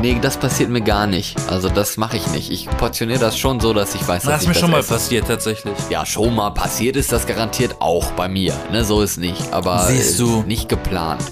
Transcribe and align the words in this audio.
Nee, 0.00 0.18
das 0.20 0.38
passiert 0.38 0.70
mir 0.70 0.80
gar 0.80 1.06
nicht. 1.06 1.36
Also 1.50 1.68
das 1.68 1.96
mache 1.98 2.16
ich 2.16 2.26
nicht. 2.28 2.50
Ich 2.50 2.66
portioniere 2.78 3.18
das 3.18 3.36
schon 3.38 3.60
so, 3.60 3.74
dass 3.74 3.94
ich 3.94 4.00
weiß, 4.08 4.22
dass 4.22 4.32
Das 4.32 4.36
ist 4.36 4.42
ich 4.42 4.48
mir 4.48 4.54
das 4.54 4.60
schon 4.60 4.70
mal 4.70 4.80
esse. 4.80 4.94
passiert, 4.94 5.26
tatsächlich. 5.28 5.74
Ja, 5.90 6.06
schon 6.06 6.34
mal 6.34 6.50
passiert 6.50 6.96
ist 6.96 7.12
das 7.12 7.26
garantiert 7.26 7.76
auch 7.80 8.10
bei 8.12 8.26
mir. 8.28 8.54
Ne, 8.72 8.82
so 8.84 9.02
ist 9.02 9.18
nicht. 9.18 9.52
Aber 9.52 9.86
Siehst 9.86 10.18
du. 10.18 10.42
nicht 10.46 10.68
geplant. 10.70 11.22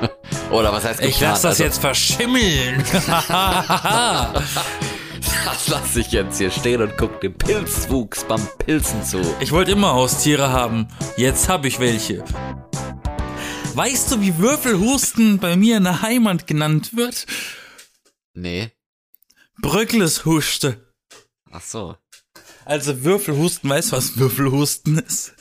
Oder 0.50 0.72
was 0.72 0.84
heißt 0.84 1.00
geplant? 1.00 1.14
Ich 1.14 1.20
lass 1.20 1.42
das 1.42 1.50
also, 1.52 1.64
jetzt 1.64 1.80
verschimmeln. 1.80 2.82
Das 5.44 5.68
lasse 5.68 6.00
ich 6.00 6.12
jetzt 6.12 6.38
hier 6.38 6.50
stehen 6.50 6.82
und 6.82 6.96
guck 6.96 7.20
dem 7.20 7.34
Pilzwuchs 7.34 8.24
beim 8.24 8.40
Pilzen 8.58 9.02
zu. 9.04 9.20
Ich 9.40 9.52
wollte 9.52 9.72
immer 9.72 9.92
Haustiere 9.92 10.50
haben. 10.50 10.88
Jetzt 11.16 11.48
habe 11.48 11.68
ich 11.68 11.78
welche. 11.80 12.22
Weißt 13.74 14.10
du, 14.12 14.20
wie 14.20 14.38
Würfelhusten 14.38 15.38
bei 15.38 15.56
mir 15.56 15.76
in 15.76 15.84
der 15.84 16.02
Heimat 16.02 16.46
genannt 16.46 16.96
wird? 16.96 17.26
Nee. 18.36 18.70
Bröckleshuste. 19.60 20.92
Ach 21.50 21.62
so. 21.62 21.96
Also 22.64 23.02
Würfelhusten, 23.02 23.70
weißt 23.70 23.92
du, 23.92 23.96
was 23.96 24.18
Würfelhusten 24.18 24.98
ist? 24.98 25.34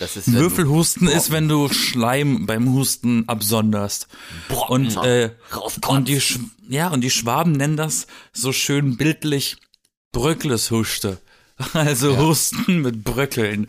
Das 0.00 0.16
ist 0.16 0.32
Würfelhusten 0.32 1.08
ist, 1.08 1.30
wenn 1.30 1.48
du 1.48 1.68
Schleim 1.68 2.46
beim 2.46 2.72
Husten 2.72 3.28
absonderst. 3.28 4.08
Brocken 4.48 4.86
Und, 4.86 5.04
äh, 5.04 5.30
und 5.88 6.08
die, 6.08 6.20
Sch 6.20 6.38
ja, 6.68 6.88
und 6.88 7.02
die 7.02 7.10
Schwaben 7.10 7.52
nennen 7.52 7.76
das 7.76 8.06
so 8.32 8.52
schön 8.52 8.96
bildlich 8.96 9.56
Bröckleshuste. 10.12 11.20
Also 11.74 12.16
Husten 12.16 12.80
mit 12.80 13.04
Bröckeln. 13.04 13.68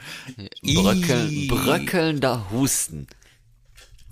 Bröckeln, 0.64 1.30
Ih. 1.30 1.48
bröckelnder 1.48 2.50
Husten. 2.50 3.08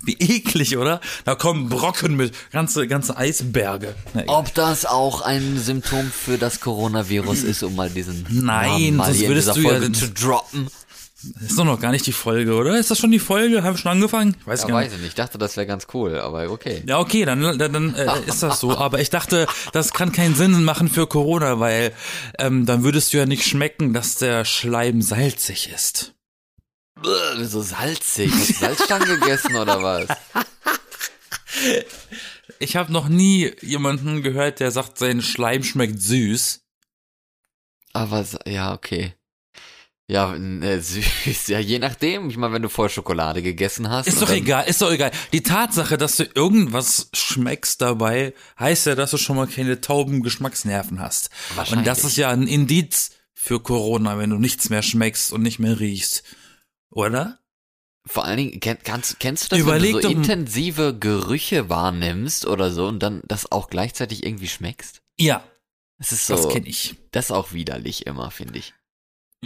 Wie 0.04 0.14
eklig, 0.20 0.78
oder? 0.78 1.00
Da 1.26 1.36
kommen 1.36 1.70
Brocken 1.70 2.16
mit 2.16 2.34
ganze, 2.52 2.88
ganze 2.88 3.18
Eisberge. 3.18 3.96
Ob 4.28 4.54
das 4.56 4.86
auch 4.86 5.22
ein 5.22 5.60
Symptom 5.60 6.12
für 6.12 6.38
das 6.38 6.60
Coronavirus 6.60 7.44
ist, 7.44 7.64
um 7.64 7.76
mal 7.76 7.90
diesen 7.90 8.26
Nein, 8.30 8.46
Namen 8.70 8.96
mal 8.98 9.14
sonst 9.14 9.28
würdest 9.28 9.56
du 9.56 9.62
ja 9.62 9.70
Folge 9.70 9.92
zu 9.92 10.10
droppen. 10.10 10.68
ist 11.46 11.58
doch 11.60 11.66
noch 11.66 11.80
gar 11.80 11.92
nicht 11.92 12.08
die 12.08 12.12
Folge, 12.14 12.56
oder? 12.56 12.80
Ist 12.80 12.90
das 12.90 12.98
schon 12.98 13.12
die 13.12 13.20
Folge? 13.20 13.62
Haben 13.64 13.76
wir 13.76 13.78
schon 13.78 13.92
angefangen? 13.92 14.36
Ich 14.40 14.48
weiß 14.48 14.62
Ja, 14.64 14.68
gar 14.70 14.80
nicht. 14.80 14.88
weiß 14.88 14.94
ich 14.96 15.00
nicht. 15.02 15.10
Ich 15.10 15.16
dachte, 15.16 15.38
das 15.38 15.56
wäre 15.56 15.68
ganz 15.68 15.86
cool, 15.94 16.20
aber 16.20 16.50
okay. 16.50 16.82
Ja, 16.88 16.98
okay, 17.00 17.26
dann, 17.26 17.42
dann, 17.60 17.74
dann 17.74 17.94
äh, 17.96 18.08
ist 18.26 18.42
das 18.42 18.60
so. 18.60 18.76
Aber 18.76 19.00
ich 19.00 19.12
dachte, 19.12 19.46
das 19.72 19.94
kann 19.94 20.12
keinen 20.12 20.34
Sinn 20.36 20.64
machen 20.64 20.88
für 20.88 21.06
Corona, 21.06 21.60
weil 21.60 21.92
ähm, 22.40 22.66
dann 22.66 22.84
würdest 22.84 23.14
du 23.14 23.18
ja 23.18 23.28
nicht 23.28 23.46
schmecken, 23.46 23.94
dass 23.94 24.16
der 24.16 24.46
Schleim 24.46 25.02
salzig 25.04 25.70
ist. 25.74 26.14
Bäh, 27.02 27.44
so 27.46 27.62
salzig. 27.62 28.32
Hast 28.32 28.50
du 28.50 28.54
Salzstangen 28.54 29.20
gegessen 29.20 29.56
oder 29.56 29.82
was? 29.82 30.08
Ich 32.60 32.76
habe 32.76 32.92
noch 32.92 33.08
nie 33.08 33.52
jemanden 33.62 34.22
gehört, 34.22 34.60
der 34.60 34.72
sagt, 34.72 34.98
sein 34.98 35.22
Schleim 35.22 35.64
schmeckt 35.64 36.02
süß. 36.02 36.62
Aber 37.94 38.26
ja, 38.46 38.74
okay. 38.74 39.16
Ja, 40.08 40.36
äh, 40.36 40.80
süß. 40.82 41.48
Ja, 41.48 41.60
je 41.60 41.80
nachdem. 41.80 42.30
Ich 42.30 42.38
meine, 42.38 42.54
wenn 42.54 42.62
du 42.62 42.70
vorher 42.70 42.90
Schokolade 42.90 43.42
gegessen 43.42 43.90
hast. 43.90 44.08
Ist 44.08 44.22
und 44.22 44.30
doch 44.30 44.36
egal, 44.36 44.68
ist 44.68 44.82
doch 44.82 44.92
egal. 44.92 45.12
Die 45.32 45.42
Tatsache, 45.42 45.98
dass 45.98 46.18
du 46.18 46.26
irgendwas 46.36 47.10
schmeckst 47.14 47.82
dabei, 47.82 48.34
heißt 48.60 48.88
ja, 48.88 48.96
dass 48.96 49.12
du 49.12 49.18
schon 49.18 49.38
mal 49.38 49.48
keine 49.48 49.80
tauben 49.80 50.22
Geschmacksnerven 50.22 51.00
hast. 51.00 51.30
Und 51.52 51.58
Wahrscheinlich. 51.58 51.86
das 51.86 52.04
ist 52.04 52.18
ja 52.18 52.30
ein 52.30 52.48
Indiz 52.48 53.12
für 53.34 53.60
Corona, 53.62 54.18
wenn 54.18 54.30
du 54.30 54.38
nichts 54.38 54.70
mehr 54.70 54.84
schmeckst 54.84 55.32
und 55.32 55.42
nicht 55.42 55.60
mehr 55.60 55.80
riechst. 55.80 56.24
Oder? 56.92 57.40
Vor 58.06 58.26
allen 58.26 58.38
Dingen, 58.38 58.60
kenn, 58.60 58.78
kannst, 58.84 59.20
kennst 59.20 59.46
du 59.46 59.50
das, 59.50 59.60
Überleg 59.60 59.96
wenn 59.96 60.02
du 60.02 60.08
so 60.08 60.14
intensive 60.14 60.98
Gerüche 60.98 61.70
wahrnimmst 61.70 62.46
oder 62.46 62.72
so 62.72 62.88
und 62.88 63.00
dann 63.00 63.22
das 63.26 63.52
auch 63.52 63.70
gleichzeitig 63.70 64.26
irgendwie 64.26 64.48
schmeckst? 64.48 65.02
Ja, 65.20 65.44
Das 66.00 66.12
ist 66.12 66.28
so, 66.28 66.36
das 66.36 66.50
kenne 66.50 66.68
ich. 66.68 66.96
das 67.12 67.26
ist 67.26 67.32
auch 67.32 67.54
widerlich 67.54 68.08
immer, 68.08 68.32
finde 68.32 68.58
ich. 68.60 68.74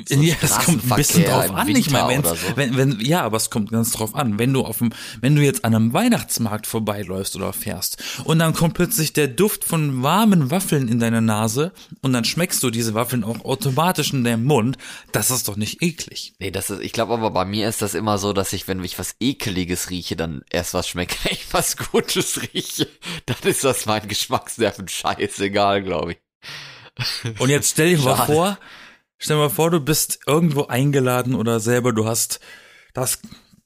So 0.09 0.21
ja, 0.21 0.35
das 0.41 0.59
kommt 0.65 0.83
ein 0.91 0.95
bisschen 0.97 1.23
drauf 1.23 1.51
an. 1.51 1.69
Ich 1.69 1.89
meine, 1.89 2.09
Winter 2.09 2.31
wenn's- 2.31 2.43
oder 2.43 2.49
so. 2.49 2.57
wenn, 2.57 2.75
wenn, 2.75 2.99
ja, 2.99 3.21
aber 3.21 3.37
es 3.37 3.49
kommt 3.49 3.71
ganz 3.71 3.91
drauf 3.93 4.13
an. 4.13 4.37
Wenn 4.37 4.51
du 4.51 4.65
auf 4.65 4.79
dem, 4.79 4.91
wenn 5.21 5.37
du 5.37 5.41
jetzt 5.41 5.63
an 5.63 5.73
einem 5.73 5.93
Weihnachtsmarkt 5.93 6.67
vorbeiläufst 6.67 7.37
oder 7.37 7.53
fährst 7.53 8.03
und 8.25 8.39
dann 8.39 8.53
kommt 8.53 8.73
plötzlich 8.73 9.13
der 9.13 9.29
Duft 9.29 9.63
von 9.63 10.03
warmen 10.03 10.51
Waffeln 10.51 10.89
in 10.89 10.99
deine 10.99 11.21
Nase 11.21 11.71
und 12.01 12.11
dann 12.11 12.25
schmeckst 12.25 12.61
du 12.61 12.71
diese 12.71 12.93
Waffeln 12.93 13.23
auch 13.23 13.45
automatisch 13.45 14.11
in 14.11 14.25
deinem 14.25 14.43
Mund, 14.43 14.77
das 15.13 15.31
ist 15.31 15.47
doch 15.47 15.55
nicht 15.55 15.81
eklig. 15.81 16.33
Nee, 16.39 16.51
das 16.51 16.69
ist, 16.69 16.81
ich 16.81 16.91
glaube 16.91 17.13
aber 17.13 17.31
bei 17.31 17.45
mir 17.45 17.69
ist 17.69 17.81
das 17.81 17.93
immer 17.93 18.17
so, 18.17 18.33
dass 18.33 18.51
ich, 18.51 18.67
wenn 18.67 18.83
ich 18.83 18.99
was 18.99 19.15
Ekeliges 19.21 19.89
rieche, 19.91 20.17
dann 20.17 20.43
erst 20.49 20.73
was 20.73 20.89
schmecke. 20.89 21.15
Wenn 21.23 21.31
ich 21.33 21.47
was 21.53 21.77
Gutes 21.77 22.41
rieche, 22.53 22.89
dann 23.25 23.37
ist 23.43 23.63
das 23.63 23.85
mein 23.85 24.05
Geschmacksnerven 24.07 24.89
scheißegal, 24.89 25.83
glaube 25.83 26.13
ich. 26.13 27.39
Und 27.39 27.49
jetzt 27.49 27.71
stell 27.71 27.95
dir 27.95 28.01
mal 28.03 28.25
vor, 28.25 28.57
stell 29.17 29.37
dir 29.37 29.43
mal 29.43 29.49
vor, 29.49 29.71
du 29.71 29.79
bist 29.79 30.19
irgendwo 30.25 30.65
eingeladen 30.65 31.35
oder 31.35 31.59
selber, 31.59 31.93
du 31.93 32.05
hast 32.05 32.39
das 32.93 33.19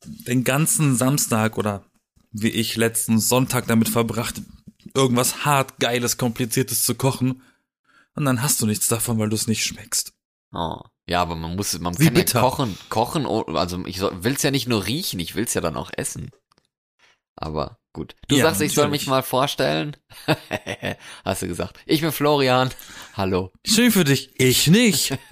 den 0.03 0.43
ganzen 0.43 0.95
Samstag 0.95 1.57
oder 1.57 1.83
wie 2.31 2.49
ich 2.49 2.75
letzten 2.75 3.19
Sonntag 3.19 3.67
damit 3.67 3.89
verbracht, 3.89 4.41
irgendwas 4.93 5.45
hart, 5.45 5.79
geiles, 5.79 6.17
kompliziertes 6.17 6.83
zu 6.83 6.95
kochen. 6.95 7.41
Und 8.15 8.25
dann 8.25 8.41
hast 8.41 8.61
du 8.61 8.65
nichts 8.65 8.87
davon, 8.87 9.17
weil 9.19 9.29
du 9.29 9.35
es 9.35 9.47
nicht 9.47 9.63
schmeckst. 9.63 10.13
Oh. 10.51 10.81
Ja, 11.07 11.21
aber 11.21 11.35
man 11.35 11.55
muss, 11.55 11.77
man 11.79 11.97
Wie 11.97 12.05
kann 12.05 12.13
bitter. 12.13 12.39
ja 12.39 12.45
kochen, 12.47 12.77
kochen, 12.89 13.25
also 13.25 13.83
ich 13.85 13.97
soll, 13.97 14.23
will's 14.23 14.43
ja 14.43 14.51
nicht 14.51 14.67
nur 14.67 14.85
riechen, 14.85 15.19
ich 15.19 15.35
will's 15.35 15.55
ja 15.55 15.61
dann 15.61 15.75
auch 15.75 15.89
essen. 15.97 16.29
Aber 17.35 17.78
gut. 17.99 18.15
Du 18.27 18.35
Ja, 18.37 18.45
sagst, 18.45 18.61
ich 18.61 18.73
soll 18.73 18.85
natürlich. 18.85 19.01
mich 19.01 19.07
mal 19.09 19.21
vorstellen. 19.23 19.97
Hast 21.25 21.41
du 21.41 21.47
gesagt. 21.47 21.77
Ich 21.85 22.01
bin 22.01 22.11
Florian. 22.11 22.69
Hallo. 23.15 23.51
Schön 23.65 23.91
für 23.91 24.03
dich. 24.03 24.31
Ich 24.39 24.67
nicht. 24.67 25.17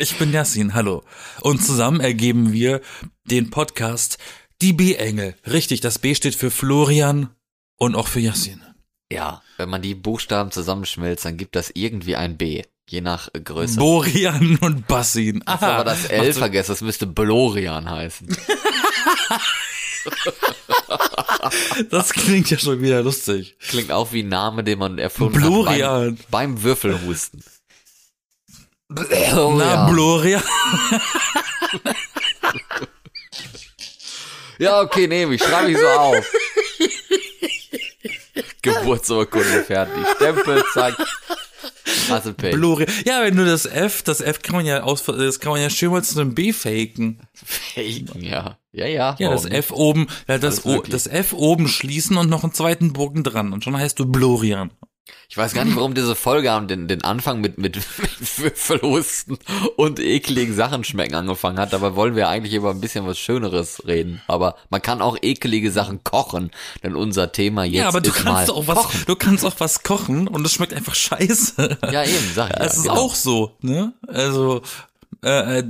Ich 0.00 0.16
bin 0.16 0.32
Yassin, 0.32 0.74
hallo. 0.74 1.02
Und 1.40 1.60
zusammen 1.64 1.98
ergeben 2.00 2.52
wir 2.52 2.80
den 3.24 3.50
Podcast 3.50 4.18
Die 4.62 4.72
B-Engel. 4.72 5.34
Richtig, 5.44 5.80
das 5.80 5.98
B 5.98 6.14
steht 6.14 6.36
für 6.36 6.52
Florian 6.52 7.30
und 7.78 7.96
auch 7.96 8.06
für 8.06 8.20
Yassin. 8.20 8.62
Ja, 9.10 9.42
wenn 9.56 9.68
man 9.68 9.82
die 9.82 9.96
Buchstaben 9.96 10.52
zusammenschmilzt, 10.52 11.24
dann 11.24 11.36
gibt 11.36 11.56
das 11.56 11.70
irgendwie 11.74 12.14
ein 12.14 12.36
B. 12.36 12.62
Je 12.88 13.00
nach 13.00 13.28
Größe. 13.32 13.76
Borian 13.78 14.56
und 14.60 14.86
Bassin. 14.86 15.42
Hast 15.46 15.64
aber 15.64 15.82
das 15.84 16.04
L 16.06 16.32
vergessen, 16.32 16.70
das 16.72 16.80
müsste 16.80 17.06
Blorian 17.08 17.90
heißen. 17.90 18.28
Das 21.90 22.12
klingt 22.12 22.50
ja 22.50 22.58
schon 22.58 22.80
wieder 22.80 23.02
lustig. 23.02 23.56
Klingt 23.60 23.92
auch 23.92 24.12
wie 24.12 24.22
ein 24.22 24.28
Name, 24.28 24.64
den 24.64 24.78
man 24.78 24.98
erfunden 24.98 25.34
hat 25.36 25.42
Blorian. 25.48 26.16
beim, 26.30 26.54
beim 26.54 26.62
Würfelhusten. 26.62 27.42
Na, 28.88 29.02
Blorian. 29.02 29.86
Blorian. 29.90 30.42
Ja, 34.58 34.80
okay, 34.80 35.06
nehme 35.06 35.34
ich, 35.36 35.42
schreibe 35.42 35.70
ich 35.70 35.78
so 35.78 35.86
auf. 35.86 36.16
Geburtsurkunde 38.62 39.62
fertig. 39.64 40.04
Stempel, 40.16 40.64
zack. 40.74 40.94
Hast 42.08 42.36
Pech. 42.36 42.54
Blorian. 42.54 42.90
Ja, 43.04 43.22
wenn 43.22 43.36
du 43.36 43.44
das 43.44 43.66
F, 43.66 44.02
das 44.02 44.20
F 44.20 44.42
kann 44.42 44.56
man 44.56 44.66
ja 44.66 44.82
aus, 44.82 45.04
das 45.04 45.40
kann 45.40 45.52
man 45.52 45.60
ja 45.60 45.70
schön 45.70 45.90
mal 45.90 46.02
zu 46.02 46.20
einem 46.20 46.34
B 46.34 46.52
faken. 46.52 47.20
Faken, 47.34 48.22
ja. 48.22 48.58
Ja, 48.72 48.86
ja. 48.86 49.16
Ja, 49.18 49.30
das? 49.30 49.46
F 49.46 49.72
oben, 49.72 50.08
ja, 50.28 50.38
das, 50.38 50.64
o, 50.64 50.82
das 50.82 51.06
F 51.06 51.32
oben 51.32 51.68
schließen 51.68 52.16
und 52.16 52.30
noch 52.30 52.44
einen 52.44 52.52
zweiten 52.52 52.92
Bogen 52.92 53.24
dran. 53.24 53.52
Und 53.52 53.64
schon 53.64 53.76
heißt 53.76 53.98
du 53.98 54.06
Blorian. 54.06 54.70
Ich 55.30 55.36
weiß 55.36 55.52
gar 55.52 55.64
nicht, 55.64 55.76
warum 55.76 55.94
diese 55.94 56.16
Folge 56.16 56.52
am 56.52 56.68
den, 56.68 56.88
den 56.88 57.04
Anfang 57.04 57.40
mit, 57.40 57.58
mit, 57.58 57.76
mit 57.98 58.38
Würfelhusten 58.38 59.38
und 59.76 60.00
ekligen 60.00 60.54
Sachen 60.54 60.84
schmecken 60.84 61.14
angefangen 61.14 61.58
hat. 61.58 61.72
Dabei 61.72 61.94
wollen 61.94 62.16
wir 62.16 62.28
eigentlich 62.28 62.54
über 62.54 62.70
ein 62.70 62.80
bisschen 62.80 63.06
was 63.06 63.18
Schöneres 63.18 63.86
reden. 63.86 64.22
Aber 64.26 64.56
man 64.70 64.80
kann 64.80 65.02
auch 65.02 65.18
ekelige 65.20 65.70
Sachen 65.70 66.02
kochen, 66.02 66.50
denn 66.82 66.96
unser 66.96 67.30
Thema 67.30 67.64
jetzt 67.64 67.74
ja, 67.74 67.88
aber 67.88 68.00
du 68.00 68.10
ist 68.10 68.16
kannst 68.16 68.50
auch 68.50 68.66
was, 68.66 68.76
kochen. 68.76 69.02
du 69.06 69.16
kannst 69.16 69.44
auch 69.44 69.54
was 69.58 69.82
kochen 69.82 70.28
und 70.28 70.46
es 70.46 70.52
schmeckt 70.52 70.72
einfach 70.72 70.94
scheiße. 70.94 71.78
Ja, 71.90 72.04
eben, 72.04 72.32
sag 72.34 72.50
ich 72.50 72.56
ja. 72.58 72.64
Es 72.64 72.76
ist 72.76 72.82
genau. 72.84 72.94
auch 72.94 73.14
so, 73.14 73.56
ne? 73.60 73.92
Also, 74.06 74.62
äh, 75.24 75.58
äh, 75.58 75.64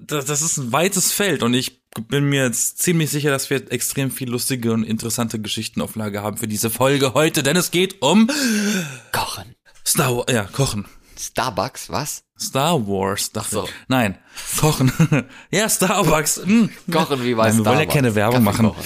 das, 0.00 0.24
das 0.24 0.42
ist 0.42 0.56
ein 0.56 0.72
weites 0.72 1.12
Feld 1.12 1.42
und 1.42 1.54
ich 1.54 1.77
bin 2.08 2.28
mir 2.28 2.44
jetzt 2.44 2.78
ziemlich 2.78 3.10
sicher, 3.10 3.30
dass 3.30 3.50
wir 3.50 3.72
extrem 3.72 4.10
viel 4.10 4.30
lustige 4.30 4.72
und 4.72 4.84
interessante 4.84 5.40
Geschichten 5.40 5.80
auf 5.80 5.96
Lager 5.96 6.22
haben 6.22 6.36
für 6.36 6.48
diese 6.48 6.70
Folge 6.70 7.14
heute, 7.14 7.42
denn 7.42 7.56
es 7.56 7.70
geht 7.70 8.02
um 8.02 8.30
Kochen. 9.12 9.54
Star 9.86 10.30
ja, 10.30 10.44
kochen. 10.44 10.86
Starbucks, 11.18 11.90
was? 11.90 12.27
Star 12.40 12.86
Wars, 12.86 13.32
dachte 13.32 13.50
so. 13.50 13.64
ich. 13.64 13.70
Nein, 13.88 14.16
kochen. 14.60 14.92
ja, 15.50 15.68
Starbucks. 15.68 16.42
Hm. 16.44 16.70
Kochen 16.90 17.24
wie 17.24 17.34
bei 17.34 17.48
Nein, 17.48 17.58
wir 17.58 17.64
wollen 17.66 17.78
ja 17.80 17.86
keine 17.86 18.14
Werbung 18.14 18.44
Kaffee 18.44 18.62
machen. 18.62 18.84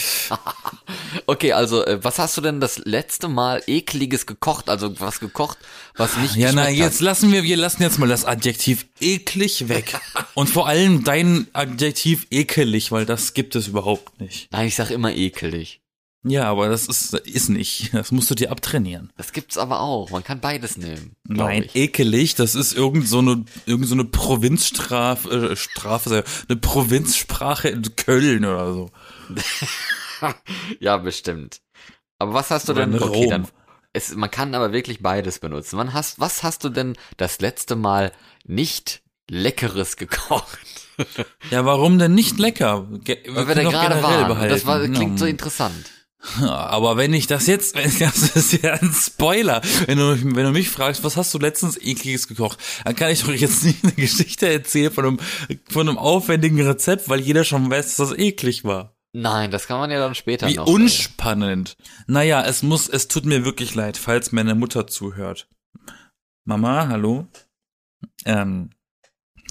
okay, 1.27 1.53
also 1.53 1.85
äh, 1.85 2.03
was 2.03 2.19
hast 2.19 2.37
du 2.37 2.41
denn 2.41 2.61
das 2.61 2.79
letzte 2.79 3.29
Mal 3.29 3.63
ekliges 3.67 4.25
gekocht? 4.27 4.71
Also 4.71 4.99
was 5.01 5.21
gekocht, 5.21 5.59
was 5.97 6.17
nicht 6.17 6.37
Ja, 6.37 6.53
na, 6.53 6.71
jetzt 6.71 6.97
hat? 6.97 7.01
lassen 7.03 7.31
wir, 7.31 7.43
wir 7.43 7.59
lassen 7.59 7.83
jetzt 7.83 7.99
mal 7.99 8.09
das 8.09 8.25
Adjektiv 8.25 8.87
eklig 9.01 9.69
weg. 9.69 10.01
Und 10.35 10.49
vor 10.49 10.67
allem 10.67 11.05
dein 11.05 11.47
Adjektiv 11.53 12.27
ekelig, 12.31 12.91
weil 12.91 13.05
das 13.05 13.35
gibt 13.35 13.55
es 13.55 13.69
überhaupt 13.69 14.19
nicht. 14.19 14.51
Nein, 14.51 14.69
ich 14.69 14.77
sag 14.77 14.91
immer 14.91 15.13
ekelig. 15.13 15.82
Ja, 16.25 16.45
aber 16.45 16.69
das 16.69 16.87
ist, 16.87 17.15
ist 17.15 17.49
nicht. 17.49 17.93
Das 17.95 18.13
musst 18.13 18.31
du 18.31 18.35
dir 18.37 18.53
abtrainieren. 18.53 19.11
Das 19.17 19.33
gibt's 19.33 19.59
aber 19.59 19.81
auch. 19.81 20.11
Man 20.11 20.23
kann 20.23 20.41
beides 20.41 20.77
nehmen. 20.77 21.17
Nein, 21.27 21.65
ich. 21.65 21.75
ekelig. 21.75 22.37
Das 22.37 22.55
ist 22.55 22.75
irgend 22.75 23.09
so 23.09 23.19
eine, 23.19 23.45
irgend 23.67 23.89
so 23.89 23.95
eine 23.95 24.05
Provinzstrafe, 24.05 25.51
äh, 25.53 25.57
Strafe, 25.57 26.23
eine 26.49 26.57
Provinzsprache 26.59 27.69
in 27.71 27.97
Köln 27.97 28.45
oder 28.45 28.73
so. 28.73 28.91
ja, 30.81 30.97
bestimmt. 30.99 31.61
Aber 32.19 32.35
was 32.35 32.51
hast 32.51 32.69
du 32.69 32.73
Oder 32.73 32.87
denn? 32.87 32.95
in 32.95 33.03
Okay, 33.03 33.15
Rom. 33.25 33.29
dann. 33.31 33.49
Es, 33.93 34.15
man 34.15 34.31
kann 34.31 34.55
aber 34.55 34.73
wirklich 34.73 35.01
beides 35.03 35.39
benutzen. 35.41 35.77
Wann 35.77 35.93
hast, 35.93 36.19
was 36.21 36.43
hast 36.43 36.65
du 36.65 36.69
denn 36.71 36.97
das 37.17 37.41
letzte 37.41 37.77
Mal 37.77 38.13
nicht 38.45 39.03
Leckeres 39.29 39.97
gekocht? 39.97 40.59
Ja, 41.51 41.65
warum 41.65 41.99
denn 41.99 42.15
nicht 42.15 42.39
lecker? 42.39 42.87
Ge 43.05 43.19
Weil 43.29 43.49
wir 43.49 43.55
da 43.55 43.63
können 43.63 43.65
doch 43.65 43.73
gerade 43.73 44.03
waren. 44.03 44.49
Das 44.49 44.67
war, 44.67 44.81
klingt 44.89 45.19
so 45.19 45.25
Ja. 45.25 45.31
interessant. 45.31 45.91
Aber 46.41 46.97
wenn 46.97 47.13
ich 47.15 47.27
das 47.27 47.47
jetzt, 47.47 47.75
wenn- 47.77 47.99
das 47.99 48.37
ist 48.37 48.63
ja 48.63 48.75
ein 48.75 48.93
Spoiler. 48.93 49.61
Wenn 49.87 49.99
du, 49.99 50.17
wenn 50.37 50.45
du 50.45 50.53
mich 50.53 50.69
fragst, 50.71 51.03
was 51.05 51.17
hast 51.17 51.35
du 51.35 51.39
letztens 51.39 51.77
ekliges 51.77 52.29
gekocht, 52.29 52.59
dann 52.85 52.95
kann 52.97 53.11
ich 53.11 53.23
doch 53.23 53.33
jetzt 53.33 53.65
nicht 53.65 53.83
eine 53.83 53.93
Geschichte 53.93 54.49
erzählen 54.49 54.93
von 54.93 55.05
einem, 55.07 55.19
von 55.69 55.89
einem 55.89 55.99
aufwendigen 55.99 56.61
Rezept, 56.61 57.09
weil 57.09 57.21
jeder 57.21 57.45
schon 57.45 57.71
weiß, 57.71 57.97
dass 57.97 58.09
das 58.11 58.19
eklig 58.19 58.65
war. 58.65 58.97
Nein, 59.15 59.51
das 59.51 59.67
kann 59.67 59.79
man 59.79 59.91
ja 59.91 59.99
dann 59.99 60.15
später 60.15 60.49
Wie 60.49 60.55
noch. 60.55 60.67
unspannend. 60.67 61.77
Naja, 62.07 62.43
es 62.47 62.63
muss, 62.63 62.89
es 62.89 63.09
tut 63.09 63.27
mir 63.27 63.45
wirklich 63.45 63.75
leid, 63.75 63.99
falls 63.99 64.33
meine 64.33 64.55
Mutter 64.55 64.87
zuhört. 64.87 65.49
Mama, 66.47 66.89
hallo? 66.89 67.27
Ähm, 68.25 68.71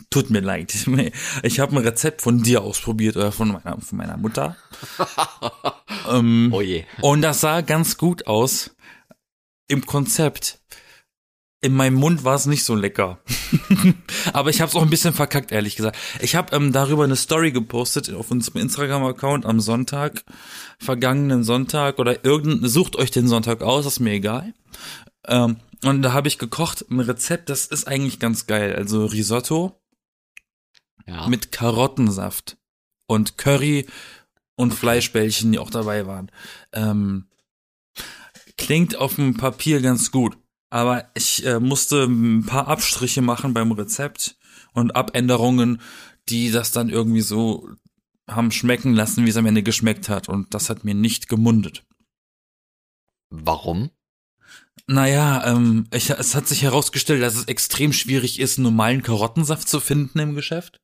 tut 0.10 0.30
mir 0.30 0.42
leid. 0.42 0.74
Ich 1.44 1.60
habe 1.60 1.76
ein 1.76 1.84
Rezept 1.84 2.22
von 2.22 2.44
dir 2.44 2.62
ausprobiert 2.62 3.16
oder 3.16 3.32
von 3.32 3.50
meiner, 3.50 3.80
von 3.82 3.98
meiner 3.98 4.18
Mutter. 4.18 4.56
ähm, 6.10 6.50
Oh 6.54 6.62
je. 6.62 6.84
und 7.02 7.22
das 7.22 7.42
sah 7.42 7.62
ganz 7.62 7.98
gut 7.98 8.28
aus 8.28 8.76
im 9.68 9.86
Konzept. 9.86 10.60
In 11.64 11.74
meinem 11.74 11.94
Mund 11.94 12.24
war 12.24 12.36
es 12.36 12.48
nicht 12.48 12.64
so 12.64 12.74
lecker. 12.74 13.20
Aber 14.34 14.50
ich 14.50 14.62
habe 14.62 14.70
es 14.70 14.76
auch 14.76 14.82
ein 14.82 14.90
bisschen 14.90 15.14
verkackt, 15.14 15.52
ehrlich 15.52 15.76
gesagt. 15.76 15.96
Ich 16.20 16.36
habe 16.36 16.56
ähm, 16.56 16.72
darüber 16.72 17.04
eine 17.04 17.16
Story 17.16 17.52
gepostet 17.52 18.12
auf 18.14 18.32
unserem 18.32 18.62
Instagram-Account 18.62 19.46
am 19.46 19.60
Sonntag, 19.60 20.24
vergangenen 20.80 21.44
Sonntag 21.44 22.00
oder 22.00 22.26
irgendein, 22.26 22.68
sucht 22.68 22.96
euch 22.96 23.12
den 23.12 23.28
Sonntag 23.28 23.62
aus, 23.62 23.86
ist 23.86 24.00
mir 24.00 24.14
egal. 24.14 24.56
Ähm, 25.28 25.58
und 25.84 26.02
da 26.02 26.14
habe 26.14 26.28
ich 26.28 26.40
gekocht, 26.40 26.86
ein 26.90 27.00
Rezept, 27.00 27.50
das 27.50 27.68
ist 27.68 27.88
eigentlich 27.88 28.20
ganz 28.20 28.48
geil. 28.48 28.76
Also 28.76 29.06
Risotto 29.06 29.81
Ja. 31.08 31.28
mit 31.28 31.52
Karottensaft 31.52 32.58
und 33.08 33.38
Curry 33.38 33.88
und 34.56 34.74
Fleischbällchen, 34.74 35.52
die 35.52 35.60
auch 35.60 35.70
dabei 35.70 36.06
waren. 36.08 36.32
Ähm, 36.74 37.28
klingt 38.58 38.96
auf 38.96 39.16
dem 39.16 39.36
Papier 39.36 39.82
ganz 39.82 40.12
gut, 40.12 40.38
aber 40.70 41.10
ich 41.16 41.46
äh, 41.46 41.60
musste 41.60 42.04
ein 42.04 42.46
paar 42.46 42.68
Abstriche 42.68 43.22
machen 43.22 43.54
beim 43.54 43.72
Rezept 43.72 44.38
und 44.74 44.96
Abänderungen, 44.96 45.82
die 46.30 46.52
das 46.52 46.72
dann 46.72 46.90
irgendwie 46.90 47.22
so 47.22 47.70
haben 48.28 48.52
schmecken 48.52 48.94
lassen, 48.94 49.26
wie 49.26 49.30
es 49.30 49.38
am 49.38 49.46
Ende 49.46 49.64
geschmeckt 49.64 50.10
hat. 50.10 50.30
Und 50.30 50.54
das 50.54 50.70
hat 50.70 50.84
mir 50.84 50.94
nicht 50.94 51.28
gemundet. 51.28 51.84
Warum? 53.30 53.92
Naja, 54.88 55.46
ähm, 55.46 55.88
ich, 55.94 56.10
es 56.10 56.36
hat 56.36 56.48
sich 56.48 56.64
herausgestellt, 56.64 57.22
dass 57.22 57.36
es 57.36 57.46
extrem 57.46 57.94
schwierig 57.94 58.40
ist, 58.40 58.58
normalen 58.58 59.04
Karottensaft 59.04 59.68
zu 59.68 59.80
finden 59.80 60.20
im 60.20 60.36
Geschäft. 60.36 60.81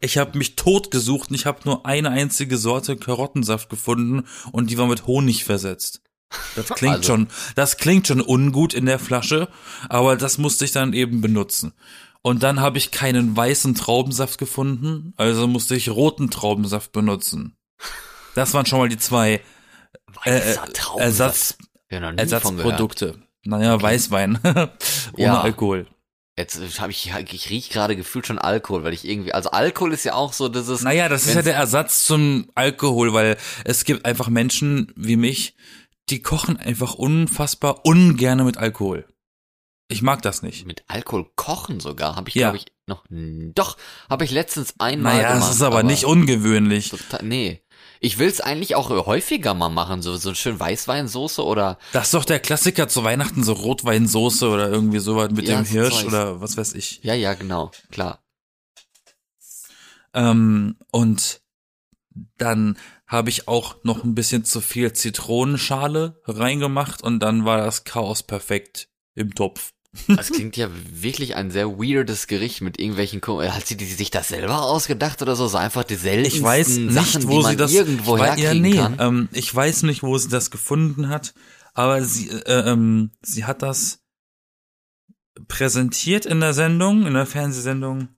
Ich 0.00 0.18
habe 0.18 0.36
mich 0.36 0.56
tot 0.56 0.90
gesucht 0.90 1.30
und 1.30 1.36
ich 1.36 1.46
habe 1.46 1.60
nur 1.64 1.86
eine 1.86 2.10
einzige 2.10 2.58
Sorte 2.58 2.96
Karottensaft 2.96 3.68
gefunden 3.70 4.24
und 4.52 4.70
die 4.70 4.76
war 4.78 4.86
mit 4.86 5.06
Honig 5.06 5.44
versetzt. 5.44 6.02
Das 6.54 6.68
klingt 6.74 6.96
Also- 6.96 7.12
schon, 7.12 7.28
das 7.54 7.76
klingt 7.78 8.06
schon 8.08 8.20
ungut 8.20 8.74
in 8.74 8.86
der 8.86 8.98
Flasche, 8.98 9.48
aber 9.88 10.16
das 10.16 10.38
musste 10.38 10.64
ich 10.64 10.72
dann 10.72 10.92
eben 10.92 11.20
benutzen. 11.20 11.72
Und 12.22 12.42
dann 12.42 12.60
habe 12.60 12.76
ich 12.78 12.90
keinen 12.90 13.36
weißen 13.36 13.74
Traubensaft 13.76 14.38
gefunden, 14.38 15.14
also 15.16 15.46
musste 15.46 15.76
ich 15.76 15.88
roten 15.90 16.28
Traubensaft 16.30 16.90
benutzen. 16.92 17.56
Das 18.34 18.52
waren 18.52 18.66
schon 18.66 18.80
mal 18.80 18.88
die 18.88 18.98
zwei 18.98 19.40
äh, 20.24 20.54
Traubensaft. 20.74 21.00
Ersatz. 21.00 21.58
Ersatzprodukte. 21.88 23.14
Naja, 23.44 23.80
Weißwein. 23.80 24.40
Ohne 24.44 24.70
Ja. 25.16 25.40
Alkohol. 25.40 25.86
Jetzt 26.38 26.80
habe 26.80 26.90
ich, 26.92 27.10
ich 27.32 27.50
riech 27.50 27.70
gerade 27.70 27.96
gefühlt 27.96 28.26
schon 28.26 28.38
Alkohol, 28.38 28.84
weil 28.84 28.92
ich 28.92 29.06
irgendwie, 29.08 29.32
also 29.32 29.50
Alkohol 29.50 29.94
ist 29.94 30.04
ja 30.04 30.14
auch 30.14 30.34
so 30.34 30.48
dieses. 30.48 30.82
Naja, 30.82 31.08
das 31.08 31.26
ist 31.26 31.34
ja 31.34 31.40
der 31.42 31.54
Ersatz 31.56 32.04
zum 32.04 32.50
Alkohol, 32.54 33.14
weil 33.14 33.38
es 33.64 33.84
gibt 33.84 34.04
einfach 34.04 34.28
Menschen 34.28 34.92
wie 34.96 35.16
mich, 35.16 35.54
die 36.10 36.20
kochen 36.22 36.58
einfach 36.58 36.94
unfassbar 36.94 37.86
ungerne 37.86 38.44
mit 38.44 38.58
Alkohol. 38.58 39.06
Ich 39.88 40.02
mag 40.02 40.20
das 40.22 40.42
nicht. 40.42 40.66
Mit 40.66 40.84
Alkohol 40.88 41.30
kochen 41.36 41.80
sogar, 41.80 42.16
habe 42.16 42.28
ich 42.28 42.34
Ja. 42.34 42.50
glaube 42.50 42.58
ich 42.58 42.66
noch, 42.88 43.04
doch, 43.54 43.76
habe 44.10 44.24
ich 44.24 44.30
letztens 44.30 44.74
einmal 44.78 45.16
Naja, 45.16 45.32
gemacht. 45.32 45.48
das 45.48 45.56
ist 45.56 45.62
aber, 45.62 45.82
nicht 45.82 46.04
ungewöhnlich. 46.04 46.90
Total, 46.90 47.24
nee. 47.24 47.62
Ich 48.00 48.18
will's 48.18 48.40
eigentlich 48.40 48.74
auch 48.74 48.90
häufiger 48.90 49.54
mal 49.54 49.68
machen, 49.68 50.02
so, 50.02 50.16
so 50.16 50.34
schön 50.34 50.58
Weißweinsoße 50.58 51.44
oder, 51.44 51.78
Das 51.92 52.06
ist 52.06 52.14
doch 52.14 52.24
der 52.24 52.40
Klassiker 52.40 52.88
zu 52.88 53.04
Weihnachten, 53.04 53.42
so 53.44 53.52
Rotweinsoße 53.52 54.48
oder 54.48 54.68
irgendwie 54.68 54.98
sowas 54.98 55.30
mit 55.30 55.48
Ja, 55.48 55.56
dem 55.56 55.64
Hirsch 55.64 56.04
oder 56.04 56.40
was 56.40 56.56
weiß 56.56 56.74
ich. 56.74 57.00
ja, 57.02 57.14
ja, 57.14 57.34
genau, 57.34 57.70
klar. 57.90 58.22
Ähm, 60.14 60.76
und 60.92 61.42
dann 62.38 62.78
habe 63.06 63.30
ich 63.30 63.46
auch 63.46 63.84
noch 63.84 64.02
ein 64.02 64.14
bisschen 64.14 64.44
zu 64.44 64.60
viel 64.60 64.92
Zitronenschale 64.92 66.20
reingemacht 66.24 67.02
und 67.02 67.20
dann 67.20 67.44
war 67.44 67.58
das 67.58 67.84
Chaos 67.84 68.22
perfekt 68.22 68.88
im 69.14 69.34
Topf. 69.34 69.72
Das 70.08 70.30
klingt 70.30 70.56
ja 70.56 70.68
wirklich 70.92 71.34
ein 71.36 71.50
sehr 71.50 71.68
weirdes 71.78 72.26
Gericht 72.26 72.60
mit 72.60 72.78
irgendwelchen, 72.78 73.20
Ko- 73.20 73.42
hat 73.42 73.66
sie 73.66 73.76
die 73.76 73.84
sich 73.86 74.10
das 74.10 74.28
selber 74.28 74.62
ausgedacht 74.62 75.22
oder 75.22 75.36
so? 75.36 75.46
So 75.48 75.56
einfach 75.58 75.84
die 75.84 75.94
seltensten 75.96 76.38
Ich 76.40 76.44
weiß 76.44 76.66
Sachen, 76.66 76.86
nicht, 76.88 77.22
die 77.22 77.28
wo 77.28 77.40
man 77.40 77.50
sie 77.52 77.56
das 77.56 77.72
irgendwo 77.72 78.12
wei- 78.18 78.26
ja, 78.28 78.34
herkriegen 78.36 78.62
nee, 78.62 78.76
kann. 78.76 78.96
Ähm, 78.98 79.28
ich 79.32 79.54
weiß 79.54 79.82
nicht, 79.84 80.02
wo 80.02 80.16
sie 80.18 80.28
das 80.28 80.50
gefunden 80.50 81.08
hat, 81.08 81.34
aber 81.74 82.02
sie, 82.02 82.28
äh, 82.30 82.70
ähm, 82.70 83.10
sie 83.22 83.44
hat 83.44 83.62
das 83.62 84.00
präsentiert 85.48 86.26
in 86.26 86.40
der 86.40 86.54
Sendung, 86.54 87.06
in 87.06 87.14
der 87.14 87.26
Fernsehsendung. 87.26 88.08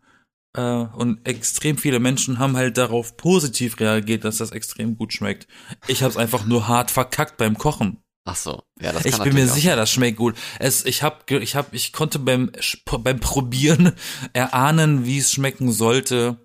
Äh, 0.57 0.63
und 0.63 1.27
extrem 1.27 1.77
viele 1.77 2.01
Menschen 2.01 2.39
haben 2.39 2.57
halt 2.57 2.79
darauf 2.79 3.17
positiv 3.17 3.79
reagiert, 3.81 4.25
dass 4.25 4.39
das 4.39 4.51
extrem 4.53 4.97
gut 4.97 5.13
schmeckt. 5.13 5.47
Ich 5.89 6.03
habe 6.03 6.11
es 6.11 6.17
einfach 6.17 6.47
nur 6.47 6.69
hart 6.69 6.91
verkackt 6.91 7.37
beim 7.37 7.59
Kochen. 7.59 7.99
Ach 8.29 8.37
so, 8.37 8.63
ja, 8.79 8.93
das 8.93 9.07
Ich 9.07 9.13
kann 9.13 9.25
bin 9.25 9.33
mir 9.33 9.49
sicher, 9.49 9.75
das 9.75 9.91
schmeckt 9.91 10.19
gut. 10.19 10.37
Es, 10.59 10.85
ich 10.85 11.03
hab, 11.03 11.31
ich 11.31 11.57
hab, 11.57 11.73
ich 11.73 11.95
konnte 11.95 12.19
beim, 12.19 12.53
beim 13.01 13.21
Probieren 13.21 13.93
erahnen, 14.35 15.07
wie 15.07 15.17
es 15.17 15.33
schmecken 15.33 15.73
sollte. 15.73 16.37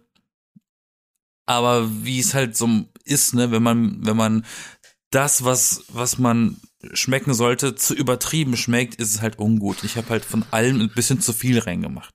Aber 1.45 1.89
wie 2.05 2.21
es 2.21 2.33
halt 2.33 2.55
so 2.55 2.69
ist, 3.03 3.33
ne, 3.33 3.51
wenn 3.51 3.61
man, 3.61 4.05
wenn 4.05 4.15
man 4.15 4.45
das, 5.11 5.43
was, 5.43 5.83
was 5.89 6.17
man 6.17 6.61
schmecken 6.93 7.33
sollte, 7.33 7.75
zu 7.75 7.93
übertrieben 7.93 8.55
schmeckt, 8.55 8.95
ist 8.95 9.13
es 9.13 9.21
halt 9.21 9.37
ungut. 9.37 9.83
Ich 9.83 9.97
habe 9.97 10.07
halt 10.07 10.23
von 10.23 10.45
allem 10.51 10.79
ein 10.79 10.89
bisschen 10.89 11.19
zu 11.19 11.33
viel 11.33 11.59
reingemacht. 11.59 12.13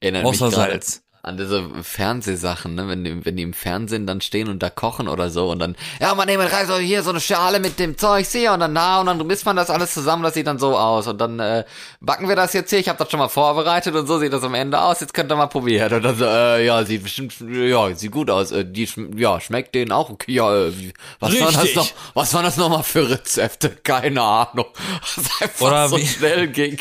Erinnert 0.00 0.26
Außer 0.26 0.50
Salz. 0.50 1.02
An 1.22 1.36
diese 1.36 1.68
Fernsehsachen, 1.82 2.74
ne? 2.74 2.88
Wenn 2.88 3.04
die, 3.04 3.24
wenn 3.24 3.36
die 3.36 3.42
im 3.42 3.52
Fernsehen 3.52 4.06
dann 4.06 4.20
stehen 4.20 4.48
und 4.48 4.62
da 4.62 4.70
kochen 4.70 5.08
oder 5.08 5.30
so 5.30 5.50
und 5.50 5.58
dann, 5.58 5.76
ja, 6.00 6.14
man 6.14 6.26
nimmt 6.26 6.52
rein 6.52 6.66
so 6.66 6.76
hier 6.76 7.02
so 7.02 7.10
eine 7.10 7.20
Schale 7.20 7.60
mit 7.60 7.78
dem 7.78 7.98
Zeugs 7.98 8.32
hier 8.32 8.52
und 8.52 8.60
dann 8.60 8.74
da 8.74 9.00
und 9.00 9.06
dann 9.06 9.26
misst 9.26 9.44
man 9.44 9.56
das 9.56 9.68
alles 9.70 9.92
zusammen, 9.94 10.22
das 10.22 10.34
sieht 10.34 10.46
dann 10.46 10.58
so 10.58 10.76
aus 10.76 11.06
und 11.06 11.20
dann 11.20 11.38
äh, 11.40 11.64
backen 12.00 12.28
wir 12.28 12.36
das 12.36 12.52
jetzt 12.52 12.70
hier, 12.70 12.78
ich 12.78 12.88
habe 12.88 12.98
das 12.98 13.10
schon 13.10 13.18
mal 13.18 13.28
vorbereitet 13.28 13.94
und 13.94 14.06
so 14.06 14.18
sieht 14.18 14.32
das 14.32 14.42
am 14.44 14.54
Ende 14.54 14.80
aus, 14.80 15.00
jetzt 15.00 15.12
könnt 15.12 15.30
ihr 15.32 15.36
mal 15.36 15.46
probieren 15.48 15.92
und 15.92 16.02
dann 16.02 16.16
so, 16.16 16.24
äh, 16.24 16.64
ja, 16.64 16.84
sieht 16.84 17.02
bestimmt, 17.02 17.34
ja, 17.40 17.94
sieht 17.94 18.12
gut 18.12 18.30
aus, 18.30 18.52
äh, 18.52 18.64
die, 18.64 18.88
ja, 19.16 19.40
schmeckt 19.40 19.74
denen 19.74 19.92
auch 19.92 20.10
okay, 20.10 20.32
ja, 20.32 20.66
äh, 20.66 20.72
was 21.20 21.38
war 21.40 21.46
das 21.52 21.62
Richtig. 21.62 21.76
noch, 21.76 21.88
was 22.14 22.32
waren 22.34 22.44
das 22.44 22.56
nochmal 22.56 22.82
für 22.84 23.10
Rezepte, 23.10 23.70
keine 23.70 24.22
Ahnung, 24.22 24.66
was 25.16 25.42
einfach 25.42 25.66
Oder 25.66 25.88
so 25.88 25.96
wie- 25.98 26.06
schnell 26.06 26.48
ging. 26.48 26.78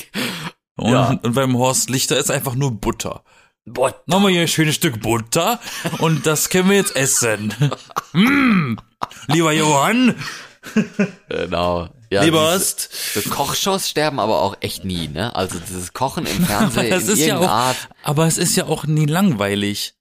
Und, 0.75 0.91
Ja. 0.93 1.07
und 1.23 1.33
beim 1.33 1.57
Horst 1.57 1.89
Lichter 1.89 2.17
ist 2.17 2.29
einfach 2.29 2.53
nur 2.53 2.69
Butter. 2.71 3.23
Boah, 3.69 3.93
Nochmal 4.05 4.31
hier 4.31 4.41
ein 4.41 4.47
schönes 4.47 4.75
Stück 4.75 5.01
Butter 5.01 5.59
und 5.99 6.25
das 6.25 6.49
können 6.49 6.69
wir 6.69 6.77
jetzt 6.77 6.95
essen. 6.95 7.53
mm, 8.13 8.77
lieber 9.27 9.51
Johann, 9.51 10.15
genau. 11.29 11.89
Ja, 12.09 12.23
lieber 12.23 12.53
Ost. 12.53 12.89
Kochshows 13.29 13.89
sterben 13.89 14.19
aber 14.21 14.41
auch 14.41 14.55
echt 14.61 14.85
nie, 14.85 15.09
ne? 15.09 15.35
Also 15.35 15.59
dieses 15.59 15.91
Kochen 15.91 16.25
im 16.25 16.45
Fernsehen 16.45 16.89
das 16.89 17.03
in 17.03 17.09
ist 17.13 17.25
ja 17.25 17.37
auch, 17.39 17.47
Art. 17.49 17.89
aber 18.03 18.25
es 18.27 18.37
ist 18.37 18.55
ja 18.55 18.65
auch 18.67 18.85
nie 18.85 19.05
langweilig. 19.05 19.95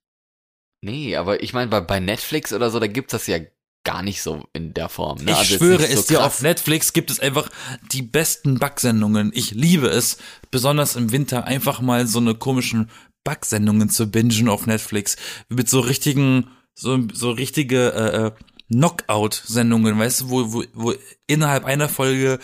Nee, 0.83 1.17
aber 1.17 1.43
ich 1.43 1.53
meine, 1.53 1.69
bei, 1.69 1.81
bei 1.81 1.99
Netflix 1.99 2.53
oder 2.53 2.71
so, 2.71 2.79
da 2.79 2.87
gibt's 2.87 3.11
das 3.11 3.27
ja 3.27 3.39
gar 3.83 4.03
nicht 4.03 4.23
so 4.23 4.45
in 4.53 4.75
der 4.75 4.89
Form. 4.89 5.19
Ne? 5.19 5.33
Ich 5.33 5.37
Also 5.37 5.57
schwöre 5.57 5.83
nicht 5.83 5.93
so 5.95 6.01
es 6.01 6.07
dir, 6.07 6.25
auf 6.25 6.43
Netflix 6.43 6.93
gibt 6.93 7.11
es 7.11 7.19
einfach 7.19 7.49
die 7.93 8.03
besten 8.03 8.59
Backsendungen. 8.59 9.31
Ich 9.35 9.53
liebe 9.53 9.89
es, 9.89 10.19
besonders 10.51 10.97
im 10.97 11.11
Winter, 11.13 11.45
einfach 11.45 11.81
mal 11.81 12.07
so 12.07 12.19
eine 12.19 12.35
komischen 12.35 12.91
Backsendungen 13.27 13.91
zu 13.91 14.11
bingen 14.11 14.49
auf 14.49 14.67
Netflix. 14.67 15.17
Mit 15.49 15.69
so 15.69 15.81
richtigen, 15.81 16.47
so, 16.75 16.99
so 17.13 17.33
richtige 17.33 17.93
äh, 17.93 18.27
äh, 18.27 18.31
Knockout-Sendungen, 18.71 19.99
weißt 19.99 20.23
du, 20.23 20.31
wo, 20.31 20.53
wo, 20.53 20.65
wo 20.75 20.95
innerhalb 21.27 21.65
einer 21.65 21.89
Folge 21.89 22.39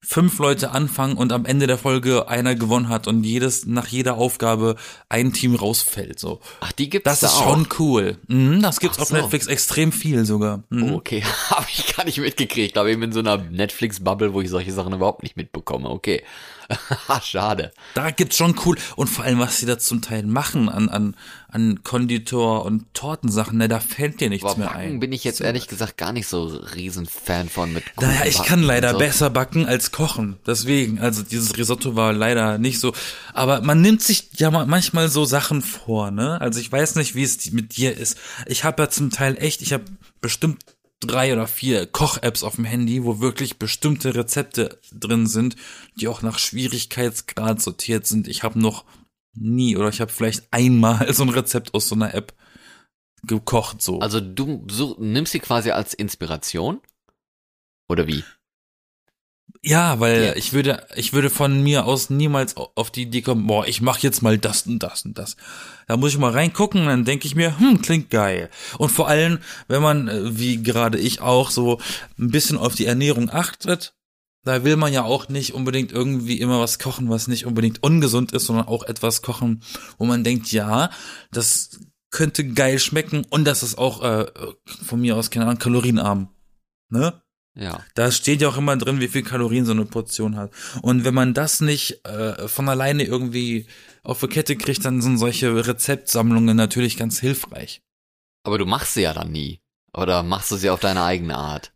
fünf 0.00 0.38
Leute 0.38 0.70
anfangen 0.70 1.16
und 1.16 1.32
am 1.32 1.44
Ende 1.44 1.66
der 1.66 1.76
Folge 1.76 2.28
einer 2.28 2.54
gewonnen 2.54 2.88
hat 2.88 3.08
und 3.08 3.24
jedes 3.24 3.66
nach 3.66 3.88
jeder 3.88 4.16
Aufgabe 4.16 4.76
ein 5.08 5.32
Team 5.32 5.54
rausfällt. 5.54 6.18
So, 6.18 6.40
Ach, 6.60 6.72
die 6.72 6.88
gibt's 6.88 7.04
das 7.04 7.20
da 7.20 7.26
ist 7.26 7.32
auch. 7.34 7.42
schon 7.54 7.68
cool. 7.78 8.18
Mhm, 8.26 8.62
das 8.62 8.80
gibt's 8.80 8.98
Ach 8.98 9.02
auf 9.02 9.08
so. 9.08 9.16
Netflix 9.16 9.46
extrem 9.46 9.92
viel 9.92 10.24
sogar. 10.24 10.64
Mhm. 10.70 10.92
Oh, 10.92 10.96
okay, 10.96 11.22
habe 11.50 11.66
ich 11.70 11.94
gar 11.96 12.04
nicht 12.04 12.18
mitgekriegt. 12.18 12.78
Aber 12.78 12.88
eben 12.88 13.02
in 13.02 13.12
so 13.12 13.20
einer 13.20 13.38
Netflix-Bubble, 13.38 14.32
wo 14.32 14.40
ich 14.40 14.48
solche 14.50 14.72
Sachen 14.72 14.92
überhaupt 14.94 15.22
nicht 15.22 15.36
mitbekomme. 15.36 15.90
Okay. 15.90 16.22
Schade. 17.22 17.72
Da 17.94 18.10
gibt's 18.10 18.36
schon 18.36 18.54
cool 18.64 18.76
und 18.96 19.08
vor 19.08 19.24
allem 19.24 19.38
was 19.38 19.58
sie 19.58 19.66
da 19.66 19.78
zum 19.78 20.02
Teil 20.02 20.24
machen 20.24 20.68
an 20.68 20.88
an 20.88 21.16
an 21.50 21.82
Konditor 21.82 22.66
und 22.66 22.92
Tortensachen, 22.92 23.56
ne, 23.56 23.68
da 23.68 23.80
fällt 23.80 24.20
dir 24.20 24.28
nichts 24.28 24.44
Aber 24.44 24.58
mehr 24.58 24.66
Backen 24.68 24.80
ein. 24.80 25.00
bin 25.00 25.12
ich 25.12 25.24
jetzt 25.24 25.40
ehrlich 25.40 25.66
gesagt 25.66 25.96
gar 25.96 26.12
nicht 26.12 26.26
so 26.28 26.44
riesen 26.74 27.06
Fan 27.06 27.48
von 27.48 27.72
mit 27.72 27.84
Naja, 27.98 28.18
Kuchen 28.18 28.28
ich 28.28 28.36
backen 28.36 28.48
kann 28.48 28.62
leider 28.62 28.92
so. 28.92 28.98
besser 28.98 29.30
backen 29.30 29.64
als 29.66 29.90
kochen. 29.90 30.36
Deswegen, 30.46 30.98
also 30.98 31.22
dieses 31.22 31.56
Risotto 31.56 31.96
war 31.96 32.12
leider 32.12 32.58
nicht 32.58 32.80
so. 32.80 32.92
Aber 33.32 33.62
man 33.62 33.80
nimmt 33.80 34.02
sich 34.02 34.28
ja 34.36 34.50
ma- 34.50 34.66
manchmal 34.66 35.08
so 35.08 35.24
Sachen 35.24 35.62
vor, 35.62 36.10
ne? 36.10 36.38
Also 36.40 36.60
ich 36.60 36.70
weiß 36.70 36.96
nicht, 36.96 37.14
wie 37.14 37.22
es 37.22 37.50
mit 37.50 37.78
dir 37.78 37.96
ist. 37.96 38.18
Ich 38.46 38.64
habe 38.64 38.82
ja 38.82 38.90
zum 38.90 39.08
Teil 39.10 39.36
echt, 39.38 39.62
ich 39.62 39.72
habe 39.72 39.84
bestimmt 40.20 40.62
drei 41.00 41.32
oder 41.32 41.46
vier 41.46 41.86
Koch-Apps 41.86 42.42
auf 42.42 42.56
dem 42.56 42.64
Handy, 42.64 43.04
wo 43.04 43.20
wirklich 43.20 43.58
bestimmte 43.58 44.14
Rezepte 44.14 44.80
drin 44.92 45.26
sind, 45.26 45.56
die 45.96 46.08
auch 46.08 46.22
nach 46.22 46.38
Schwierigkeitsgrad 46.38 47.60
sortiert 47.60 48.06
sind. 48.06 48.28
Ich 48.28 48.42
habe 48.42 48.58
noch 48.58 48.84
nie 49.34 49.76
oder 49.76 49.88
ich 49.88 50.00
habe 50.00 50.12
vielleicht 50.12 50.52
einmal 50.52 51.12
so 51.12 51.22
ein 51.22 51.28
Rezept 51.28 51.74
aus 51.74 51.88
so 51.88 51.94
einer 51.94 52.14
App 52.14 52.34
gekocht 53.22 53.82
so. 53.82 54.00
Also 54.00 54.20
du 54.20 54.64
so, 54.70 54.96
nimmst 54.98 55.32
sie 55.32 55.40
quasi 55.40 55.70
als 55.70 55.94
Inspiration? 55.94 56.80
Oder 57.88 58.06
wie? 58.06 58.22
Ja, 59.62 59.98
weil 59.98 60.22
Jetzt. 60.22 60.38
ich 60.38 60.52
würde, 60.52 60.86
ich 60.94 61.12
würde 61.12 61.30
von 61.30 61.62
mir 61.62 61.84
aus 61.84 62.10
niemals 62.10 62.56
au- 62.56 62.70
auf 62.74 62.90
die 62.90 63.02
Idee 63.02 63.22
kommen, 63.22 63.46
boah, 63.46 63.66
ich 63.66 63.80
mache 63.80 64.00
jetzt 64.02 64.22
mal 64.22 64.38
das 64.38 64.66
und 64.66 64.78
das 64.80 65.04
und 65.04 65.18
das. 65.18 65.36
Da 65.88 65.96
muss 65.96 66.12
ich 66.12 66.18
mal 66.18 66.30
reingucken, 66.32 66.86
dann 66.86 67.04
denke 67.04 67.26
ich 67.26 67.34
mir, 67.34 67.58
hm, 67.58 67.82
klingt 67.82 68.10
geil. 68.10 68.50
Und 68.78 68.90
vor 68.90 69.08
allem, 69.08 69.38
wenn 69.66 69.82
man, 69.82 70.08
äh, 70.08 70.38
wie 70.38 70.62
gerade 70.62 70.98
ich 70.98 71.20
auch, 71.20 71.50
so 71.50 71.80
ein 72.18 72.30
bisschen 72.30 72.56
auf 72.56 72.74
die 72.74 72.86
Ernährung 72.86 73.30
achtet, 73.30 73.94
da 74.44 74.64
will 74.64 74.76
man 74.76 74.92
ja 74.92 75.02
auch 75.02 75.28
nicht 75.28 75.54
unbedingt 75.54 75.92
irgendwie 75.92 76.40
immer 76.40 76.60
was 76.60 76.78
kochen, 76.78 77.10
was 77.10 77.26
nicht 77.26 77.44
unbedingt 77.44 77.82
ungesund 77.82 78.32
ist, 78.32 78.46
sondern 78.46 78.68
auch 78.68 78.84
etwas 78.84 79.22
kochen, 79.22 79.62
wo 79.98 80.04
man 80.04 80.24
denkt, 80.24 80.52
ja, 80.52 80.90
das 81.32 81.80
könnte 82.10 82.46
geil 82.46 82.78
schmecken 82.78 83.26
und 83.28 83.44
das 83.44 83.62
ist 83.62 83.76
auch 83.76 84.02
äh, 84.02 84.26
von 84.64 85.00
mir 85.00 85.16
aus, 85.16 85.30
keine 85.30 85.46
Ahnung, 85.46 85.58
kalorienarm. 85.58 86.28
Ne? 86.90 87.20
Ja. 87.54 87.82
Da 87.94 88.10
steht 88.12 88.40
ja 88.40 88.48
auch 88.48 88.56
immer 88.56 88.76
drin, 88.76 89.00
wie 89.00 89.08
viel 89.08 89.22
Kalorien 89.22 89.64
so 89.64 89.72
eine 89.72 89.84
Portion 89.84 90.36
hat. 90.36 90.52
Und 90.82 91.04
wenn 91.04 91.14
man 91.14 91.34
das 91.34 91.60
nicht 91.60 92.04
äh, 92.06 92.46
von 92.46 92.68
alleine 92.68 93.02
irgendwie 93.04 93.66
auf 94.04 94.20
die 94.20 94.28
Kette 94.28 94.56
kriegt, 94.56 94.84
dann 94.84 95.02
sind 95.02 95.18
solche 95.18 95.66
Rezeptsammlungen 95.66 96.56
natürlich 96.56 96.96
ganz 96.96 97.18
hilfreich. 97.18 97.82
Aber 98.44 98.58
du 98.58 98.66
machst 98.66 98.94
sie 98.94 99.02
ja 99.02 99.12
dann 99.12 99.32
nie. 99.32 99.60
Oder 99.92 100.22
machst 100.22 100.50
du 100.52 100.56
sie 100.56 100.70
auf 100.70 100.80
deine 100.80 101.02
eigene 101.02 101.36
Art? 101.36 101.72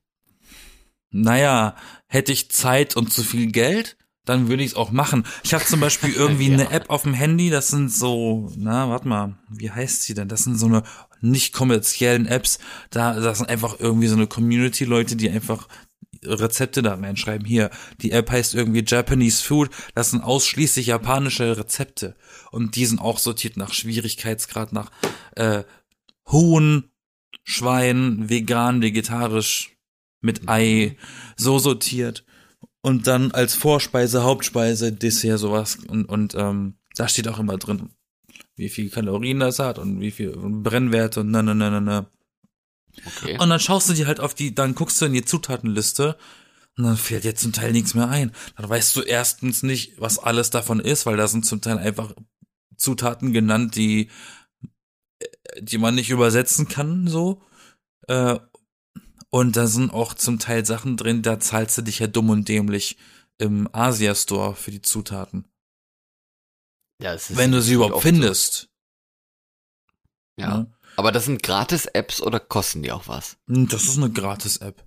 Naja, 1.11 1.77
hätte 2.07 2.33
ich 2.33 2.51
Zeit 2.51 2.97
und 2.97 3.13
zu 3.13 3.23
viel 3.23 3.51
Geld, 3.51 3.97
dann 4.25 4.49
würde 4.49 4.63
ich 4.63 4.71
es 4.71 4.77
auch 4.77 4.93
machen. 4.93 5.27
Ich 5.43 5.53
habe 5.53 5.65
zum 5.65 5.81
Beispiel 5.81 6.13
irgendwie 6.15 6.49
Ja. 6.49 6.55
eine 6.55 6.71
App 6.71 6.91
auf 6.91 7.03
dem 7.03 7.15
Handy, 7.15 7.51
das 7.51 7.69
sind 7.69 7.91
so, 7.93 8.53
na, 8.57 8.89
warte 8.89 9.09
mal, 9.09 9.37
wie 9.51 9.71
heißt 9.71 10.03
sie 10.05 10.15
denn? 10.15 10.29
Das 10.29 10.45
sind 10.45 10.57
so 10.57 10.67
eine 10.67 10.85
nicht 11.23 11.55
kommerziellen 11.55 12.27
Apps. 12.27 12.59
Da, 12.91 13.19
das 13.19 13.39
sind 13.39 13.49
einfach 13.49 13.81
irgendwie 13.81 14.09
so 14.09 14.17
eine 14.17 14.27
Community-Leute, 14.27 15.17
die 15.17 15.31
einfach 15.31 15.69
Rezepte 16.25 16.83
da 16.83 16.95
reinschreiben. 16.95 17.47
Hier, 17.47 17.71
die 18.01 18.13
App 18.13 18.31
heißt 18.31 18.55
irgendwie 18.55 18.85
Japanese 18.87 19.43
Food. 19.43 19.71
Das 19.95 20.11
sind 20.11 20.23
ausschließlich 20.23 20.87
japanische 20.87 21.57
Rezepte. 21.57 22.17
Und 22.51 22.77
die 22.77 22.87
sind 22.87 23.01
auch 23.01 23.19
sortiert 23.19 23.57
nach 23.57 23.73
Schwierigkeitsgrad, 23.73 24.73
nach 24.73 24.91
äh, 25.35 25.65
Huhn, 26.31 26.91
Schwein, 27.45 28.29
vegan, 28.29 28.83
vegetarisch, 28.83 29.77
mit 30.21 30.49
Ei, 30.49 30.97
so 31.37 31.59
sortiert. 31.59 32.25
Und 32.83 33.07
dann 33.07 33.33
als 33.33 33.55
Vorspeise, 33.55 34.23
Hauptspeise, 34.23 34.93
Dessert, 34.93 35.39
sowas. 35.39 35.79
Und, 35.89 36.05
und 36.05 36.35
ähm, 36.37 36.75
da 36.95 37.09
steht 37.09 37.29
auch 37.29 37.39
immer 37.39 37.59
drin, 37.59 37.91
wie 38.57 38.69
viel 38.69 38.91
Kalorien 38.91 39.41
das 39.41 39.59
hat 39.59 39.79
und 39.79 40.01
wie 40.01 40.11
viel 40.11 40.33
Brennwerte 40.37 41.21
und 41.21 41.31
na, 41.31 41.43
na, 41.43 41.55
na, 41.55 41.71
na, 41.71 41.81
na. 41.81 42.11
Okay. 43.07 43.39
Und 43.39 43.49
dann 43.49 43.61
schaust 43.61 43.89
du 43.89 43.95
dir 43.95 44.07
halt 44.07 44.21
auf 44.21 44.35
die, 44.35 44.55
dann 44.55 44.75
guckst 44.75 45.01
du 45.01 45.07
in 45.07 45.15
die 45.15 45.25
Zutatenliste 45.25 46.19
und 46.77 46.85
dann 46.85 46.97
fällt 46.97 47.25
dir 47.25 47.35
zum 47.35 47.53
Teil 47.53 47.73
nichts 47.73 47.95
mehr 47.95 48.09
ein. 48.09 48.33
Dann 48.57 48.69
weißt 48.69 48.97
du 48.97 49.03
erstens 49.03 49.63
nicht, 49.63 50.01
was 50.01 50.19
alles 50.19 50.51
davon 50.51 50.81
ist, 50.81 51.07
weil 51.07 51.17
da 51.17 51.27
sind 51.27 51.47
zum 51.47 51.61
Teil 51.61 51.79
einfach 51.79 52.15
Zutaten 52.77 53.33
genannt, 53.33 53.77
die, 53.77 54.11
äh, 55.19 55.27
die 55.63 55.79
man 55.79 55.95
nicht 55.95 56.11
übersetzen 56.11 56.69
kann, 56.69 57.07
so. 57.07 57.43
Äh, 58.09 58.39
und 59.31 59.57
da 59.57 59.67
sind 59.67 59.91
auch 59.91 60.13
zum 60.13 60.39
Teil 60.39 60.67
Sachen 60.67 60.99
drin, 60.99 61.23
da 61.23 61.41
zahlst 61.41 61.79
du 61.79 61.83
dich 61.83 62.01
ja 62.01 62.07
dumm 62.07 62.29
und 62.31 62.49
dämlich 62.49 62.99
im 63.39 63.69
Asia-Store 63.73 64.55
für 64.55 64.71
die 64.71 64.83
Zutaten. 64.83 65.47
Ja, 67.03 67.15
es 67.15 67.31
ist 67.31 67.37
Wenn 67.37 67.53
du 67.53 67.61
sie 67.61 67.75
überhaupt 67.75 67.95
oft 67.95 68.03
so. 68.05 68.09
findest. 68.09 68.69
Ja. 70.37 70.59
ne? 70.59 70.73
Aber 70.97 71.13
das 71.13 71.25
sind 71.27 71.43
Gratis-Apps 71.43 72.21
oder 72.21 72.39
kosten 72.41 72.83
die 72.83 72.93
auch 72.93 73.09
was? 73.09 73.37
Hm, 73.49 73.69
Das 73.69 73.85
ist 73.85 73.97
eine 73.97 74.11
Gratis-App. 74.11 74.85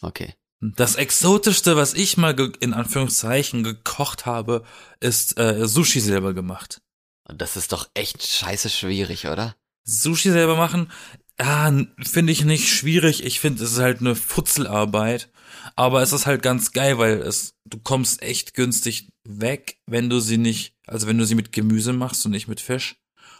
Okay. 0.00 0.34
Das 0.60 0.94
exotischste, 0.94 1.76
was 1.76 1.92
ich 1.94 2.16
mal 2.16 2.38
in 2.60 2.72
Anführungszeichen 2.72 3.64
gekocht 3.64 4.26
habe, 4.26 4.64
ist 5.00 5.36
äh, 5.38 5.66
Sushi 5.66 5.98
selber 5.98 6.34
gemacht. 6.34 6.80
Das 7.24 7.56
ist 7.56 7.72
doch 7.72 7.88
echt 7.94 8.22
scheiße 8.24 8.70
schwierig, 8.70 9.26
oder? 9.26 9.56
Sushi 9.84 10.30
selber 10.30 10.56
machen, 10.56 10.92
ah, 11.38 11.72
finde 12.00 12.32
ich 12.32 12.44
nicht 12.44 12.68
schwierig. 12.68 13.24
Ich 13.24 13.40
finde, 13.40 13.64
es 13.64 13.72
ist 13.72 13.78
halt 13.80 14.00
eine 14.00 14.14
Futzelarbeit. 14.14 15.30
Aber 15.76 16.02
es 16.02 16.12
ist 16.12 16.26
halt 16.26 16.42
ganz 16.42 16.72
geil, 16.72 16.98
weil 16.98 17.20
es, 17.20 17.54
du 17.64 17.78
kommst 17.78 18.22
echt 18.22 18.54
günstig 18.54 19.08
weg, 19.28 19.78
wenn 19.86 20.10
du 20.10 20.20
sie 20.20 20.38
nicht, 20.38 20.74
also 20.86 21.06
wenn 21.06 21.18
du 21.18 21.24
sie 21.24 21.34
mit 21.34 21.52
Gemüse 21.52 21.92
machst 21.92 22.24
und 22.24 22.32
nicht 22.32 22.48
mit 22.48 22.60
Fisch, 22.60 22.96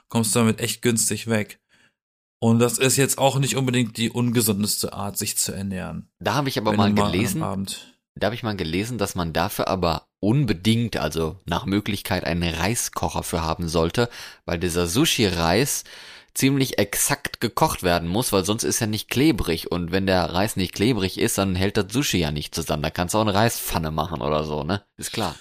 kommst 0.08 0.34
du 0.34 0.40
damit 0.40 0.60
echt 0.60 0.82
günstig 0.82 1.26
weg. 1.26 1.58
Und 2.40 2.58
das 2.58 2.78
ist 2.78 2.96
jetzt 2.96 3.18
auch 3.18 3.38
nicht 3.38 3.56
unbedingt 3.56 3.96
die 3.96 4.10
ungesundeste 4.10 4.92
Art, 4.92 5.16
sich 5.16 5.36
zu 5.36 5.52
ernähren. 5.52 6.08
Da 6.18 6.34
habe 6.34 6.48
ich 6.48 6.58
aber 6.58 6.72
mal 6.72 6.88
am 6.88 6.96
gelesen, 6.96 7.40
da 7.40 8.26
habe 8.26 8.34
ich 8.34 8.42
mal 8.42 8.56
gelesen, 8.56 8.98
dass 8.98 9.14
man 9.14 9.32
dafür 9.32 9.68
aber 9.68 10.06
unbedingt, 10.20 10.96
also 10.96 11.40
nach 11.46 11.66
Möglichkeit, 11.66 12.24
einen 12.24 12.42
Reiskocher 12.42 13.22
für 13.22 13.42
haben 13.42 13.68
sollte, 13.68 14.08
weil 14.44 14.58
dieser 14.58 14.86
Sushi-Reis 14.86 15.84
ziemlich 16.34 16.78
exakt 16.78 17.40
gekocht 17.40 17.82
werden 17.82 18.08
muss, 18.08 18.32
weil 18.32 18.44
sonst 18.44 18.64
ist 18.64 18.80
er 18.80 18.86
nicht 18.86 19.08
klebrig 19.08 19.70
und 19.70 19.92
wenn 19.92 20.06
der 20.06 20.24
Reis 20.24 20.56
nicht 20.56 20.74
klebrig 20.74 21.18
ist, 21.18 21.38
dann 21.38 21.54
hält 21.54 21.76
das 21.76 21.92
Sushi 21.92 22.18
ja 22.18 22.30
nicht 22.30 22.54
zusammen. 22.54 22.82
Da 22.82 22.90
kannst 22.90 23.14
du 23.14 23.18
auch 23.18 23.22
eine 23.22 23.34
Reispfanne 23.34 23.90
machen 23.90 24.22
oder 24.22 24.44
so, 24.44 24.64
ne? 24.64 24.82
Ist 24.96 25.12
klar. 25.12 25.34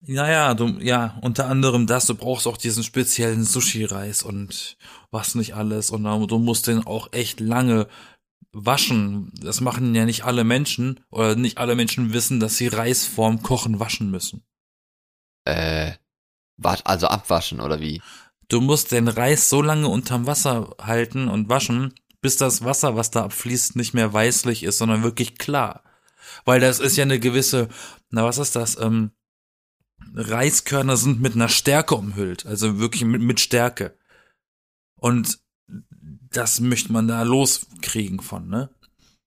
Naja, 0.00 0.54
du, 0.54 0.78
ja, 0.80 1.18
unter 1.22 1.46
anderem 1.46 1.86
das, 1.86 2.06
du 2.06 2.14
brauchst 2.14 2.46
auch 2.46 2.56
diesen 2.56 2.84
speziellen 2.84 3.42
Sushi-Reis 3.44 4.22
und 4.22 4.76
was 5.10 5.34
nicht 5.34 5.54
alles. 5.54 5.90
Und 5.90 6.04
du 6.04 6.38
musst 6.38 6.68
den 6.68 6.86
auch 6.86 7.12
echt 7.12 7.40
lange 7.40 7.88
waschen. 8.52 9.32
Das 9.42 9.60
machen 9.60 9.94
ja 9.94 10.04
nicht 10.04 10.24
alle 10.24 10.44
Menschen, 10.44 11.00
oder 11.10 11.34
nicht 11.34 11.58
alle 11.58 11.74
Menschen 11.74 12.12
wissen, 12.12 12.38
dass 12.38 12.56
sie 12.56 12.68
Reis 12.68 13.06
vorm 13.06 13.42
Kochen 13.42 13.80
waschen 13.80 14.10
müssen. 14.10 14.44
Äh, 15.44 15.94
also 16.62 17.08
abwaschen 17.08 17.60
oder 17.60 17.80
wie? 17.80 18.00
Du 18.48 18.60
musst 18.60 18.92
den 18.92 19.08
Reis 19.08 19.48
so 19.50 19.60
lange 19.60 19.88
unterm 19.88 20.26
Wasser 20.26 20.74
halten 20.80 21.28
und 21.28 21.48
waschen, 21.48 21.94
bis 22.20 22.36
das 22.36 22.64
Wasser, 22.64 22.96
was 22.96 23.10
da 23.10 23.24
abfließt, 23.24 23.76
nicht 23.76 23.94
mehr 23.94 24.12
weißlich 24.12 24.62
ist, 24.62 24.78
sondern 24.78 25.02
wirklich 25.02 25.38
klar. 25.38 25.84
Weil 26.44 26.60
das 26.60 26.80
ist 26.80 26.96
ja 26.96 27.04
eine 27.04 27.20
gewisse, 27.20 27.68
na 28.10 28.24
was 28.24 28.38
ist 28.38 28.56
das? 28.56 28.78
Ähm, 28.78 29.12
Reiskörner 30.14 30.96
sind 30.96 31.20
mit 31.20 31.34
einer 31.34 31.48
Stärke 31.48 31.94
umhüllt, 31.94 32.46
also 32.46 32.78
wirklich 32.78 33.04
mit, 33.04 33.20
mit 33.20 33.40
Stärke. 33.40 33.96
Und 34.96 35.38
das 36.30 36.60
möchte 36.60 36.92
man 36.92 37.06
da 37.08 37.22
loskriegen 37.22 38.20
von, 38.20 38.48
ne? 38.48 38.70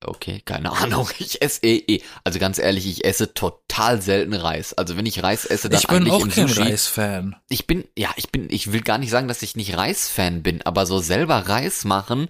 Okay, 0.04 0.42
keine 0.44 0.72
Ahnung. 0.72 1.08
Ich 1.18 1.40
esse 1.40 1.60
eh, 1.62 1.76
eh. 1.86 2.02
Also 2.24 2.38
ganz 2.38 2.58
ehrlich, 2.58 2.86
ich 2.86 3.04
esse 3.04 3.32
total 3.34 4.02
selten 4.02 4.34
Reis. 4.34 4.74
Also 4.74 4.96
wenn 4.96 5.06
ich 5.06 5.22
Reis 5.22 5.44
esse, 5.44 5.68
dann 5.68 5.80
Ich 5.80 5.86
bin 5.86 5.96
eigentlich 5.98 6.12
auch 6.12 6.20
im 6.22 6.30
kein. 6.30 6.46
Reisfan. 6.48 7.36
Ich 7.48 7.66
bin, 7.66 7.84
ja, 7.96 8.10
ich 8.16 8.30
bin, 8.30 8.48
ich 8.50 8.72
will 8.72 8.82
gar 8.82 8.98
nicht 8.98 9.10
sagen, 9.10 9.28
dass 9.28 9.42
ich 9.42 9.56
nicht 9.56 9.76
Reisfan 9.76 10.42
bin, 10.42 10.62
aber 10.62 10.86
so 10.86 10.98
selber 10.98 11.36
Reis 11.48 11.84
machen 11.84 12.28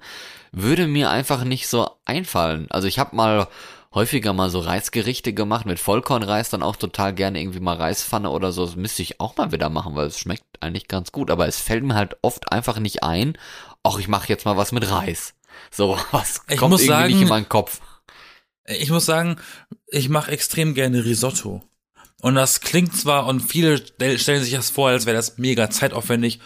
würde 0.52 0.86
mir 0.86 1.10
einfach 1.10 1.44
nicht 1.44 1.66
so 1.68 1.88
einfallen. 2.04 2.66
Also 2.70 2.86
ich 2.86 2.98
habe 2.98 3.16
mal 3.16 3.48
häufiger 3.94 4.32
mal 4.32 4.50
so 4.50 4.60
Reisgerichte 4.60 5.32
gemacht 5.32 5.66
mit 5.66 5.78
Vollkornreis, 5.78 6.50
dann 6.50 6.62
auch 6.62 6.76
total 6.76 7.14
gerne 7.14 7.40
irgendwie 7.40 7.60
mal 7.60 7.76
Reispfanne 7.76 8.30
oder 8.30 8.52
so. 8.52 8.64
Das 8.66 8.76
müsste 8.76 9.02
ich 9.02 9.20
auch 9.20 9.36
mal 9.36 9.52
wieder 9.52 9.68
machen, 9.68 9.94
weil 9.94 10.06
es 10.06 10.18
schmeckt 10.18 10.44
eigentlich 10.60 10.88
ganz 10.88 11.12
gut. 11.12 11.30
Aber 11.30 11.46
es 11.46 11.60
fällt 11.60 11.84
mir 11.84 11.94
halt 11.94 12.16
oft 12.22 12.52
einfach 12.52 12.78
nicht 12.78 13.02
ein, 13.02 13.36
ach, 13.82 13.98
ich 13.98 14.08
mache 14.08 14.28
jetzt 14.28 14.44
mal 14.44 14.56
was 14.56 14.72
mit 14.72 14.90
Reis. 14.90 15.34
So 15.70 15.98
was 16.10 16.40
Ich 16.48 16.56
kommt 16.58 16.72
muss 16.72 16.80
irgendwie 16.82 16.92
sagen- 16.92 17.12
nicht 17.12 17.22
in 17.22 17.28
meinen 17.28 17.48
Kopf. 17.48 17.80
Ich 18.66 18.90
muss 18.90 19.06
sagen, 19.06 19.36
ich 19.88 20.08
mache 20.08 20.30
extrem 20.30 20.74
gerne 20.74 21.04
Risotto. 21.04 21.62
Und 22.20 22.36
das 22.36 22.60
klingt 22.60 22.96
zwar, 22.96 23.26
und 23.26 23.40
viele 23.40 23.78
stell- 23.78 24.18
stellen 24.18 24.44
sich 24.44 24.52
das 24.54 24.70
vor, 24.70 24.90
als 24.90 25.06
wäre 25.06 25.16
das 25.16 25.38
mega 25.38 25.68
zeitaufwendig. 25.70 26.38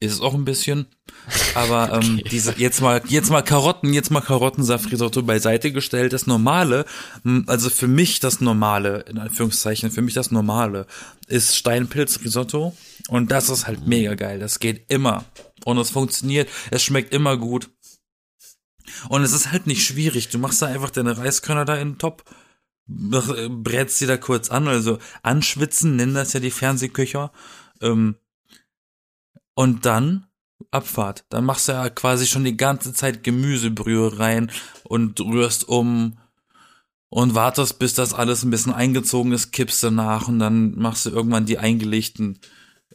Ist 0.00 0.12
es 0.12 0.20
auch 0.20 0.32
ein 0.32 0.44
bisschen. 0.44 0.86
Aber 1.56 1.92
ähm, 2.02 2.22
diese, 2.30 2.54
jetzt 2.56 2.80
mal, 2.80 3.02
jetzt 3.08 3.30
mal 3.30 3.42
Karotten, 3.42 3.92
jetzt 3.92 4.10
mal 4.12 4.20
Karottensaft-Risotto 4.20 5.22
beiseite 5.22 5.72
gestellt. 5.72 6.12
Das 6.12 6.26
Normale, 6.28 6.86
also 7.46 7.68
für 7.68 7.88
mich 7.88 8.20
das 8.20 8.40
Normale, 8.40 9.00
in 9.08 9.18
Anführungszeichen, 9.18 9.90
für 9.90 10.00
mich 10.00 10.14
das 10.14 10.30
Normale, 10.30 10.86
ist 11.26 11.56
Steinpilz-Risotto. 11.56 12.74
Und 13.08 13.30
das 13.32 13.48
ist 13.50 13.66
halt 13.66 13.86
mega 13.88 14.14
geil. 14.14 14.38
Das 14.38 14.60
geht 14.60 14.84
immer. 14.88 15.24
Und 15.64 15.78
es 15.78 15.90
funktioniert. 15.90 16.48
Es 16.70 16.82
schmeckt 16.84 17.12
immer 17.12 17.36
gut. 17.36 17.68
Und 19.08 19.22
es 19.22 19.32
ist 19.32 19.52
halt 19.52 19.66
nicht 19.66 19.84
schwierig. 19.84 20.28
Du 20.28 20.38
machst 20.38 20.62
da 20.62 20.66
einfach 20.66 20.90
deine 20.90 21.16
Reiskörner 21.18 21.64
da 21.64 21.76
in 21.76 21.98
den 21.98 22.12
mach- 22.86 23.34
äh, 23.36 23.48
brätst 23.48 23.98
sie 23.98 24.06
da 24.06 24.16
kurz 24.16 24.50
an, 24.50 24.66
also 24.66 24.98
anschwitzen, 25.22 25.96
nennen 25.96 26.14
das 26.14 26.32
ja 26.32 26.40
die 26.40 26.50
Fernsehköcher. 26.50 27.32
Ähm, 27.80 28.16
und 29.54 29.86
dann 29.86 30.26
Abfahrt. 30.70 31.24
Dann 31.28 31.44
machst 31.44 31.68
du 31.68 31.72
ja 31.72 31.88
quasi 31.88 32.26
schon 32.26 32.44
die 32.44 32.56
ganze 32.56 32.92
Zeit 32.92 33.22
Gemüsebrühe 33.22 34.18
rein 34.18 34.50
und 34.84 35.20
rührst 35.20 35.68
um 35.68 36.18
und 37.10 37.34
wartest, 37.34 37.78
bis 37.78 37.94
das 37.94 38.12
alles 38.12 38.42
ein 38.42 38.50
bisschen 38.50 38.72
eingezogen 38.72 39.32
ist, 39.32 39.52
kippst 39.52 39.82
du 39.82 39.90
nach 39.90 40.28
und 40.28 40.40
dann 40.40 40.76
machst 40.76 41.06
du 41.06 41.10
irgendwann 41.10 41.46
die 41.46 41.58
eingelegten 41.58 42.38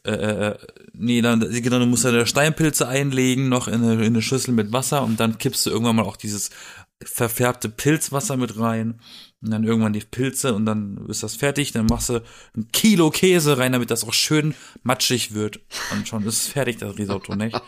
äh, 0.05 0.11
äh, 0.11 0.57
nee, 0.93 1.21
dann, 1.21 1.39
genau, 1.39 1.79
du 1.79 1.85
musst 1.85 2.03
ja 2.03 2.25
Steinpilze 2.25 2.87
einlegen, 2.87 3.47
noch 3.47 3.67
in 3.67 3.75
eine, 3.75 3.93
in 3.93 4.13
eine 4.13 4.21
Schüssel 4.21 4.53
mit 4.53 4.73
Wasser 4.73 5.03
und 5.03 5.19
dann 5.19 5.37
kippst 5.37 5.65
du 5.65 5.69
irgendwann 5.69 5.95
mal 5.95 6.03
auch 6.03 6.17
dieses 6.17 6.49
verfärbte 7.03 7.69
Pilzwasser 7.69 8.37
mit 8.37 8.59
rein 8.59 8.99
und 9.41 9.51
dann 9.51 9.63
irgendwann 9.63 9.93
die 9.93 10.01
Pilze 10.01 10.53
und 10.53 10.65
dann 10.65 11.05
ist 11.07 11.23
das 11.23 11.35
fertig, 11.35 11.71
dann 11.71 11.85
machst 11.85 12.09
du 12.09 12.21
ein 12.55 12.69
Kilo 12.71 13.11
Käse 13.11 13.57
rein, 13.57 13.73
damit 13.73 13.91
das 13.91 14.03
auch 14.05 14.13
schön 14.13 14.55
matschig 14.83 15.33
wird 15.33 15.59
und 15.91 16.07
schon 16.07 16.25
ist 16.25 16.43
es 16.43 16.47
fertig, 16.47 16.77
das 16.77 16.97
Risotto, 16.97 17.35
nicht? 17.35 17.59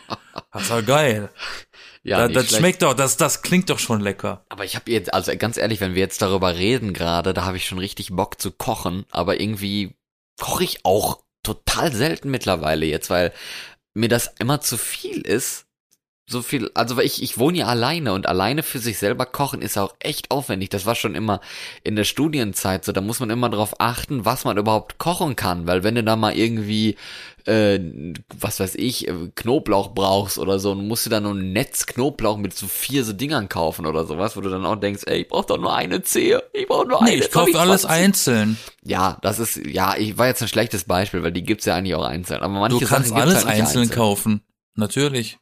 Das 0.51 0.63
ist 0.63 0.71
doch 0.71 0.85
geil. 0.85 1.29
Ja, 2.03 2.19
da, 2.19 2.27
das 2.27 2.47
schlecht. 2.47 2.59
schmeckt 2.59 2.81
doch, 2.81 2.93
das, 2.93 3.17
das 3.17 3.41
klingt 3.41 3.69
doch 3.69 3.79
schon 3.79 3.99
lecker. 3.99 4.45
Aber 4.49 4.63
ich 4.63 4.75
habe 4.75 4.91
jetzt, 4.91 5.13
also 5.13 5.35
ganz 5.37 5.57
ehrlich, 5.57 5.81
wenn 5.81 5.95
wir 5.95 6.01
jetzt 6.01 6.21
darüber 6.21 6.55
reden 6.55 6.93
gerade, 6.93 7.33
da 7.33 7.45
habe 7.45 7.57
ich 7.57 7.65
schon 7.67 7.79
richtig 7.79 8.11
Bock 8.11 8.39
zu 8.39 8.51
kochen, 8.51 9.05
aber 9.09 9.39
irgendwie 9.41 9.95
koche 10.39 10.63
ich 10.63 10.85
auch 10.85 11.24
total 11.45 11.93
selten 11.93 12.29
mittlerweile 12.31 12.85
jetzt, 12.85 13.09
weil 13.09 13.31
mir 13.93 14.09
das 14.09 14.33
immer 14.39 14.61
zu 14.61 14.77
viel 14.77 15.21
ist. 15.21 15.64
So 16.27 16.41
viel, 16.41 16.71
also 16.73 16.97
weil 16.97 17.05
ich, 17.05 17.21
ich 17.21 17.37
wohne 17.37 17.59
ja 17.59 17.65
alleine 17.67 18.13
und 18.13 18.25
alleine 18.27 18.63
für 18.63 18.79
sich 18.79 18.97
selber 18.97 19.27
kochen 19.27 19.61
ist 19.61 19.77
auch 19.77 19.93
echt 19.99 20.31
aufwendig. 20.31 20.69
Das 20.69 20.87
war 20.87 20.95
schon 20.95 21.13
immer 21.13 21.39
in 21.83 21.95
der 21.95 22.03
Studienzeit 22.03 22.83
so. 22.83 22.91
Da 22.91 23.01
muss 23.01 23.19
man 23.19 23.29
immer 23.29 23.47
darauf 23.49 23.79
achten, 23.79 24.25
was 24.25 24.43
man 24.43 24.57
überhaupt 24.57 24.97
kochen 24.97 25.35
kann, 25.35 25.67
weil 25.67 25.83
wenn 25.83 25.93
du 25.93 26.03
da 26.03 26.15
mal 26.15 26.35
irgendwie, 26.35 26.95
äh, 27.45 27.79
was 28.39 28.59
weiß 28.59 28.73
ich, 28.73 29.07
äh, 29.07 29.13
Knoblauch 29.35 29.93
brauchst 29.93 30.39
oder 30.39 30.57
so, 30.57 30.73
dann 30.73 30.87
musst 30.87 31.05
du 31.05 31.11
da 31.11 31.19
nur 31.19 31.33
ein 31.35 31.53
Netz 31.53 31.85
Knoblauch 31.85 32.37
mit 32.37 32.55
so 32.57 32.65
vier 32.65 33.03
so 33.03 33.13
Dingern 33.13 33.47
kaufen 33.47 33.85
oder 33.85 34.05
sowas, 34.07 34.35
wo 34.35 34.41
du 34.41 34.49
dann 34.49 34.65
auch 34.65 34.77
denkst, 34.77 35.03
ey, 35.05 35.21
ich 35.21 35.27
brauch 35.27 35.45
doch 35.45 35.59
nur 35.59 35.75
eine 35.75 36.01
Zehe, 36.01 36.41
ich 36.53 36.67
brauch 36.67 36.85
nur 36.87 37.03
Nee, 37.03 37.11
eine. 37.11 37.21
ich 37.23 37.29
kaufe 37.31 37.51
soll 37.51 37.61
alles 37.61 37.81
20? 37.83 38.03
einzeln. 38.03 38.57
Ja, 38.83 39.19
das 39.21 39.37
ist, 39.37 39.57
ja, 39.57 39.95
ich 39.95 40.17
war 40.17 40.25
jetzt 40.25 40.41
ein 40.41 40.47
schlechtes 40.47 40.85
Beispiel, 40.85 41.21
weil 41.21 41.31
die 41.33 41.43
gibt's 41.43 41.65
ja 41.65 41.75
eigentlich 41.75 41.93
auch 41.93 42.03
einzeln. 42.05 42.41
Aber 42.41 42.53
manche 42.59 42.79
Du 42.79 42.85
kannst 42.87 43.09
Sachen 43.09 43.21
alles 43.21 43.45
halt 43.45 43.45
nicht 43.45 43.61
einzeln 43.61 43.91
kaufen. 43.91 44.41
Natürlich. 44.73 45.37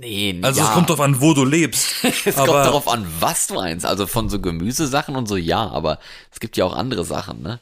Nee, 0.00 0.38
Also 0.42 0.60
ja. 0.60 0.68
es 0.68 0.72
kommt 0.74 0.90
drauf 0.90 1.00
an, 1.00 1.20
wo 1.20 1.34
du 1.34 1.44
lebst. 1.44 2.04
Es 2.24 2.36
kommt 2.36 2.48
darauf 2.48 2.86
an, 2.88 3.06
was 3.20 3.48
du 3.48 3.54
meinst. 3.54 3.84
Also 3.84 4.06
von 4.06 4.28
so 4.28 4.40
Gemüsesachen 4.40 5.16
und 5.16 5.26
so, 5.26 5.36
ja, 5.36 5.68
aber 5.68 5.98
es 6.32 6.40
gibt 6.40 6.56
ja 6.56 6.64
auch 6.64 6.76
andere 6.76 7.04
Sachen, 7.04 7.42
ne? 7.42 7.60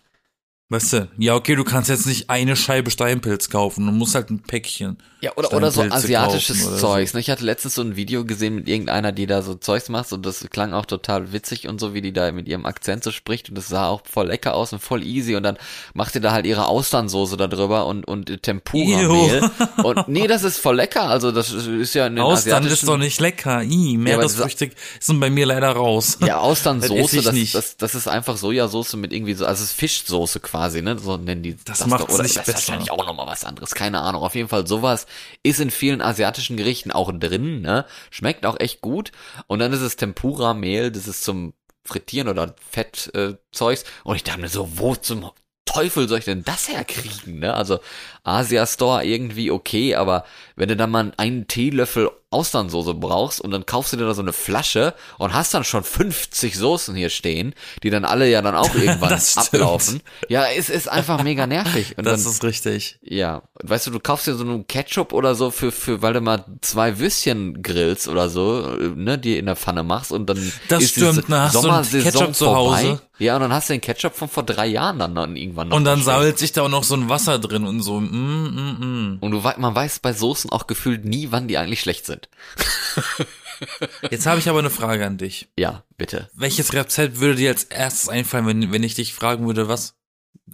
Weißt 0.68 0.92
du, 0.94 1.08
ja, 1.18 1.34
okay, 1.36 1.54
du 1.54 1.62
kannst 1.62 1.88
jetzt 1.88 2.06
nicht 2.06 2.28
eine 2.28 2.56
Scheibe 2.56 2.90
Steinpilz 2.90 3.50
kaufen, 3.50 3.86
du 3.86 3.92
musst 3.92 4.16
halt 4.16 4.30
ein 4.30 4.40
Päckchen. 4.40 4.98
Ja, 5.20 5.32
oder, 5.36 5.52
oder 5.52 5.70
so 5.70 5.82
asiatisches 5.82 6.66
oder 6.66 6.76
Zeugs. 6.76 7.14
Ne? 7.14 7.20
Ich 7.20 7.30
hatte 7.30 7.44
letztens 7.44 7.74
so 7.76 7.82
ein 7.82 7.96
Video 7.96 8.24
gesehen 8.24 8.56
mit 8.56 8.68
irgendeiner, 8.68 9.12
die 9.12 9.26
da 9.26 9.42
so 9.42 9.54
Zeugs 9.54 9.88
macht 9.88 10.12
und 10.12 10.26
das 10.26 10.46
klang 10.50 10.74
auch 10.74 10.84
total 10.84 11.32
witzig 11.32 11.68
und 11.68 11.80
so, 11.80 11.94
wie 11.94 12.02
die 12.02 12.12
da 12.12 12.32
mit 12.32 12.48
ihrem 12.48 12.66
Akzent 12.66 13.02
so 13.02 13.10
spricht 13.10 13.48
und 13.48 13.54
das 13.54 13.68
sah 13.68 13.88
auch 13.88 14.02
voll 14.10 14.26
lecker 14.26 14.54
aus 14.54 14.72
und 14.72 14.80
voll 14.80 15.02
easy 15.02 15.34
und 15.34 15.42
dann 15.42 15.56
macht 15.94 16.12
sie 16.12 16.20
da 16.20 16.32
halt 16.32 16.46
ihre 16.46 16.66
Austernsoße 16.66 17.36
da 17.36 17.46
drüber 17.46 17.86
und, 17.86 18.06
und 18.06 18.42
Tempura-Mehl. 18.42 19.50
Und 19.82 20.08
nee, 20.08 20.26
das 20.26 20.42
ist 20.42 20.58
voll 20.58 20.76
lecker. 20.76 21.04
Also 21.04 21.32
das 21.32 21.52
ist 21.52 21.94
ja 21.94 22.06
in 22.06 22.16
den 22.16 22.24
Austern 22.24 22.66
ist 22.66 22.86
doch 22.86 22.98
nicht 22.98 23.20
lecker. 23.20 23.62
I, 23.62 23.96
Meeresfrüchte 23.96 24.70
sind 25.00 25.18
bei 25.20 25.30
mir 25.30 25.46
leider 25.46 25.70
raus. 25.70 26.18
Ja, 26.26 26.38
Austernsoße, 26.38 27.16
Das 27.22 27.34
das, 27.34 27.52
das, 27.52 27.76
das 27.76 27.94
ist 27.94 28.08
einfach 28.08 28.36
Sojasauce 28.36 28.94
mit 28.96 29.12
irgendwie 29.12 29.34
so, 29.34 29.46
also 29.46 29.62
es 29.62 29.70
ist 29.70 29.78
Fischsoße 29.78 30.40
quasi, 30.40 30.55
ne? 30.82 30.98
So 30.98 31.16
nennen 31.16 31.42
die 31.42 31.56
Das 31.64 31.78
doch. 31.80 31.86
macht's 31.86 32.12
Oder 32.14 32.22
nicht 32.22 32.36
das 32.36 32.46
ist 32.48 32.54
besser. 32.54 32.68
wahrscheinlich 32.72 32.90
auch 32.90 33.06
nochmal 33.06 33.26
was 33.26 33.44
anderes, 33.44 33.74
keine 33.74 34.00
Ahnung. 34.00 34.22
Auf 34.22 34.34
jeden 34.34 34.48
Fall 34.48 34.66
sowas 34.66 35.06
ist 35.42 35.60
in 35.60 35.70
vielen 35.70 36.00
asiatischen 36.02 36.56
Gerichten 36.56 36.90
auch 36.92 37.12
drin, 37.12 37.60
ne? 37.60 37.84
Schmeckt 38.10 38.46
auch 38.46 38.58
echt 38.60 38.80
gut. 38.80 39.12
Und 39.46 39.58
dann 39.58 39.72
ist 39.72 39.80
es 39.80 39.96
Tempura-Mehl, 39.96 40.90
das 40.90 41.06
ist 41.08 41.24
zum 41.24 41.54
Frittieren 41.84 42.28
oder 42.28 42.54
Fettzeugs. 42.70 43.82
Äh, 43.82 43.86
und 44.04 44.16
ich 44.16 44.24
dachte 44.24 44.40
mir 44.40 44.48
so, 44.48 44.78
wo 44.78 44.94
zum 44.96 45.30
Teufel 45.64 46.08
soll 46.08 46.20
ich 46.20 46.24
denn 46.24 46.44
das 46.44 46.68
herkriegen, 46.68 47.40
ne? 47.40 47.52
Also 47.54 47.80
Asia 48.22 48.66
Store 48.66 49.04
irgendwie 49.04 49.50
okay, 49.50 49.94
aber 49.96 50.24
wenn 50.54 50.68
du 50.68 50.76
dann 50.76 50.90
mal 50.90 51.12
einen 51.16 51.48
Teelöffel 51.48 52.10
Austernsoße 52.36 52.92
brauchst 52.94 53.40
und 53.40 53.50
dann 53.50 53.64
kaufst 53.64 53.92
du 53.92 53.96
dir 53.96 54.04
da 54.04 54.12
so 54.14 54.20
eine 54.22 54.34
Flasche 54.34 54.94
und 55.18 55.32
hast 55.32 55.54
dann 55.54 55.64
schon 55.64 55.82
50 55.84 56.56
Soßen 56.56 56.94
hier 56.94 57.08
stehen, 57.08 57.54
die 57.82 57.88
dann 57.90 58.04
alle 58.04 58.28
ja 58.28 58.42
dann 58.42 58.54
auch 58.54 58.74
irgendwann 58.74 59.18
ablaufen. 59.36 60.02
Ja, 60.28 60.44
es 60.54 60.68
ist 60.68 60.88
einfach 60.88 61.22
mega 61.22 61.46
nervig. 61.46 61.96
Und 61.96 62.04
Das 62.04 62.22
dann, 62.24 62.32
ist 62.32 62.44
richtig. 62.44 62.98
ja, 63.02 63.42
und 63.60 63.70
weißt 63.70 63.86
du, 63.86 63.90
du 63.90 64.00
kaufst 64.00 64.26
dir 64.26 64.34
so 64.34 64.44
einen 64.44 64.66
Ketchup 64.66 65.12
oder 65.12 65.34
so 65.34 65.50
für, 65.50 65.72
für, 65.72 66.02
weil 66.02 66.12
du 66.12 66.20
mal 66.20 66.44
zwei 66.60 66.98
Würstchen 66.98 67.62
grillst 67.62 68.08
oder 68.08 68.28
so, 68.28 68.60
ne, 68.94 69.16
die 69.18 69.38
in 69.38 69.46
der 69.46 69.56
Pfanne 69.56 69.82
machst 69.82 70.12
und 70.12 70.26
dann 70.28 70.52
Das 70.68 70.82
ist 70.82 70.90
stimmt, 70.92 71.30
einen 71.32 71.50
Sommersaison 71.50 72.02
Ketchup 72.12 72.34
zu 72.34 72.44
vorbei. 72.44 72.82
Hause. 72.82 73.00
Ja, 73.18 73.36
und 73.36 73.40
dann 73.40 73.52
hast 73.52 73.70
du 73.70 73.74
den 73.74 73.80
Ketchup 73.80 74.14
von 74.14 74.28
vor 74.28 74.42
drei 74.42 74.66
Jahren 74.66 74.98
dann, 74.98 75.14
dann 75.14 75.36
irgendwann 75.36 75.68
noch. 75.68 75.76
Und 75.76 75.84
dann 75.84 76.02
sammelt 76.02 76.38
sich 76.38 76.52
da 76.52 76.62
auch 76.62 76.68
noch 76.68 76.84
so 76.84 76.94
ein 76.94 77.08
Wasser 77.08 77.38
drin 77.38 77.64
und 77.66 77.80
so. 77.80 77.98
Mm, 77.98 78.04
mm, 78.10 78.78
mm. 78.80 79.18
Und 79.20 79.30
du, 79.30 79.40
man 79.56 79.74
weiß 79.74 80.00
bei 80.00 80.12
Soßen 80.12 80.50
auch 80.50 80.66
gefühlt 80.66 81.06
nie, 81.06 81.28
wann 81.30 81.48
die 81.48 81.56
eigentlich 81.56 81.80
schlecht 81.80 82.04
sind. 82.04 82.25
Jetzt 84.10 84.26
habe 84.26 84.38
ich 84.38 84.48
aber 84.48 84.58
eine 84.58 84.70
Frage 84.70 85.06
an 85.06 85.18
dich. 85.18 85.48
Ja, 85.58 85.82
bitte. 85.96 86.30
Welches 86.34 86.72
Rezept 86.72 87.20
würde 87.20 87.36
dir 87.36 87.50
als 87.50 87.64
erstes 87.64 88.08
einfallen, 88.08 88.46
wenn, 88.46 88.72
wenn 88.72 88.82
ich 88.82 88.94
dich 88.94 89.14
fragen 89.14 89.46
würde, 89.46 89.68
was, 89.68 89.96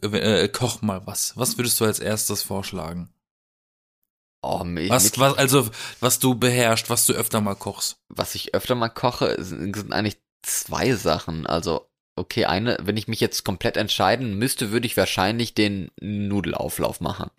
äh, 0.02 0.48
koch 0.48 0.82
mal 0.82 1.06
was. 1.06 1.36
Was 1.36 1.58
würdest 1.58 1.80
du 1.80 1.84
als 1.84 1.98
erstes 1.98 2.42
vorschlagen? 2.42 3.12
Oh, 4.44 4.64
mi- 4.64 4.88
Was, 4.88 5.16
was, 5.18 5.38
also, 5.38 5.68
was 6.00 6.18
du 6.18 6.34
beherrschst, 6.34 6.90
was 6.90 7.06
du 7.06 7.12
öfter 7.12 7.40
mal 7.40 7.54
kochst. 7.54 7.96
was 8.08 8.34
ich 8.34 8.54
öfter 8.54 8.74
mal 8.74 8.88
koche, 8.88 9.36
sind, 9.42 9.74
sind 9.76 9.92
eigentlich 9.92 10.18
zwei 10.42 10.94
Sachen. 10.94 11.46
Also, 11.46 11.88
okay, 12.16 12.46
eine, 12.46 12.76
wenn 12.82 12.96
ich 12.96 13.06
mich 13.08 13.20
jetzt 13.20 13.44
komplett 13.44 13.76
entscheiden 13.76 14.34
müsste, 14.38 14.72
würde 14.72 14.86
ich 14.86 14.96
wahrscheinlich 14.96 15.54
den 15.54 15.90
Nudelauflauf 16.00 17.00
machen. 17.00 17.30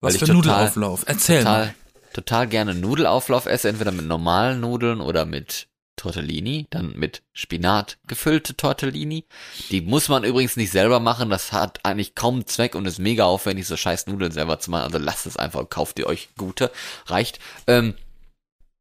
Was 0.00 0.14
für 0.14 0.20
total- 0.26 0.34
Nudelauflauf? 0.36 1.04
Erzähl 1.06 1.38
total, 1.44 1.66
mal. 1.66 1.74
Total 2.14 2.46
gerne 2.48 2.74
Nudelauflauf 2.74 3.46
esse, 3.46 3.68
entweder 3.68 3.92
mit 3.92 4.06
normalen 4.06 4.60
Nudeln 4.60 5.00
oder 5.00 5.26
mit 5.26 5.68
Tortellini, 5.96 6.66
dann 6.70 6.92
mit 6.96 7.22
Spinat 7.32 7.98
gefüllte 8.06 8.56
Tortellini. 8.56 9.26
Die 9.70 9.80
muss 9.80 10.08
man 10.08 10.24
übrigens 10.24 10.56
nicht 10.56 10.72
selber 10.72 11.00
machen, 11.00 11.30
das 11.30 11.52
hat 11.52 11.80
eigentlich 11.84 12.14
kaum 12.14 12.46
Zweck 12.46 12.74
und 12.74 12.86
ist 12.86 12.98
mega 12.98 13.24
aufwendig, 13.24 13.66
so 13.66 13.76
scheiß 13.76 14.06
Nudeln 14.06 14.32
selber 14.32 14.58
zu 14.58 14.70
machen. 14.70 14.84
Also 14.84 14.98
lasst 14.98 15.26
es 15.26 15.36
einfach 15.36 15.68
kauft 15.68 15.98
ihr 15.98 16.06
euch 16.06 16.30
gute, 16.36 16.70
reicht. 17.06 17.38
Ähm, 17.66 17.94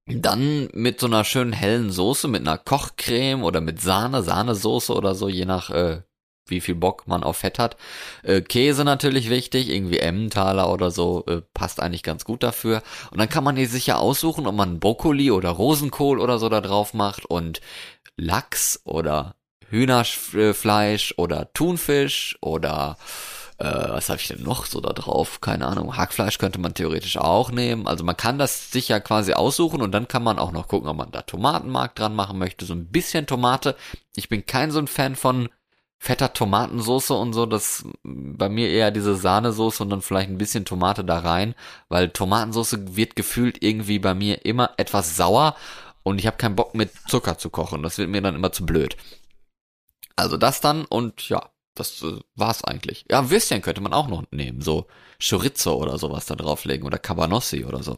dann 0.06 0.70
mit 0.74 1.00
so 1.00 1.08
einer 1.08 1.24
schönen 1.24 1.54
hellen 1.54 1.92
Soße, 1.92 2.28
mit 2.28 2.42
einer 2.42 2.58
Kochcreme 2.58 3.44
oder 3.44 3.62
mit 3.62 3.82
Sahne, 3.82 4.22
Sahnesoße 4.22 4.94
oder 4.94 5.16
so, 5.16 5.30
je 5.30 5.46
nach 5.46 5.70
äh, 5.70 6.02
wie 6.48 6.62
viel 6.62 6.76
Bock 6.76 7.08
man 7.08 7.24
auf 7.24 7.38
Fett 7.38 7.60
hat. 7.60 7.78
Äh, 8.24 8.42
Käse 8.42 8.84
natürlich 8.84 9.30
wichtig, 9.30 9.70
irgendwie 9.70 10.00
Emmentaler 10.00 10.72
oder 10.72 10.92
so, 10.92 11.24
äh, 11.28 11.42
passt 11.54 11.80
eigentlich 11.80 12.04
ganz 12.04 12.26
gut 12.26 12.44
dafür. 12.44 12.82
Und 13.12 13.20
dann 13.20 13.30
kann 13.30 13.44
man 13.44 13.56
hier 13.56 13.70
sicher 13.70 14.00
aussuchen, 14.00 14.48
ob 14.48 14.56
man 14.56 14.80
Brokkoli 14.80 15.32
oder 15.32 15.50
Rosenkohl 15.50 16.20
oder 16.20 16.40
so 16.40 16.50
da 16.50 16.62
drauf 16.62 16.94
macht 16.94 17.26
und 17.26 17.62
Lachs 18.18 18.82
oder 18.84 19.36
Hühnerfleisch 19.70 21.16
oder 21.18 21.52
Thunfisch 21.54 22.38
oder 22.42 22.98
äh, 23.58 23.66
was 23.66 24.10
habe 24.10 24.20
ich 24.20 24.28
denn 24.28 24.44
noch 24.44 24.66
so 24.66 24.82
da 24.82 24.94
drauf? 24.94 25.42
Keine 25.42 25.66
Ahnung. 25.68 25.96
Hackfleisch 25.96 26.38
könnte 26.38 26.60
man 26.60 26.74
theoretisch 26.74 27.18
auch 27.18 27.52
nehmen. 27.52 27.88
Also 27.88 28.04
man 28.04 28.18
kann 28.18 28.38
das 28.38 28.72
sich 28.72 28.90
ja 28.90 29.00
quasi 29.00 29.34
aussuchen 29.34 29.82
und 29.82 29.92
dann 29.92 30.08
kann 30.08 30.24
man 30.24 30.40
auch 30.40 30.52
noch 30.52 30.68
gucken, 30.68 30.90
ob 30.90 30.98
man 30.98 31.12
da 31.12 31.22
Tomatenmark 31.22 31.96
dran 31.96 32.16
machen 32.16 32.38
möchte. 32.38 32.66
So 32.66 32.74
ein 32.74 32.88
bisschen 32.88 33.26
Tomate. 33.26 33.76
Ich 34.16 34.30
bin 34.30 34.46
kein 34.46 34.72
so 34.72 34.80
ein 34.80 34.88
Fan 34.88 35.16
von 35.16 35.50
fetter 36.04 36.34
Tomatensoße 36.34 37.14
und 37.14 37.32
so, 37.32 37.46
das 37.46 37.86
bei 38.04 38.50
mir 38.50 38.70
eher 38.70 38.92
diese 38.92 39.16
Sahnesoße 39.16 39.82
und 39.82 39.90
dann 39.90 40.02
vielleicht 40.02 40.30
ein 40.30 40.38
bisschen 40.38 40.66
Tomate 40.66 41.06
da 41.06 41.20
rein, 41.20 41.56
weil 41.88 42.10
Tomatensoße 42.10 42.98
wird 42.98 43.16
gefühlt 43.16 43.64
irgendwie 43.64 44.00
bei 44.00 44.14
mir 44.14 44.46
immer 44.46 44.72
etwas 44.76 45.16
sauer 45.16 45.56
und 46.04 46.20
ich 46.20 46.28
habe 46.28 46.36
keinen 46.36 46.58
Bock 46.58 46.76
mit 46.76 46.92
Zucker 47.08 47.38
zu 47.38 47.50
kochen. 47.50 47.84
Das 47.84 47.98
wird 47.98 48.10
mir 48.10 48.22
dann 48.22 48.36
immer 48.36 48.52
zu 48.52 48.66
blöd. 48.66 48.98
Also 50.18 50.36
das 50.36 50.60
dann 50.60 50.84
und 50.84 51.30
ja, 51.30 51.50
das 51.74 52.02
äh, 52.02 52.20
war's 52.36 52.66
eigentlich. 52.66 53.06
Ja, 53.10 53.30
Würstchen 53.30 53.62
könnte 53.62 53.80
man 53.80 53.94
auch 53.94 54.10
noch 54.10 54.26
nehmen, 54.30 54.60
so 54.60 54.88
Chorizo 55.26 55.76
oder 55.76 55.98
sowas 55.98 56.26
da 56.26 56.36
drauflegen 56.36 56.86
oder 56.86 56.98
Cabanossi 56.98 57.64
oder 57.64 57.82
so. 57.82 57.98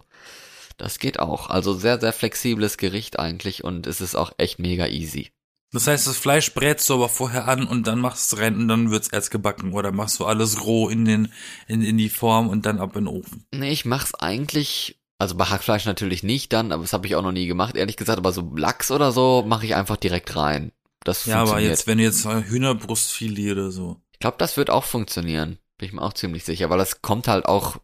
Das 0.78 1.00
geht 1.00 1.20
auch. 1.20 1.50
Also 1.50 1.74
sehr, 1.74 2.00
sehr 2.00 2.14
flexibles 2.14 2.78
Gericht 2.78 3.18
eigentlich 3.18 3.64
und 3.64 3.88
es 3.88 4.00
ist 4.00 4.14
auch 4.14 4.32
echt 4.38 4.60
mega 4.60 4.86
easy. 4.86 5.32
Das 5.76 5.88
heißt, 5.88 6.08
das 6.08 6.16
Fleisch 6.16 6.54
brätst 6.54 6.90
du 6.90 6.94
aber 6.94 7.10
vorher 7.10 7.50
an 7.50 7.68
und 7.68 7.86
dann 7.86 8.00
machst 8.00 8.32
du 8.32 8.38
es 8.38 8.42
rein 8.42 8.56
und 8.56 8.70
dann 8.70 8.92
wird's 8.92 9.10
erst 9.10 9.30
gebacken 9.30 9.74
oder 9.74 9.92
machst 9.92 10.22
du 10.22 10.26
alles 10.26 10.64
roh 10.64 10.88
in 10.88 11.04
den 11.04 11.34
in, 11.68 11.82
in 11.82 11.98
die 11.98 12.08
Form 12.08 12.48
und 12.48 12.66
dann 12.66 12.80
ab 12.80 12.96
in 12.96 13.04
den 13.04 13.14
Ofen. 13.14 13.44
Nee, 13.54 13.74
ich 13.74 13.84
mach's 13.84 14.16
eigentlich, 14.16 15.02
also 15.18 15.36
bei 15.36 15.44
Hackfleisch 15.44 15.84
natürlich 15.84 16.24
nicht 16.24 16.54
dann, 16.54 16.72
aber 16.72 16.84
das 16.84 16.94
habe 16.94 17.06
ich 17.08 17.18
auch 17.18 17.22
noch 17.22 17.34
nie 17.34 17.46
gemacht, 17.46 17.76
ehrlich 17.76 17.98
gesagt, 17.98 18.18
aber 18.18 18.32
so 18.32 18.54
Lachs 18.56 18.90
oder 18.90 19.12
so 19.12 19.44
mache 19.46 19.66
ich 19.66 19.76
einfach 19.76 19.98
direkt 19.98 20.38
rein. 20.38 20.72
Das 21.04 21.26
Ja, 21.26 21.42
aber 21.42 21.60
jetzt, 21.60 21.88
wenn 21.88 21.98
du 21.98 22.06
jetzt 22.06 22.26
Hühnerbrustfilet 22.26 23.52
oder 23.52 23.70
so. 23.70 23.98
Ich 24.14 24.20
glaube, 24.20 24.38
das 24.40 24.56
wird 24.56 24.70
auch 24.70 24.86
funktionieren. 24.86 25.60
Bin 25.78 25.88
ich 25.90 25.94
mir 25.94 26.04
auch 26.04 26.14
ziemlich 26.14 26.46
sicher, 26.46 26.70
weil 26.70 26.78
das 26.78 27.02
kommt 27.02 27.28
halt 27.28 27.48
auch 27.48 27.76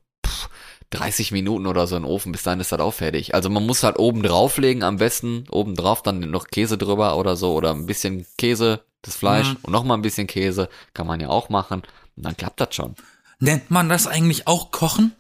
30 0.92 1.32
Minuten 1.32 1.68
oder 1.68 1.88
so 1.88 1.96
in 1.96 2.04
den 2.04 2.10
Ofen, 2.12 2.32
bis 2.32 2.44
dahin 2.44 2.60
ist 2.60 2.72
das 2.72 2.80
auch 2.80 2.94
fertig. 2.94 3.34
Also 3.34 3.50
man 3.50 3.66
muss 3.66 3.84
halt 3.84 3.98
oben 4.00 4.24
drauflegen, 4.24 4.84
am 4.84 4.98
besten 4.98 5.46
oben 5.50 5.76
drauf 5.76 6.04
dann 6.04 6.20
noch 6.32 6.48
Käse 6.48 6.78
drüber 6.78 7.18
oder 7.18 7.36
so 7.36 7.54
oder 7.54 7.72
ein 7.72 7.86
bisschen 7.86 8.26
Käse, 8.38 8.82
das 9.02 9.16
Fleisch 9.16 9.50
Mhm. 9.50 9.58
und 9.64 9.72
nochmal 9.72 9.98
ein 9.98 10.02
bisschen 10.04 10.28
Käse, 10.28 10.70
kann 10.94 11.08
man 11.08 11.20
ja 11.20 11.30
auch 11.30 11.50
machen 11.50 11.82
und 12.16 12.26
dann 12.26 12.38
klappt 12.38 12.60
das 12.62 12.76
schon. 12.76 12.96
Nennt 13.40 13.72
man 13.72 13.90
das 13.90 14.06
eigentlich 14.06 14.48
auch 14.48 14.72
Kochen? 14.72 15.14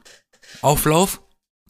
Auflauf? 0.61 1.21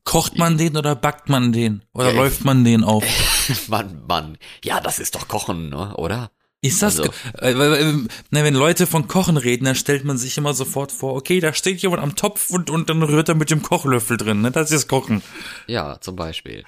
Kocht 0.03 0.37
man 0.37 0.57
den 0.57 0.75
oder 0.77 0.95
backt 0.95 1.29
man 1.29 1.53
den? 1.53 1.83
Oder 1.93 2.09
ich- 2.09 2.15
läuft 2.17 2.43
man 2.43 2.63
den 2.65 2.83
auf? 2.83 3.03
Mann, 3.67 4.03
Mann, 4.07 4.37
ja, 4.65 4.79
das 4.81 4.97
ist 4.99 5.13
doch 5.15 5.27
Kochen, 5.27 5.69
ne? 5.69 5.95
oder? 5.95 6.31
Ist 6.63 6.83
das, 6.83 6.99
Also- 6.99 7.11
äh, 7.39 7.57
weil, 7.57 7.71
weil, 7.71 7.93
ne, 7.93 8.07
wenn 8.43 8.53
Leute 8.53 8.85
von 8.85 9.07
Kochen 9.07 9.37
reden, 9.37 9.65
dann 9.65 9.73
stellt 9.75 10.03
man 10.03 10.19
sich 10.19 10.37
immer 10.37 10.53
sofort 10.53 10.91
vor, 10.91 11.15
okay, 11.15 11.39
da 11.39 11.53
steht 11.53 11.81
jemand 11.81 12.03
am 12.03 12.15
Topf 12.15 12.51
und, 12.51 12.69
und 12.69 12.87
dann 12.87 13.01
rührt 13.01 13.29
er 13.29 13.35
mit 13.35 13.49
dem 13.49 13.63
Kochlöffel 13.63 14.17
drin, 14.17 14.41
ne, 14.41 14.51
das 14.51 14.69
ist 14.71 14.87
Kochen. 14.87 15.23
Ja, 15.65 15.99
zum 16.01 16.15
Beispiel. 16.15 16.63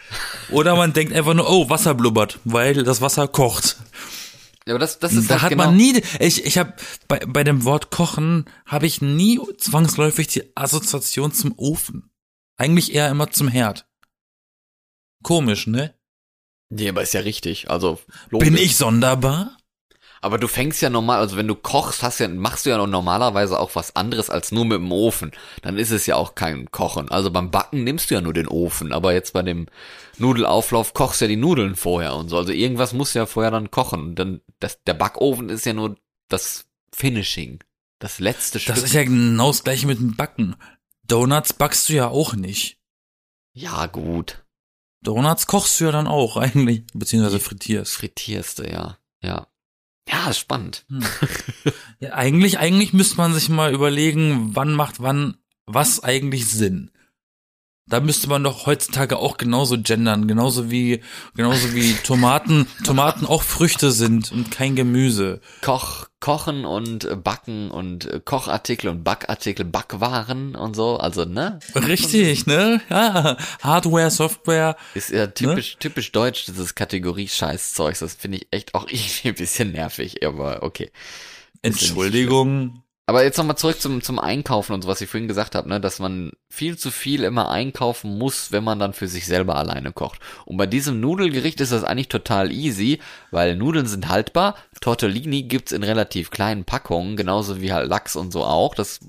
Oder 0.49 0.75
man 0.75 0.93
denkt 0.93 1.13
einfach 1.13 1.36
nur, 1.36 1.47
oh, 1.47 1.69
Wasser 1.69 1.93
blubbert, 1.93 2.39
weil 2.43 2.84
das 2.84 3.01
Wasser 3.01 3.27
kocht. 3.27 3.77
Ja, 4.65 4.73
aber 4.73 4.79
das, 4.79 4.97
das 4.97 5.13
ist 5.13 5.29
Da 5.29 5.36
halt 5.36 5.41
hat 5.43 5.49
genau, 5.51 5.65
man 5.65 5.77
nie, 5.77 6.01
ich, 6.19 6.43
ich 6.43 6.58
habe 6.58 6.73
bei, 7.08 7.19
bei 7.27 7.43
dem 7.43 7.63
Wort 7.63 7.91
Kochen 7.91 8.45
habe 8.65 8.88
ich 8.88 9.01
nie 9.01 9.39
zwangsläufig 9.60 10.25
die 10.27 10.43
Assoziation 10.56 11.34
zum 11.34 11.53
Ofen. 11.58 12.10
Eigentlich 12.58 12.95
eher 12.95 13.10
immer 13.12 13.29
zum 13.29 13.47
Herd. 13.47 13.86
Komisch, 15.21 15.67
ne? 15.67 15.93
Nee, 16.69 16.89
aber 16.89 17.03
ist 17.03 17.13
ja 17.13 17.19
richtig. 17.21 17.69
Also 17.69 17.99
Bin 18.32 18.39
logisch. 18.53 18.62
ich 18.62 18.75
sonderbar? 18.77 19.58
Aber 20.23 20.38
du 20.38 20.47
fängst 20.47 20.81
ja 20.81 20.89
normal, 20.89 21.19
also 21.19 21.36
wenn 21.36 21.49
du 21.49 21.55
kochst, 21.55 22.01
hast 22.01 22.19
ja, 22.19 22.29
machst 22.29 22.65
du 22.65 22.69
ja 22.69 22.88
normalerweise 22.88 23.59
auch 23.59 23.75
was 23.75 23.97
anderes 23.97 24.29
als 24.29 24.53
nur 24.53 24.63
mit 24.63 24.77
dem 24.77 24.91
Ofen. 24.91 25.31
Dann 25.62 25.77
ist 25.77 25.91
es 25.91 26.05
ja 26.05 26.15
auch 26.15 26.33
kein 26.33 26.71
Kochen. 26.71 27.12
Also 27.12 27.29
beim 27.29 27.51
Backen 27.51 27.83
nimmst 27.83 28.09
du 28.09 28.15
ja 28.15 28.21
nur 28.21 28.33
den 28.33 28.47
Ofen, 28.47 28.93
aber 28.93 29.12
jetzt 29.12 29.33
bei 29.33 29.41
dem 29.41 29.67
Nudelauflauf 30.17 30.93
kochst 30.93 31.19
du 31.19 31.25
ja 31.25 31.29
die 31.29 31.36
Nudeln 31.36 31.75
vorher 31.75 32.15
und 32.15 32.29
so. 32.29 32.38
Also 32.38 32.53
irgendwas 32.53 32.93
muss 32.93 33.13
ja 33.13 33.25
vorher 33.25 33.51
dann 33.51 33.69
kochen. 33.69 34.01
Und 34.01 34.15
dann 34.15 34.39
das, 34.62 34.81
der 34.83 34.93
Backofen 34.93 35.49
ist 35.49 35.65
ja 35.65 35.73
nur 35.73 35.97
das 36.29 36.67
Finishing, 36.95 37.62
das 37.99 38.19
letzte 38.19 38.62
Stück. 38.62 38.75
Das 38.75 38.83
ist 38.86 38.93
ja 38.93 39.03
genau 39.03 39.47
das 39.47 39.65
gleiche 39.65 39.88
mit 39.88 39.99
dem 39.99 40.15
Backen. 40.15 40.55
Donuts 41.05 41.51
backst 41.51 41.89
du 41.89 41.93
ja 41.93 42.07
auch 42.07 42.33
nicht. 42.33 42.79
ja 43.53 43.88
gut, 43.88 44.45
Donuts 45.03 45.47
kochst 45.47 45.81
du 45.81 45.86
ja 45.86 45.91
dann 45.91 46.07
auch 46.07 46.38
eigentlich, 46.38 46.86
beziehungsweise 46.93 47.41
frittierst. 47.41 47.93
frittierst 47.93 48.59
du 48.59 48.71
ja, 48.71 48.97
ja. 49.21 49.47
Ja, 50.07 50.29
ist 50.29 50.39
spannend. 50.39 50.85
Ja, 51.99 52.13
eigentlich, 52.13 52.59
eigentlich 52.59 52.91
müsste 52.93 53.17
man 53.17 53.33
sich 53.33 53.49
mal 53.49 53.73
überlegen, 53.73 54.55
wann 54.55 54.73
macht 54.73 55.01
wann 55.01 55.37
was 55.65 56.03
eigentlich 56.03 56.45
Sinn. 56.47 56.91
Da 57.93 57.99
müsste 57.99 58.27
man 58.27 58.43
doch 58.43 58.65
heutzutage 58.65 59.19
auch 59.19 59.38
genauso 59.38 59.79
gendern, 59.79 60.27
genauso 60.27 60.71
wie, 60.71 61.01
genauso 61.36 61.75
wie 61.75 61.93
Tomaten, 61.93 62.65
Tomaten 62.84 63.27
auch 63.27 63.43
Früchte 63.43 63.91
sind 63.91 64.32
und 64.32 64.49
kein 64.49 64.75
Gemüse. 64.75 65.41
Koch, 65.62 66.08
Kochen 66.19 66.65
und 66.65 67.23
Backen 67.23 67.69
und 67.69 68.25
Kochartikel 68.25 68.89
und 68.89 69.03
Backartikel, 69.03 69.63
Backwaren 69.63 70.56
und 70.56 70.75
so, 70.75 70.97
also 70.97 71.25
ne? 71.25 71.60
Richtig, 71.75 72.47
ne? 72.47 72.82
Ja, 72.89 73.38
Hardware, 73.62 74.10
Software. 74.10 74.75
Ist 74.95 75.12
ja 75.12 75.27
typisch, 75.27 75.77
typisch 75.77 76.12
deutsch, 76.12 76.45
dieses 76.45 76.73
Kategorie-Scheißzeugs. 76.73 77.99
Das 77.99 78.15
finde 78.15 78.39
ich 78.39 78.47
echt 78.49 78.73
auch 78.73 78.88
irgendwie 78.89 79.27
ein 79.27 79.36
bisschen 79.36 79.71
nervig, 79.71 80.25
aber 80.25 80.63
okay. 80.63 80.89
Entschuldigung. 81.62 82.82
Aber 83.05 83.23
jetzt 83.23 83.37
nochmal 83.37 83.57
zurück 83.57 83.81
zum, 83.81 84.01
zum 84.01 84.17
Einkaufen 84.17 84.71
und 84.71 84.83
so, 84.83 84.87
was 84.87 85.01
ich 85.01 85.09
vorhin 85.09 85.27
gesagt 85.27 85.55
habe, 85.55 85.67
ne, 85.67 85.81
dass 85.81 85.99
man 85.99 86.31
viel 86.47 86.77
zu 86.77 86.89
viel 86.89 87.25
immer 87.25 87.49
einkaufen 87.49 88.17
muss, 88.17 88.53
wenn 88.53 88.63
man 88.63 88.79
dann 88.79 88.93
für 88.93 89.09
sich 89.09 89.25
selber 89.25 89.57
alleine 89.57 89.91
kocht. 89.91 90.19
Und 90.45 90.55
bei 90.55 90.67
diesem 90.67 91.01
Nudelgericht 91.01 91.59
ist 91.59 91.73
das 91.73 91.83
eigentlich 91.83 92.07
total 92.07 92.49
easy, 92.49 92.99
weil 93.29 93.57
Nudeln 93.57 93.87
sind 93.87 94.07
haltbar, 94.07 94.55
Tortellini 94.79 95.43
gibt's 95.43 95.73
in 95.73 95.83
relativ 95.83 96.31
kleinen 96.31 96.63
Packungen, 96.63 97.17
genauso 97.17 97.59
wie 97.59 97.73
halt 97.73 97.89
Lachs 97.89 98.15
und 98.15 98.31
so 98.31 98.45
auch. 98.45 98.73
Das 98.73 99.01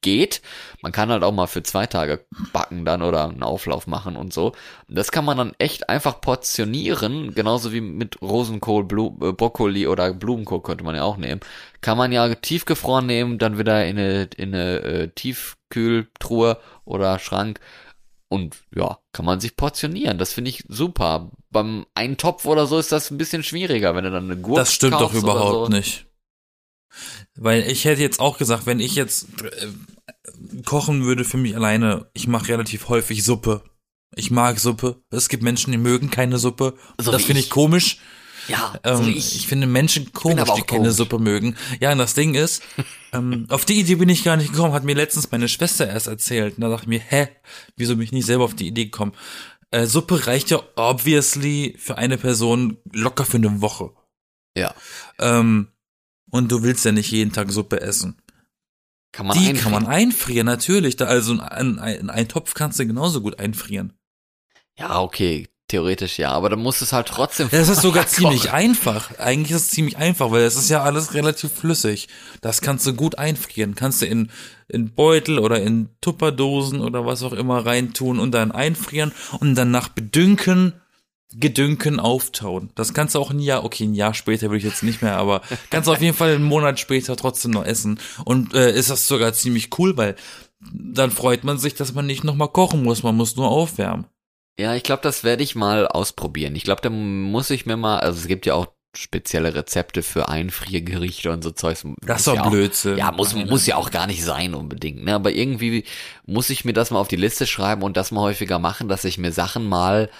geht. 0.00 0.42
Man 0.82 0.92
kann 0.92 1.10
halt 1.10 1.22
auch 1.22 1.32
mal 1.32 1.46
für 1.46 1.62
zwei 1.62 1.86
Tage 1.86 2.26
backen 2.52 2.84
dann 2.84 3.02
oder 3.02 3.28
einen 3.28 3.42
Auflauf 3.42 3.86
machen 3.86 4.16
und 4.16 4.32
so. 4.32 4.52
Das 4.88 5.10
kann 5.10 5.24
man 5.24 5.38
dann 5.38 5.52
echt 5.58 5.88
einfach 5.88 6.20
portionieren, 6.20 7.34
genauso 7.34 7.72
wie 7.72 7.80
mit 7.80 8.20
Rosenkohl, 8.22 8.84
Blu 8.84 9.16
äh, 9.22 9.32
Brokkoli 9.32 9.86
oder 9.86 10.12
Blumenkohl 10.12 10.62
könnte 10.62 10.84
man 10.84 10.94
ja 10.94 11.02
auch 11.02 11.16
nehmen. 11.16 11.40
Kann 11.80 11.98
man 11.98 12.12
ja 12.12 12.34
tiefgefroren 12.34 13.06
nehmen, 13.06 13.38
dann 13.38 13.58
wieder 13.58 13.86
in 13.86 13.98
eine, 13.98 14.28
in 14.36 14.54
eine 14.54 14.78
äh, 14.80 15.08
Tiefkühltruhe 15.08 16.58
oder 16.84 17.18
Schrank 17.18 17.60
und 18.28 18.56
ja, 18.74 18.98
kann 19.12 19.24
man 19.24 19.40
sich 19.40 19.56
portionieren. 19.56 20.18
Das 20.18 20.32
finde 20.32 20.50
ich 20.50 20.64
super. 20.68 21.30
Beim 21.50 21.86
Eintopf 21.94 22.44
oder 22.44 22.66
so 22.66 22.78
ist 22.78 22.92
das 22.92 23.10
ein 23.10 23.18
bisschen 23.18 23.42
schwieriger, 23.42 23.94
wenn 23.94 24.04
du 24.04 24.10
dann 24.10 24.24
eine 24.24 24.36
Gurke 24.36 24.60
Das 24.60 24.72
stimmt 24.72 24.94
doch 24.94 25.14
überhaupt 25.14 25.70
so. 25.70 25.76
nicht. 25.76 26.05
Weil 27.34 27.62
ich 27.70 27.84
hätte 27.84 28.00
jetzt 28.02 28.20
auch 28.20 28.38
gesagt, 28.38 28.66
wenn 28.66 28.80
ich 28.80 28.94
jetzt 28.94 29.26
äh, 29.42 30.62
kochen 30.64 31.04
würde 31.04 31.24
für 31.24 31.36
mich 31.36 31.54
alleine, 31.56 32.08
ich 32.14 32.26
mache 32.28 32.48
relativ 32.48 32.88
häufig 32.88 33.22
Suppe. 33.24 33.62
Ich 34.14 34.30
mag 34.30 34.58
Suppe. 34.58 35.02
Es 35.10 35.28
gibt 35.28 35.42
Menschen, 35.42 35.72
die 35.72 35.78
mögen 35.78 36.10
keine 36.10 36.38
Suppe. 36.38 36.74
So 37.00 37.10
das 37.12 37.24
finde 37.24 37.40
ich. 37.40 37.46
ich 37.46 37.50
komisch. 37.50 37.98
Ja, 38.48 38.78
Ähm, 38.84 38.96
so 38.98 39.10
ich. 39.10 39.34
ich. 39.36 39.46
finde 39.48 39.66
Menschen 39.66 40.12
komisch, 40.12 40.44
die 40.56 40.62
keine 40.62 40.82
komisch. 40.84 40.94
Suppe 40.94 41.18
mögen. 41.18 41.56
Ja, 41.80 41.90
und 41.92 41.98
das 41.98 42.14
Ding 42.14 42.34
ist, 42.34 42.62
ähm, 43.12 43.46
auf 43.50 43.64
die 43.64 43.80
Idee 43.80 43.96
bin 43.96 44.08
ich 44.08 44.22
gar 44.24 44.36
nicht 44.36 44.52
gekommen, 44.52 44.72
hat 44.72 44.84
mir 44.84 44.94
letztens 44.94 45.30
meine 45.32 45.48
Schwester 45.48 45.88
erst 45.88 46.06
erzählt. 46.06 46.54
Und 46.56 46.60
da 46.62 46.68
dachte 46.68 46.84
ich 46.84 46.88
mir, 46.88 47.00
hä, 47.00 47.28
wieso 47.76 47.94
bin 47.96 48.04
ich 48.04 48.12
nicht 48.12 48.26
selber 48.26 48.44
auf 48.44 48.54
die 48.54 48.68
Idee 48.68 48.84
gekommen? 48.84 49.12
Äh, 49.72 49.86
Suppe 49.86 50.28
reicht 50.28 50.50
ja 50.50 50.60
obviously 50.76 51.74
für 51.78 51.98
eine 51.98 52.16
Person 52.18 52.78
locker 52.92 53.24
für 53.24 53.36
eine 53.38 53.60
Woche. 53.60 53.90
Ja, 54.56 54.74
Ähm, 55.18 55.68
und 56.36 56.52
du 56.52 56.62
willst 56.62 56.84
ja 56.84 56.92
nicht 56.92 57.10
jeden 57.10 57.32
Tag 57.32 57.50
Suppe 57.50 57.80
essen. 57.80 58.16
kann 59.12 59.26
man 59.26 59.36
Die 59.38 59.48
einfrieren. 59.48 59.62
kann 59.62 59.72
man 59.72 59.86
einfrieren, 59.86 60.46
natürlich. 60.46 60.96
Da, 60.96 61.06
also 61.06 61.32
ein, 61.40 61.78
ein, 61.78 62.10
ein 62.10 62.28
Topf 62.28 62.54
kannst 62.54 62.78
du 62.78 62.86
genauso 62.86 63.20
gut 63.20 63.38
einfrieren. 63.38 63.92
Ja, 64.78 65.00
okay, 65.00 65.48
theoretisch 65.68 66.18
ja, 66.18 66.30
aber 66.32 66.50
dann 66.50 66.60
muss 66.60 66.80
es 66.82 66.92
halt 66.92 67.08
trotzdem. 67.08 67.48
Das 67.50 67.68
ist 67.68 67.80
sogar 67.82 68.06
ziemlich 68.06 68.52
einfach. 68.52 69.18
Eigentlich 69.18 69.52
ist 69.52 69.62
es 69.62 69.70
ziemlich 69.70 69.96
einfach, 69.96 70.30
weil 70.30 70.42
es 70.42 70.56
ist 70.56 70.68
ja 70.68 70.82
alles 70.82 71.14
relativ 71.14 71.52
flüssig. 71.52 72.08
Das 72.42 72.60
kannst 72.60 72.86
du 72.86 72.92
gut 72.94 73.18
einfrieren. 73.18 73.74
Kannst 73.74 74.02
du 74.02 74.06
in, 74.06 74.30
in 74.68 74.94
Beutel 74.94 75.38
oder 75.38 75.62
in 75.62 75.88
Tupperdosen 76.02 76.80
oder 76.80 77.06
was 77.06 77.22
auch 77.22 77.32
immer 77.32 77.64
reintun 77.64 78.18
und 78.18 78.32
dann 78.32 78.52
einfrieren 78.52 79.12
und 79.40 79.54
dann 79.54 79.70
nach 79.70 79.88
Bedünken, 79.88 80.74
Gedünken 81.38 82.00
auftauen. 82.00 82.70
Das 82.74 82.94
kannst 82.94 83.14
du 83.14 83.18
auch 83.18 83.30
ein 83.30 83.40
Jahr, 83.40 83.64
okay, 83.64 83.84
ein 83.84 83.94
Jahr 83.94 84.14
später 84.14 84.50
will 84.50 84.58
ich 84.58 84.64
jetzt 84.64 84.82
nicht 84.82 85.02
mehr, 85.02 85.16
aber 85.16 85.42
kannst 85.70 85.88
du 85.88 85.92
auf 85.92 86.00
jeden 86.00 86.16
Fall 86.16 86.34
einen 86.34 86.44
Monat 86.44 86.80
später 86.80 87.16
trotzdem 87.16 87.50
noch 87.52 87.64
essen. 87.64 88.00
Und 88.24 88.54
äh, 88.54 88.72
ist 88.72 88.90
das 88.90 89.06
sogar 89.06 89.32
ziemlich 89.32 89.70
cool, 89.78 89.96
weil 89.96 90.16
dann 90.72 91.10
freut 91.10 91.44
man 91.44 91.58
sich, 91.58 91.74
dass 91.74 91.94
man 91.94 92.06
nicht 92.06 92.24
nochmal 92.24 92.48
kochen 92.48 92.82
muss, 92.82 93.02
man 93.02 93.16
muss 93.16 93.36
nur 93.36 93.48
aufwärmen. 93.48 94.06
Ja, 94.58 94.74
ich 94.74 94.82
glaube, 94.82 95.02
das 95.02 95.22
werde 95.22 95.42
ich 95.42 95.54
mal 95.54 95.86
ausprobieren. 95.86 96.56
Ich 96.56 96.64
glaube, 96.64 96.80
da 96.80 96.88
muss 96.88 97.50
ich 97.50 97.66
mir 97.66 97.76
mal, 97.76 97.98
also 97.98 98.18
es 98.18 98.26
gibt 98.26 98.46
ja 98.46 98.54
auch 98.54 98.68
spezielle 98.96 99.54
Rezepte 99.54 100.02
für 100.02 100.30
Einfriergerichte 100.30 101.30
und 101.30 101.44
so 101.44 101.50
Zeugs. 101.50 101.84
Das 102.00 102.20
ist 102.20 102.26
doch 102.26 102.36
ja 102.36 102.48
Blödsinn. 102.48 102.96
Ja, 102.96 103.12
muss, 103.12 103.34
muss 103.34 103.66
ja 103.66 103.76
auch 103.76 103.90
gar 103.90 104.06
nicht 104.06 104.24
sein 104.24 104.54
unbedingt, 104.54 105.04
ne? 105.04 105.14
Aber 105.14 105.32
irgendwie 105.32 105.84
muss 106.24 106.48
ich 106.48 106.64
mir 106.64 106.72
das 106.72 106.90
mal 106.90 106.98
auf 106.98 107.08
die 107.08 107.16
Liste 107.16 107.46
schreiben 107.46 107.82
und 107.82 107.98
das 107.98 108.10
mal 108.10 108.22
häufiger 108.22 108.58
machen, 108.58 108.88
dass 108.88 109.04
ich 109.04 109.18
mir 109.18 109.32
Sachen 109.32 109.68
mal 109.68 110.10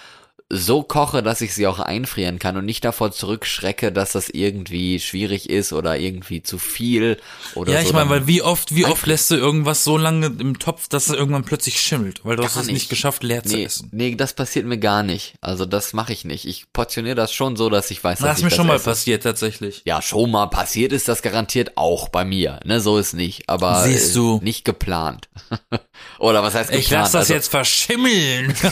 so 0.49 0.85
koche, 0.85 1.25
dass 1.25 1.41
ich 1.41 1.55
sie 1.55 1.67
auch 1.67 1.81
einfrieren 1.81 2.39
kann 2.39 2.57
und 2.57 2.65
nicht 2.67 2.85
davor 2.85 3.11
zurückschrecke, 3.11 3.91
dass 3.91 4.13
das 4.13 4.29
irgendwie 4.29 5.01
schwierig 5.01 5.51
ist 5.51 5.73
oder 5.73 5.99
irgendwie 5.99 6.41
zu 6.41 6.59
viel 6.59 7.17
oder 7.57 7.73
Ja, 7.73 7.81
so. 7.81 7.87
ich 7.89 7.93
meine, 7.93 8.09
dann- 8.11 8.21
weil 8.21 8.27
wie 8.29 8.43
oft, 8.43 8.73
wie 8.73 8.85
oft 8.87 9.07
lässt 9.07 9.29
du 9.33 9.35
irgendwas 9.35 9.83
so 9.83 9.97
lange 9.99 10.27
im 10.27 10.59
Topf, 10.61 10.87
dass 10.87 11.09
es 11.09 11.15
irgendwann 11.15 11.43
plötzlich 11.45 11.81
schimmelt, 11.81 12.25
weil 12.25 12.37
du 12.37 12.45
hast 12.45 12.55
es 12.55 12.67
nicht 12.67 12.75
nicht. 12.75 12.89
geschafft, 12.91 13.25
leer 13.25 13.43
zu 13.43 13.57
Nee, 13.57 13.65
essen. 13.65 13.89
nee, 13.93 14.15
das 14.15 14.35
passiert 14.35 14.67
mir 14.67 14.79
gar 14.79 15.03
nicht. 15.03 15.35
Also 15.41 15.67
das 15.67 15.93
mache 15.95 16.13
ich 16.13 16.25
nicht. 16.25 16.45
Ich 16.47 16.73
portioniere 16.73 17.17
das 17.17 17.33
schon 17.33 17.57
so, 17.57 17.69
dass 17.69 17.91
ich 17.91 18.05
weiß, 18.05 18.21
dass 18.21 18.29
Das 18.29 18.39
ist 18.39 18.45
mir 18.45 18.51
schon 18.53 18.69
mal 18.69 18.77
esse. 18.77 18.85
passiert, 18.85 19.25
tatsächlich. 19.25 19.83
Ja, 19.85 20.01
schon 20.01 20.31
mal 20.31 20.47
passiert 20.47 20.93
ist 20.93 21.09
das 21.09 21.23
garantiert 21.23 21.73
auch 21.77 22.09
bei 22.09 22.25
mir. 22.25 22.61
Ne, 22.65 22.81
so 22.81 22.99
ist 22.99 23.15
nicht. 23.15 23.49
Aber 23.49 23.83
Siehst 23.83 24.15
du. 24.15 24.39
äh, 24.41 24.45
nicht 24.45 24.65
geplant. 24.65 25.29
Oder 26.21 26.43
was 26.45 26.55
heißt 26.55 26.71
geplant? 26.71 26.85
Ich 26.85 26.91
lass 26.93 27.11
das 27.11 27.21
also, 27.23 27.35
jetzt 27.35 27.49
verschimmeln. 27.49 28.55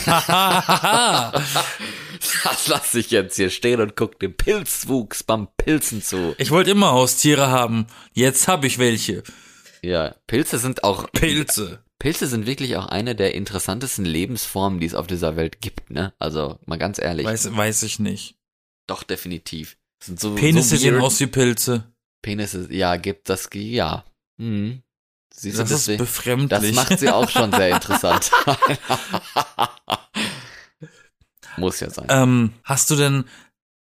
Das 2.43 2.67
lasse 2.67 2.99
ich 2.99 3.11
jetzt 3.11 3.35
hier 3.35 3.49
stehen 3.49 3.81
und 3.81 3.95
guck 3.95 4.19
dem 4.19 4.35
Pilzwuchs 4.35 5.23
beim 5.23 5.47
Pilzen 5.57 6.01
zu. 6.01 6.35
ich 6.37 6.51
wollte 6.51 6.71
immer 6.71 6.91
Haustiere 6.91 7.49
haben. 7.49 7.87
Jetzt 8.13 8.47
habe 8.47 8.67
ich 8.67 8.77
welche. 8.77 9.23
Ja, 9.81 10.15
Pilze 10.27 10.57
sind 10.59 10.83
auch 10.83 11.11
Pilze. 11.11 11.83
Pilze 11.99 12.27
sind 12.27 12.45
wirklich 12.45 12.77
auch 12.77 12.87
eine 12.87 13.15
der 13.15 13.33
interessantesten 13.35 14.05
Lebensformen, 14.05 14.79
die 14.79 14.85
es 14.85 14.95
auf 14.95 15.07
dieser 15.07 15.35
Welt 15.35 15.61
gibt, 15.61 15.89
ne? 15.91 16.13
Also 16.19 16.59
mal 16.65 16.77
ganz 16.77 16.99
ehrlich, 16.99 17.25
Weiß, 17.25 17.55
weiß 17.55 17.83
ich 17.83 17.99
nicht. 17.99 18.35
doch 18.87 19.03
definitiv. 19.03 19.77
Sind 20.03 20.19
so, 20.19 20.35
Penisse 20.35 20.75
so 20.77 20.81
sehen 20.81 20.99
aus 20.99 21.19
wie 21.19 21.27
Pilze. 21.27 21.91
Penisse, 22.21 22.67
ja, 22.71 22.95
gibt 22.95 23.29
das, 23.29 23.49
ja. 23.53 24.05
Mhm. 24.37 24.81
Siehst 25.33 25.59
Das 25.59 25.71
ist 25.71 25.87
deswegen, 25.87 25.99
befremdlich. 25.99 26.49
das 26.49 26.71
macht 26.73 26.99
sie 26.99 27.09
auch 27.09 27.29
schon 27.29 27.51
sehr 27.51 27.69
interessant. 27.69 28.31
Muss 31.57 31.79
ja 31.79 31.89
sein. 31.89 32.07
ähm, 32.09 32.53
hast 32.63 32.89
du 32.91 32.95
denn, 32.95 33.25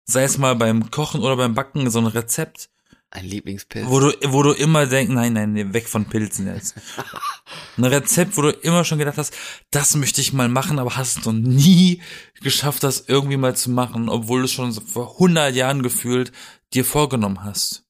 sei 0.05 0.23
es 0.23 0.37
mal 0.37 0.55
beim 0.55 0.91
Kochen 0.91 1.21
oder 1.21 1.37
beim 1.37 1.53
Backen, 1.53 1.89
so 1.89 1.99
ein 1.99 2.07
Rezept, 2.07 2.69
Ein 3.09 3.25
Lieblingspilz. 3.25 3.87
wo 3.87 3.99
du, 3.99 4.11
wo 4.27 4.43
du 4.43 4.51
immer 4.51 4.85
denkst, 4.85 5.13
nein, 5.13 5.33
nein, 5.33 5.73
weg 5.73 5.87
von 5.87 6.05
Pilzen 6.05 6.47
jetzt. 6.53 6.75
Ein 7.77 7.85
Rezept, 7.85 8.37
wo 8.37 8.41
du 8.41 8.49
immer 8.49 8.83
schon 8.83 8.97
gedacht 8.99 9.17
hast, 9.17 9.33
das 9.71 9.95
möchte 9.95 10.21
ich 10.21 10.33
mal 10.33 10.49
machen, 10.49 10.77
aber 10.79 10.95
hast 10.95 11.25
noch 11.25 11.33
nie 11.33 12.01
geschafft, 12.41 12.83
das 12.83 13.05
irgendwie 13.07 13.37
mal 13.37 13.55
zu 13.55 13.69
machen, 13.71 14.09
obwohl 14.09 14.39
du 14.39 14.45
es 14.45 14.51
schon 14.51 14.73
vor 14.73 15.13
100 15.13 15.55
Jahren 15.55 15.81
gefühlt 15.83 16.31
dir 16.73 16.85
vorgenommen 16.85 17.43
hast. 17.43 17.83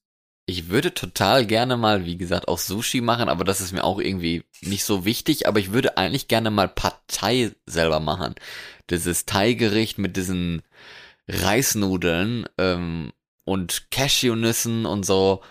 Ich 0.46 0.68
würde 0.68 0.92
total 0.92 1.46
gerne 1.46 1.76
mal, 1.78 2.04
wie 2.04 2.18
gesagt, 2.18 2.48
auch 2.48 2.58
Sushi 2.58 3.00
machen, 3.00 3.30
aber 3.30 3.44
das 3.44 3.62
ist 3.62 3.72
mir 3.72 3.82
auch 3.82 3.98
irgendwie 3.98 4.44
nicht 4.60 4.84
so 4.84 5.04
wichtig. 5.06 5.48
Aber 5.48 5.58
ich 5.58 5.72
würde 5.72 5.96
eigentlich 5.96 6.28
gerne 6.28 6.50
mal 6.50 6.68
Pad 6.68 6.98
Thai 7.08 7.52
selber 7.66 7.98
machen. 8.00 8.34
Dieses 8.90 9.24
Thai-Gericht 9.24 9.98
mit 9.98 10.16
diesen 10.16 10.62
Reisnudeln 11.28 12.46
ähm, 12.58 13.12
und 13.44 13.90
Cashewnüssen 13.90 14.84
und 14.84 15.06
so. 15.06 15.42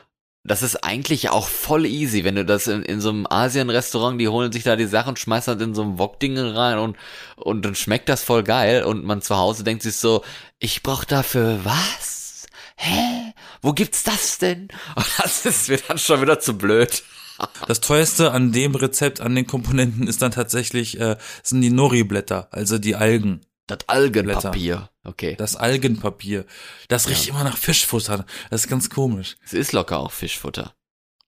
Das 0.45 0.61
ist 0.61 0.83
eigentlich 0.83 1.29
auch 1.29 1.47
voll 1.47 1.85
easy, 1.85 2.25
wenn 2.25 2.35
du 2.35 2.43
das 2.43 2.67
in, 2.67 2.83
in 2.83 2.99
so 2.99 3.09
einem 3.09 3.25
Asien-Restaurant, 3.27 4.19
die 4.19 4.27
holen 4.27 4.51
sich 4.51 4.63
da 4.63 4.75
die 4.75 4.87
Sachen, 4.87 5.15
schmeißen 5.15 5.57
das 5.57 5.65
in 5.65 5.73
so 5.73 5.83
ein 5.83 5.97
Wok-Ding 5.97 6.37
rein 6.37 6.79
und, 6.79 6.97
und 7.37 7.63
dann 7.63 7.75
schmeckt 7.75 8.09
das 8.09 8.23
voll 8.23 8.43
geil 8.43 8.83
und 8.83 9.05
man 9.05 9.21
zu 9.21 9.37
Hause 9.37 9.63
denkt 9.63 9.83
sich 9.83 9.95
so, 9.95 10.21
ich 10.59 10.83
brauch 10.83 11.05
dafür 11.05 11.63
was? 11.63 12.45
Hä? 12.75 13.22
Wo 13.63 13.71
gibt's 13.71 14.03
das 14.03 14.37
denn? 14.37 14.67
Und 14.95 15.07
das 15.17 15.45
ist 15.45 15.69
mir 15.69 15.79
dann 15.87 15.97
schon 15.97 16.21
wieder 16.21 16.39
zu 16.39 16.55
blöd. 16.55 17.01
Das 17.67 17.81
teuerste 17.81 18.31
an 18.31 18.51
dem 18.51 18.75
Rezept, 18.75 19.21
an 19.21 19.33
den 19.33 19.47
Komponenten 19.47 20.07
ist 20.07 20.21
dann 20.21 20.31
tatsächlich, 20.31 20.99
äh, 20.99 21.17
sind 21.41 21.61
die 21.61 21.71
Nori-Blätter, 21.71 22.49
also 22.51 22.77
die 22.77 22.95
Algen. 22.95 23.41
Das 23.65 23.79
Algenpapier. 23.87 24.89
Okay. 25.05 25.35
Das 25.37 25.55
Algenpapier. 25.55 26.45
Das 26.89 27.09
riecht 27.09 27.27
immer 27.29 27.43
nach 27.45 27.57
Fischfutter. 27.57 28.25
Das 28.49 28.65
ist 28.65 28.69
ganz 28.69 28.89
komisch. 28.89 29.37
Es 29.45 29.53
ist 29.53 29.71
locker 29.71 29.99
auch 29.99 30.11
Fischfutter. 30.11 30.75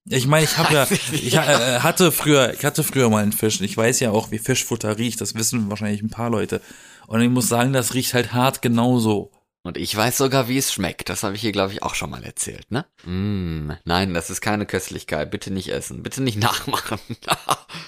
Ich 0.07 0.27
meine, 0.27 0.43
ich 0.43 0.57
habe 0.57 0.73
ja, 0.73 0.87
ich 1.13 1.33
äh, 1.33 1.79
hatte 1.79 2.11
früher, 2.11 2.53
ich 2.53 2.65
hatte 2.65 2.83
früher 2.83 3.09
mal 3.09 3.23
einen 3.23 3.31
Fisch. 3.31 3.61
Ich 3.61 3.75
weiß 3.75 4.01
ja 4.01 4.11
auch, 4.11 4.31
wie 4.31 4.37
Fischfutter 4.37 4.97
riecht. 4.97 5.21
Das 5.21 5.35
wissen 5.35 5.69
wahrscheinlich 5.69 6.03
ein 6.03 6.09
paar 6.09 6.29
Leute. 6.29 6.61
Und 7.07 7.21
ich 7.21 7.29
muss 7.29 7.47
sagen, 7.47 7.71
das 7.71 7.93
riecht 7.93 8.13
halt 8.13 8.33
hart 8.33 8.61
genauso. 8.61 9.31
Und 9.65 9.77
ich 9.77 9.95
weiß 9.95 10.17
sogar, 10.17 10.47
wie 10.47 10.59
es 10.59 10.71
schmeckt. 10.71 11.09
Das 11.09 11.23
habe 11.23 11.33
ich 11.35 11.41
hier, 11.41 11.51
glaube 11.51 11.73
ich, 11.73 11.81
auch 11.81 11.95
schon 11.95 12.11
mal 12.11 12.23
erzählt, 12.23 12.69
ne? 12.69 12.85
Mm, 13.03 13.71
nein, 13.83 14.13
das 14.13 14.29
ist 14.29 14.39
keine 14.41 14.67
Köstlichkeit. 14.67 15.31
Bitte 15.31 15.51
nicht 15.51 15.69
essen. 15.69 16.03
Bitte 16.03 16.21
nicht 16.21 16.37
nachmachen. 16.39 16.99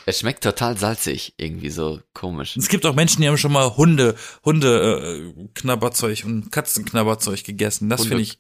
es 0.08 0.20
schmeckt 0.20 0.44
total 0.44 0.76
salzig. 0.76 1.36
Irgendwie 1.38 1.70
so 1.70 2.02
komisch. 2.16 2.58
Es 2.58 2.68
gibt 2.70 2.86
auch 2.88 2.96
Menschen, 2.96 3.22
die 3.22 3.28
haben 3.28 3.38
schon 3.38 3.52
mal 3.52 3.78
Hunde, 3.78 4.16
Hunde 4.44 5.34
äh, 5.38 5.48
Knabberzeug 5.54 6.24
und 6.26 6.52
Katzenknabberzeug 6.52 7.44
gegessen. 7.44 7.90
Das 7.90 8.06
finde 8.06 8.24
ich. 8.24 8.40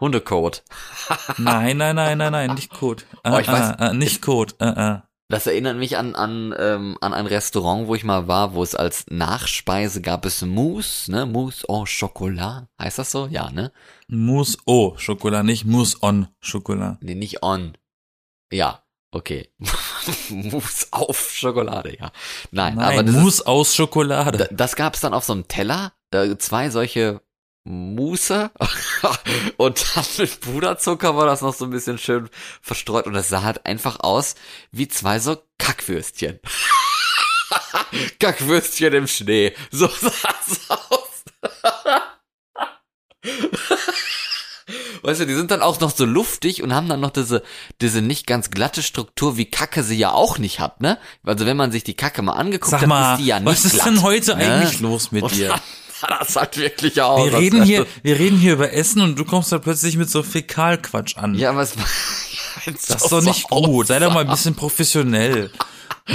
Hundekot. 0.00 0.62
Nein, 1.38 1.76
nein, 1.78 1.96
nein, 1.96 2.18
nein, 2.18 2.32
nein, 2.32 2.54
nicht 2.54 2.70
Kot. 2.70 3.06
Äh, 3.24 3.30
Oh, 3.30 3.38
ich 3.38 3.48
weiß- 3.48 3.80
äh, 3.80 3.90
äh, 3.90 3.94
nicht 3.94 4.20
Kot. 4.22 4.56
Äh, 4.60 4.66
äh. 4.96 4.98
Das 5.28 5.48
erinnert 5.48 5.76
mich 5.76 5.96
an, 5.96 6.14
an, 6.14 6.54
ähm, 6.56 6.96
an 7.00 7.12
ein 7.12 7.26
Restaurant, 7.26 7.88
wo 7.88 7.96
ich 7.96 8.04
mal 8.04 8.28
war, 8.28 8.54
wo 8.54 8.62
es 8.62 8.76
als 8.76 9.06
Nachspeise 9.10 10.00
gab 10.00 10.24
es 10.24 10.42
Mousse, 10.42 11.10
ne? 11.10 11.26
Mousse 11.26 11.68
au 11.68 11.84
Chocolat. 11.84 12.68
Heißt 12.80 12.98
das 12.98 13.10
so? 13.10 13.26
Ja, 13.26 13.50
ne? 13.50 13.72
Mousse 14.06 14.56
au 14.66 14.96
Schokolade, 14.98 15.44
nicht 15.44 15.64
Mousse 15.64 15.98
on 16.00 16.28
Schokolade. 16.40 16.98
Nee, 17.00 17.16
nicht 17.16 17.42
on. 17.42 17.76
Ja, 18.52 18.84
okay. 19.10 19.50
Mousse 20.30 20.86
auf 20.92 21.32
Schokolade, 21.32 21.96
ja. 21.98 22.12
Nein, 22.52 22.78
aber 22.78 23.02
Nein, 23.02 23.06
das, 23.06 23.14
Mousse 23.16 23.46
aus 23.48 23.74
Schokolade. 23.74 24.44
ist, 24.44 24.50
das 24.52 24.76
gab's 24.76 25.00
dann 25.00 25.12
auf 25.12 25.24
so 25.24 25.32
einem 25.32 25.48
Teller, 25.48 25.92
zwei 26.38 26.70
solche 26.70 27.20
Mousse 27.66 28.50
und 29.56 29.84
dann 29.96 30.04
mit 30.18 30.40
Puderzucker 30.40 31.16
war 31.16 31.26
das 31.26 31.40
noch 31.40 31.52
so 31.52 31.64
ein 31.64 31.70
bisschen 31.70 31.98
schön 31.98 32.30
verstreut 32.62 33.06
und 33.06 33.12
das 33.12 33.28
sah 33.28 33.42
halt 33.42 33.66
einfach 33.66 34.00
aus 34.00 34.36
wie 34.70 34.86
zwei 34.86 35.18
so 35.18 35.36
Kackwürstchen. 35.58 36.38
Kackwürstchen 38.20 38.92
im 38.94 39.06
Schnee. 39.08 39.52
So 39.72 39.88
sah's 40.00 40.60
aus. 40.68 41.24
Weißt 45.02 45.20
du, 45.20 45.26
die 45.26 45.34
sind 45.34 45.50
dann 45.50 45.62
auch 45.62 45.80
noch 45.80 45.94
so 45.94 46.04
luftig 46.04 46.62
und 46.62 46.72
haben 46.72 46.88
dann 46.88 47.00
noch 47.00 47.10
diese, 47.10 47.42
diese 47.80 48.00
nicht 48.00 48.26
ganz 48.28 48.50
glatte 48.50 48.82
Struktur, 48.82 49.36
wie 49.36 49.50
Kacke 49.50 49.82
sie 49.82 49.96
ja 49.96 50.12
auch 50.12 50.38
nicht 50.38 50.60
hat, 50.60 50.80
ne? 50.80 50.98
Also 51.24 51.46
wenn 51.46 51.56
man 51.56 51.72
sich 51.72 51.84
die 51.84 51.94
Kacke 51.94 52.22
mal 52.22 52.32
angeguckt 52.32 52.70
Sag 52.70 52.82
hat, 52.82 52.88
mal, 52.88 53.14
ist 53.14 53.20
die 53.20 53.26
ja 53.26 53.40
nicht 53.40 53.46
was 53.48 53.64
ist 53.64 53.74
glatt, 53.74 53.86
denn 53.86 54.02
heute 54.02 54.36
ne? 54.36 54.44
eigentlich 54.44 54.80
los 54.80 55.12
mit 55.12 55.24
Und 55.24 55.34
dir? 55.34 55.54
Sah 56.08 56.18
das 56.18 56.36
halt 56.36 56.56
wirklich 56.56 57.00
aus. 57.02 57.30
Wir 57.30 57.38
reden 57.38 57.58
wär's 57.58 57.68
hier, 57.68 57.80
so- 57.82 57.86
wir 58.02 58.18
reden 58.18 58.38
hier 58.38 58.52
über 58.54 58.72
Essen 58.72 59.00
und 59.02 59.18
du 59.18 59.24
kommst 59.24 59.52
da 59.52 59.58
plötzlich 59.58 59.96
mit 59.96 60.10
so 60.10 60.22
Fäkalquatsch 60.22 61.16
an. 61.16 61.34
Ja, 61.34 61.58
es 61.60 61.74
das 62.66 63.02
ist 63.02 63.12
doch 63.12 63.22
nicht 63.22 63.48
gut. 63.48 63.86
Sei 63.88 63.98
doch 63.98 64.12
mal 64.12 64.20
ein 64.24 64.30
bisschen 64.30 64.54
professionell. 64.54 65.50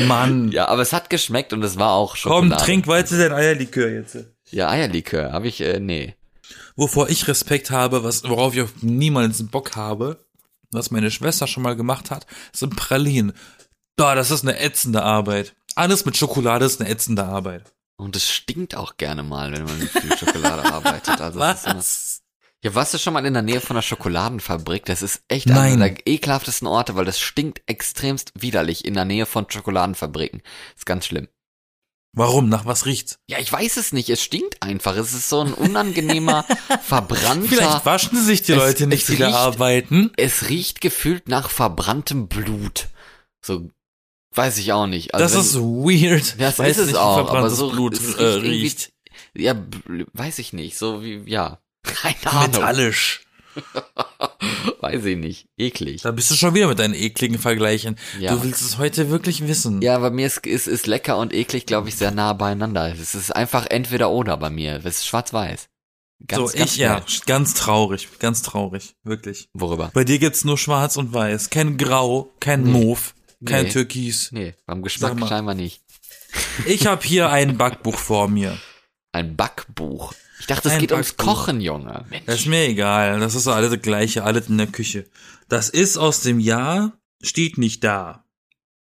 Mann. 0.08 0.52
Ja, 0.52 0.68
aber 0.70 0.82
es 0.82 0.94
hat 0.94 1.10
geschmeckt 1.10 1.52
und 1.54 1.64
es 1.64 1.78
war 1.78 1.92
auch 1.92 2.12
Komm, 2.22 2.46
Schokolade. 2.46 2.64
trink 2.64 2.88
weiter 2.88 3.18
dein 3.18 3.34
Eierlikör 3.34 3.90
jetzt. 3.90 4.18
Ja, 4.50 4.70
Eierlikör, 4.70 5.32
habe 5.34 5.48
ich, 5.48 5.62
äh, 5.62 5.80
nee. 5.80 6.16
Wovor 6.78 7.10
ich 7.10 7.28
Respekt 7.28 7.72
habe, 7.72 8.04
was, 8.04 8.24
worauf 8.24 8.56
ich 8.56 8.62
auch 8.62 8.70
niemals 8.82 9.46
Bock 9.48 9.76
habe, 9.76 10.24
was 10.72 10.92
meine 10.92 11.12
Schwester 11.12 11.46
schon 11.48 11.64
mal 11.64 11.76
gemacht 11.76 12.10
hat, 12.12 12.26
sind 12.54 12.76
Pralinen. 12.78 13.34
Da, 13.98 14.16
das 14.16 14.32
ist 14.32 14.44
eine 14.44 14.58
ätzende 14.60 15.04
Arbeit. 15.04 15.54
Alles 15.76 16.06
mit 16.06 16.16
Schokolade 16.18 16.66
ist 16.66 16.80
eine 16.82 16.90
ätzende 16.90 17.26
Arbeit. 17.26 17.74
Und 18.02 18.16
es 18.16 18.30
stinkt 18.32 18.76
auch 18.76 18.98
gerne 18.98 19.22
mal, 19.24 19.52
wenn 19.52 19.64
man 19.64 19.78
mit 19.78 19.90
viel 19.92 20.18
Schokolade 20.18 20.66
arbeitet. 20.74 21.22
Also 21.22 21.40
ist 21.44 21.66
immer, 21.66 21.76
Was? 21.78 22.22
ja, 22.64 22.74
warst 22.74 22.94
du 22.94 22.98
schon 22.98 23.14
mal 23.14 23.26
in 23.26 23.34
der 23.34 23.44
Nähe 23.44 23.62
von 23.62 23.76
einer 23.76 23.84
Schokoladenfabrik? 23.84 24.86
Das 24.86 25.02
ist 25.04 25.22
echt 25.28 25.46
Nein. 25.48 25.74
einer 25.74 25.90
der 25.90 26.08
ekelhaftesten 26.08 26.68
Orte, 26.68 26.96
weil 26.96 27.06
das 27.06 27.20
stinkt 27.20 27.62
extremst 27.68 28.32
widerlich 28.36 28.86
in 28.86 28.96
der 28.96 29.06
Nähe 29.06 29.26
von 29.28 29.46
Schokoladenfabriken. 29.50 30.42
ist 30.76 30.86
ganz 30.86 31.06
schlimm. 31.06 31.28
Warum? 32.14 32.50
Nach 32.50 32.66
was 32.66 32.86
riecht's? 32.88 33.20
Ja, 33.28 33.38
ich 33.40 33.52
weiß 33.52 33.78
es 33.78 33.94
nicht. 33.94 34.10
Es 34.10 34.22
stinkt 34.22 34.62
einfach. 34.64 34.98
Es 34.98 35.14
ist 35.14 35.30
so 35.30 35.42
ein 35.42 35.54
unangenehmer, 35.54 36.44
verbrannter. 36.82 37.48
Vielleicht 37.48 37.86
waschen 37.86 38.22
sich 38.22 38.42
die 38.42 38.52
Es- 38.54 38.58
Leute 38.58 38.88
nicht, 38.88 39.02
es 39.08 39.16
die 39.16 39.18
da 39.18 39.32
arbeiten. 39.34 40.12
es 40.18 40.50
riecht 40.50 40.82
gefühlt 40.82 41.30
nach 41.30 41.50
verbranntem 41.50 42.28
Blut. 42.28 42.90
So, 43.46 43.70
weiß 44.34 44.58
ich 44.58 44.72
auch 44.74 44.88
nicht. 44.88 45.14
Also 45.14 45.24
Das 45.24 45.34
wenn- 45.34 45.42
ist 45.42 45.56
weird. 46.02 46.40
Das 46.42 46.60
Weiß 46.60 46.78
ist 46.78 46.82
es 46.84 46.88
nicht, 46.88 46.98
auch, 46.98 47.30
aber 47.30 47.50
so 47.50 47.70
Blut 47.72 48.00
äh, 48.18 48.24
riecht. 48.24 48.92
Ja, 49.34 49.56
weiß 50.14 50.40
ich 50.40 50.54
nicht. 50.54 50.78
So 50.78 51.04
wie, 51.04 51.22
ja. 51.26 51.60
Keine 51.84 52.16
Ahnung. 52.28 52.52
Metallisch. 52.52 53.22
Weiß 54.80 55.04
ich 55.06 55.18
nicht. 55.18 55.48
Eklig. 55.58 56.02
Da 56.04 56.12
bist 56.12 56.32
du 56.32 56.36
schon 56.36 56.54
wieder 56.56 56.68
mit 56.68 56.80
deinen 56.80 56.94
ekligen 56.94 57.38
Vergleichen. 57.38 57.98
Ja. 58.20 58.34
Du 58.36 58.44
willst 58.44 58.62
es 58.62 58.78
heute 58.78 59.10
wirklich 59.10 59.46
wissen. 59.48 59.82
Ja, 59.82 59.98
bei 60.00 60.10
mir 60.10 60.26
ist, 60.28 60.46
ist, 60.48 60.68
ist 60.68 60.88
lecker 60.88 61.18
und 61.18 61.34
eklig, 61.34 61.66
glaube 61.66 61.90
ich, 61.90 61.96
sehr 61.96 62.12
nah 62.12 62.34
beieinander. 62.34 62.92
Es 62.94 63.14
ist 63.14 63.36
einfach 63.36 63.66
entweder 63.70 64.10
oder 64.12 64.38
bei 64.38 64.50
mir. 64.50 64.78
Es 64.78 65.00
ist 65.00 65.08
schwarz-weiß. 65.08 65.68
Ganz, 66.28 66.52
so, 66.52 66.58
ganz 66.58 66.72
ich, 66.72 66.78
ja, 66.78 67.02
schnell. 67.08 67.22
ganz 67.26 67.54
traurig, 67.56 68.08
ganz 68.20 68.42
traurig, 68.44 68.96
wirklich. 69.04 69.50
Worüber? 69.54 69.90
Bei 69.94 70.04
dir 70.04 70.20
gibt's 70.20 70.44
nur 70.46 70.58
schwarz 70.58 70.96
und 70.96 71.14
weiß, 71.14 71.50
kein 71.50 71.78
Grau, 71.78 72.32
kein 72.40 72.62
Nee. 72.64 72.72
Mauve, 72.86 73.12
kein 73.46 73.66
Nee. 73.66 73.72
Türkis. 73.72 74.32
Nee, 74.32 74.56
beim 74.66 74.82
Geschmack 74.82 75.16
mal. 75.18 75.28
scheinbar 75.28 75.56
nicht. 75.56 75.82
Ich 76.66 76.88
habe 76.88 77.04
hier 77.06 77.30
ein 77.30 77.58
Backbuch 77.58 77.98
vor 77.98 78.28
mir. 78.28 78.58
ein 79.14 79.36
Backbuch. 79.36 80.14
Ich 80.40 80.48
dachte, 80.48 80.70
es 80.70 80.76
Ein 80.76 80.80
geht 80.80 80.92
ums 80.94 81.14
Backbuch. 81.14 81.26
Kochen, 81.46 81.62
Junge. 81.62 82.06
Mensch. 82.10 82.26
Das 82.26 82.36
ist 82.40 82.46
mir 82.48 82.66
egal. 82.68 83.20
Das 83.20 83.36
ist 83.36 83.48
alles 83.48 83.72
das 83.72 83.82
gleiche, 83.82 84.24
alles 84.24 84.48
in 84.50 84.58
der 84.58 84.68
Küche. 84.68 85.06
Das 85.50 85.70
ist 85.70 85.98
aus 85.98 86.22
dem 86.22 86.40
Jahr, 86.40 86.94
steht 87.22 87.58
nicht 87.58 87.84
da. 87.84 88.24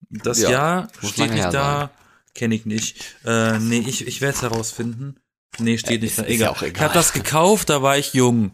Das 0.10 0.42
Ja, 0.42 0.50
Jahr 0.52 0.88
steht 1.04 1.32
nicht 1.32 1.54
da, 1.54 1.92
kenne 2.36 2.54
ich 2.56 2.66
nicht. 2.66 3.16
Äh, 3.26 3.60
nee, 3.60 3.80
ich, 3.80 4.06
ich 4.08 4.20
werde 4.22 4.36
es 4.36 4.42
herausfinden. 4.42 5.16
Nee, 5.58 5.78
steht 5.78 5.92
Ja, 5.92 5.98
nicht 6.02 6.12
ist- 6.12 6.20
da. 6.20 6.24
ist 6.24 6.30
Egal. 6.36 6.48
ja 6.48 6.52
auch 6.52 6.62
egal. 6.62 6.74
Ich 6.76 6.82
habe 6.82 6.94
das 6.94 7.14
gekauft, 7.14 7.70
da 7.70 7.82
war 7.82 7.98
ich 7.98 8.14
jung. 8.14 8.52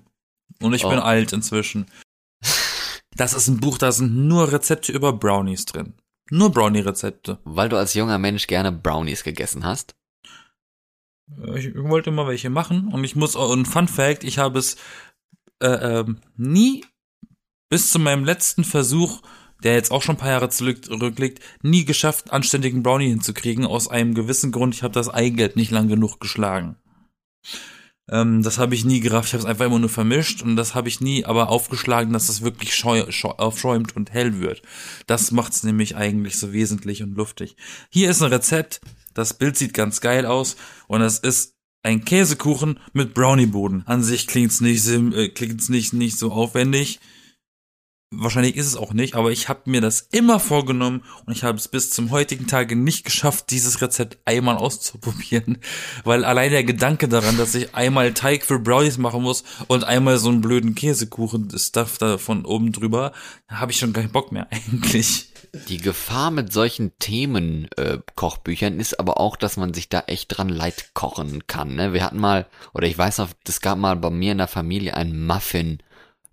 Und 0.62 0.74
ich 0.74 0.84
bin 0.84 1.00
Oh. 1.00 1.02
alt 1.02 1.34
inzwischen. 1.34 1.88
Das 3.16 3.34
ist 3.34 3.48
ein 3.48 3.60
Buch, 3.60 3.78
da 3.78 3.92
sind 3.92 4.28
nur 4.28 4.52
Rezepte 4.52 4.92
über 4.92 5.14
Brownies 5.14 5.66
drin. 5.66 5.94
Nur 6.30 6.52
Brownie-Rezepte. 6.52 7.40
Weil 7.44 7.70
du 7.70 7.78
als 7.78 7.94
junger 7.94 8.18
Mensch 8.18 8.48
gerne 8.48 8.72
Brownies 8.72 9.24
gegessen 9.24 9.64
hast. 9.64 9.96
Ich 11.56 11.74
wollte 11.76 12.12
mal 12.12 12.28
welche 12.28 12.50
machen 12.50 12.90
und 12.94 13.04
ich 13.04 13.16
muss, 13.16 13.36
und 13.36 13.66
Fun 13.66 13.88
Fact, 13.88 14.24
ich 14.24 14.38
habe 14.38 14.60
es 14.60 14.76
äh, 15.60 16.00
ähm, 16.00 16.20
nie 16.36 16.86
bis 17.70 17.90
zu 17.90 18.00
meinem 18.00 18.26
letzten 18.26 18.64
Versuch, 18.64 19.22
der 19.64 19.74
jetzt 19.74 19.92
auch 19.92 20.02
schon 20.02 20.16
ein 20.16 20.20
paar 20.20 20.30
Jahre 20.30 20.50
zurück- 20.50 20.86
zurückliegt, 20.86 21.40
nie 21.64 21.86
geschafft, 21.86 22.26
einen 22.26 22.38
anständigen 22.38 22.84
Brownie 22.84 23.10
hinzukriegen, 23.10 23.66
aus 23.66 23.88
einem 23.88 24.14
gewissen 24.14 24.52
Grund, 24.52 24.76
ich 24.76 24.84
habe 24.84 24.94
das 24.94 25.10
Eigelb 25.10 25.56
nicht 25.56 25.72
lang 25.72 25.88
genug 25.88 26.20
geschlagen. 26.20 26.76
Ähm, 28.10 28.44
das 28.44 28.58
habe 28.58 28.76
ich 28.76 28.86
nie 28.86 29.00
gerafft, 29.00 29.30
ich 29.30 29.34
habe 29.34 29.44
es 29.44 29.50
einfach 29.50 29.66
immer 29.66 29.80
nur 29.80 29.90
vermischt 29.90 30.42
und 30.42 30.56
das 30.56 30.76
habe 30.76 30.88
ich 30.90 31.02
nie 31.02 31.26
aber 31.26 31.50
aufgeschlagen, 31.50 32.14
dass 32.14 32.30
es 32.30 32.42
wirklich 32.42 32.76
scheu, 32.76 33.12
scheu, 33.12 33.30
aufschäumt 33.30 33.96
und 33.96 34.12
hell 34.12 34.40
wird. 34.40 34.62
Das 35.08 35.32
macht's 35.32 35.64
nämlich 35.64 35.96
eigentlich 35.96 36.38
so 36.38 36.54
wesentlich 36.54 37.02
und 37.02 37.16
luftig. 37.16 37.56
Hier 37.90 38.10
ist 38.10 38.22
ein 38.22 38.32
Rezept, 38.32 38.82
das 39.14 39.34
Bild 39.34 39.58
sieht 39.58 39.74
ganz 39.74 40.02
geil 40.02 40.26
aus 40.26 40.56
und 40.88 41.02
es 41.02 41.18
ist 41.20 41.56
ein 41.82 42.04
Käsekuchen 42.04 42.80
mit 42.94 43.14
Brownieboden. 43.14 43.84
An 43.86 44.04
sich 44.04 44.28
klingt's 44.28 44.62
nicht, 44.62 44.88
äh, 44.88 45.32
nicht, 45.70 45.94
nicht 45.94 46.18
so 46.18 46.32
aufwendig. 46.32 47.00
Wahrscheinlich 48.18 48.56
ist 48.56 48.68
es 48.68 48.76
auch 48.76 48.94
nicht, 48.94 49.16
aber 49.16 49.32
ich 49.32 49.50
habe 49.50 49.62
mir 49.70 49.82
das 49.82 50.02
immer 50.12 50.40
vorgenommen 50.40 51.04
und 51.26 51.34
ich 51.34 51.44
habe 51.44 51.58
es 51.58 51.68
bis 51.68 51.90
zum 51.90 52.12
heutigen 52.12 52.48
Tage 52.48 52.76
nicht 52.76 53.06
geschafft, 53.06 53.52
dieses 53.52 53.82
Rezept 53.82 54.18
einmal 54.26 54.58
auszuprobieren, 54.58 55.60
weil 56.04 56.26
allein 56.26 56.52
der 56.52 56.64
Gedanke 56.64 57.08
daran, 57.08 57.38
dass 57.38 57.56
ich 57.56 57.76
einmal 57.76 58.14
Teig 58.14 58.46
für 58.46 58.60
Brownies 58.60 58.98
machen 58.98 59.22
muss 59.22 59.44
und 59.68 59.84
einmal 59.84 60.18
so 60.18 60.30
einen 60.30 60.42
blöden 60.42 60.76
Käsekuchen-Stuff 60.76 61.98
da 61.98 62.18
von 62.18 62.46
oben 62.46 62.72
drüber, 62.72 63.12
habe 63.48 63.72
ich 63.72 63.80
schon 63.80 63.94
keinen 63.94 64.12
Bock 64.12 64.32
mehr 64.32 64.48
eigentlich. 64.52 65.30
Die 65.70 65.78
Gefahr 65.78 66.32
mit 66.32 66.52
solchen 66.52 66.98
Themen 67.00 67.70
äh, 67.78 68.00
ist 68.78 69.00
aber 69.00 69.20
auch, 69.20 69.38
dass 69.38 69.58
man 69.58 69.74
sich 69.74 69.88
da 69.88 70.04
echt 70.08 70.38
dran 70.38 70.50
leid 70.50 70.92
kochen 70.94 71.48
kann. 71.48 71.76
Ne? 71.76 71.94
Wir 71.94 72.04
hatten 72.04 72.20
mal, 72.20 72.48
oder 72.74 72.88
ich 72.88 72.98
weiß 72.98 73.20
noch, 73.20 73.30
es 73.48 73.62
gab 73.62 73.78
mal 73.78 73.96
bei 73.96 74.10
mir 74.10 74.34
in 74.34 74.38
der 74.38 74.48
Familie 74.48 74.96
ein 74.96 75.26
Muffin 75.26 75.80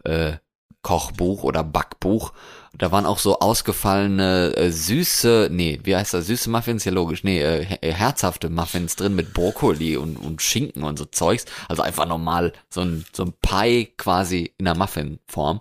äh, 0.04 0.34
Kochbuch 0.82 1.42
oder 1.44 1.64
Backbuch. 1.64 2.32
Da 2.76 2.90
waren 2.90 3.06
auch 3.06 3.18
so 3.18 3.38
ausgefallene 3.38 4.56
äh, 4.56 4.70
süße, 4.70 5.48
nee, 5.50 5.78
wie 5.84 5.94
heißt 5.94 6.14
das? 6.14 6.26
Süße 6.26 6.50
Muffins, 6.50 6.84
ja 6.84 6.92
logisch, 6.92 7.22
nee, 7.22 7.40
äh, 7.40 7.78
äh, 7.80 7.92
herzhafte 7.92 8.48
Muffins 8.48 8.96
drin 8.96 9.14
mit 9.14 9.34
Brokkoli 9.34 9.96
und, 9.96 10.16
und 10.16 10.40
Schinken 10.40 10.82
und 10.82 10.98
so 10.98 11.04
Zeugs. 11.04 11.44
Also 11.68 11.82
einfach 11.82 12.06
normal 12.06 12.52
so 12.70 12.80
ein, 12.80 13.04
so 13.12 13.24
ein 13.24 13.34
Pie 13.42 13.92
quasi 13.96 14.54
in 14.58 14.64
der 14.64 14.74
Muffinform. 14.74 15.60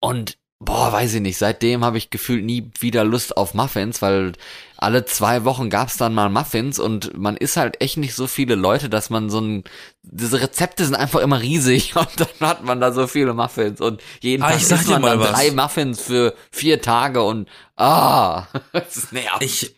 Und 0.00 0.38
boah, 0.64 0.92
weiß 0.92 1.14
ich 1.14 1.20
nicht, 1.20 1.38
seitdem 1.38 1.84
habe 1.84 1.98
ich 1.98 2.10
gefühlt 2.10 2.44
nie 2.44 2.70
wieder 2.80 3.04
Lust 3.04 3.36
auf 3.36 3.54
Muffins, 3.54 4.02
weil 4.02 4.32
alle 4.76 5.04
zwei 5.04 5.44
Wochen 5.44 5.70
gab's 5.70 5.96
dann 5.96 6.14
mal 6.14 6.28
Muffins 6.28 6.78
und 6.78 7.16
man 7.16 7.36
ist 7.36 7.56
halt 7.56 7.80
echt 7.80 7.96
nicht 7.96 8.14
so 8.14 8.26
viele 8.26 8.54
Leute, 8.54 8.90
dass 8.90 9.08
man 9.10 9.30
so 9.30 9.40
ein, 9.40 9.64
diese 10.02 10.40
Rezepte 10.40 10.84
sind 10.84 10.94
einfach 10.94 11.20
immer 11.20 11.40
riesig 11.40 11.96
und 11.96 12.08
dann 12.18 12.48
hat 12.48 12.64
man 12.64 12.80
da 12.80 12.92
so 12.92 13.06
viele 13.06 13.32
Muffins 13.34 13.80
und 13.80 14.02
jeden 14.20 14.42
Ah, 14.42 14.50
Tag 14.50 14.60
isst 14.60 14.88
man 14.88 15.02
dann 15.02 15.20
was. 15.20 15.30
drei 15.30 15.50
Muffins 15.52 16.00
für 16.02 16.34
vier 16.50 16.82
Tage 16.82 17.22
und 17.22 17.48
ah, 17.76 18.46
das 18.72 19.12
nervt. 19.12 19.42
Ich, 19.42 19.74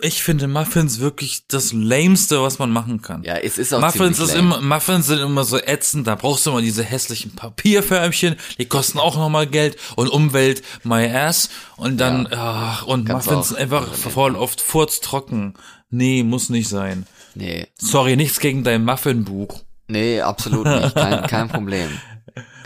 ich 0.00 0.22
finde 0.22 0.48
Muffins 0.48 0.98
wirklich 1.00 1.46
das 1.48 1.72
lameste, 1.72 2.42
was 2.42 2.58
man 2.58 2.70
machen 2.70 3.00
kann. 3.00 3.22
ja, 3.22 3.36
es 3.36 3.58
ist 3.58 3.72
auch 3.72 3.80
Muffins 3.80 4.18
ist 4.18 4.34
lame. 4.34 4.56
immer, 4.56 4.60
Muffins 4.60 5.06
sind 5.06 5.20
immer 5.20 5.44
so 5.44 5.58
ätzend, 5.58 6.06
da 6.06 6.14
brauchst 6.16 6.44
du 6.46 6.50
immer 6.50 6.62
diese 6.62 6.82
hässlichen 6.82 7.34
Papierförmchen, 7.34 8.36
die 8.58 8.66
kosten 8.66 8.98
auch 8.98 9.16
nochmal 9.16 9.46
Geld 9.46 9.76
und 9.96 10.08
Umwelt, 10.08 10.62
my 10.82 11.06
ass, 11.06 11.48
und 11.76 11.98
dann, 11.98 12.28
ach, 12.30 12.84
und 12.86 13.04
Kannst 13.06 13.28
Muffins 13.28 13.48
sind 13.50 13.58
einfach 13.58 13.82
übernehmen. 13.86 14.10
voll 14.12 14.36
oft 14.36 14.60
furztrocken. 14.60 15.54
Nee, 15.90 16.22
muss 16.24 16.48
nicht 16.50 16.68
sein. 16.68 17.06
Nee, 17.36 17.66
Sorry, 17.76 18.16
nichts 18.16 18.40
gegen 18.40 18.64
dein 18.64 18.84
Muffinbuch. 18.84 19.62
nee, 19.88 20.20
absolut 20.20 20.66
nicht, 20.66 20.94
kein, 20.94 21.26
kein 21.26 21.48
Problem. 21.50 21.88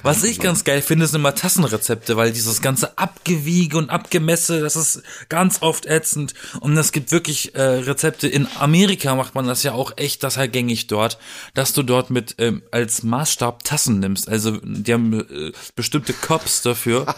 Was 0.03 0.23
ich 0.25 0.41
ganz 0.41 0.65
geil 0.65 0.83
finde, 0.83 1.07
sind 1.07 1.21
immer 1.21 1.35
Tassenrezepte, 1.35 2.17
weil 2.17 2.33
dieses 2.33 2.63
ganze 2.63 2.97
Abgewiege 2.99 3.77
und 3.77 3.91
Abgemesse, 3.91 4.61
das 4.61 4.77
ist 4.77 5.03
ganz 5.29 5.63
oft 5.63 5.87
ätzend. 5.87 6.35
Und 6.61 6.77
es 6.77 6.93
gibt 6.93 7.11
wirklich 7.11 7.55
äh, 7.55 7.63
Rezepte. 7.63 8.29
In 8.29 8.47
Amerika 8.59 9.15
macht 9.15 9.35
man 9.35 9.47
das 9.47 9.63
ja 9.63 9.73
auch 9.73 9.93
echt, 9.97 10.23
das 10.23 10.37
halt 10.37 10.53
gängig 10.53 10.87
dort, 10.87 11.19
dass 11.55 11.73
du 11.73 11.83
dort 11.83 12.11
mit 12.11 12.37
ähm, 12.39 12.63
als 12.71 13.03
Maßstab 13.03 13.65
Tassen 13.65 14.01
nimmst. 14.01 14.29
Also 14.29 14.59
die 14.63 14.93
haben 14.93 15.21
äh, 15.21 15.53
bestimmte 15.75 16.13
Cups 16.13 16.63
dafür. 16.63 17.15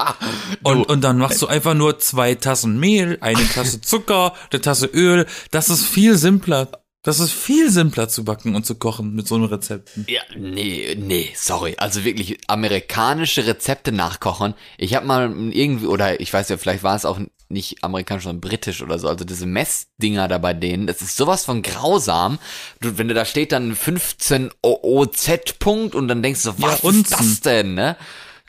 und, 0.62 0.84
und 0.84 1.02
dann 1.02 1.18
machst 1.18 1.42
du 1.42 1.46
einfach 1.46 1.74
nur 1.74 1.98
zwei 1.98 2.34
Tassen 2.34 2.78
Mehl, 2.78 3.18
eine 3.20 3.46
Tasse 3.48 3.80
Zucker, 3.80 4.34
eine 4.50 4.60
Tasse 4.60 4.86
Öl. 4.86 5.26
Das 5.50 5.68
ist 5.68 5.84
viel 5.84 6.16
simpler. 6.16 6.68
Das 7.04 7.20
ist 7.20 7.32
viel 7.32 7.70
simpler 7.70 8.08
zu 8.08 8.24
backen 8.24 8.56
und 8.56 8.64
zu 8.64 8.76
kochen 8.76 9.14
mit 9.14 9.28
so 9.28 9.34
einem 9.34 9.44
Rezepten. 9.44 10.06
Ja, 10.08 10.22
nee, 10.36 10.96
nee, 10.98 11.30
sorry. 11.36 11.74
Also 11.76 12.02
wirklich 12.02 12.38
amerikanische 12.46 13.46
Rezepte 13.46 13.92
nachkochen. 13.92 14.54
Ich 14.78 14.94
habe 14.94 15.06
mal 15.06 15.30
irgendwie, 15.52 15.86
oder 15.86 16.18
ich 16.18 16.32
weiß 16.32 16.48
ja, 16.48 16.56
vielleicht 16.56 16.82
war 16.82 16.96
es 16.96 17.04
auch 17.04 17.20
nicht 17.50 17.84
amerikanisch, 17.84 18.24
sondern 18.24 18.40
britisch 18.40 18.80
oder 18.80 18.98
so. 18.98 19.08
Also 19.08 19.26
diese 19.26 19.44
Messdinger 19.44 20.28
da 20.28 20.38
bei 20.38 20.54
denen, 20.54 20.86
das 20.86 21.02
ist 21.02 21.18
sowas 21.18 21.44
von 21.44 21.60
grausam. 21.60 22.38
Du, 22.80 22.96
wenn 22.96 23.08
du 23.08 23.14
da 23.14 23.26
steht 23.26 23.52
dann 23.52 23.76
15 23.76 24.50
OOZ 24.62 25.58
Punkt 25.58 25.94
und 25.94 26.08
dann 26.08 26.22
denkst 26.22 26.44
du, 26.44 26.54
was 26.56 26.76
ist 26.76 26.84
Unzen. 26.84 27.16
das 27.18 27.40
denn, 27.40 27.74
ne? 27.74 27.96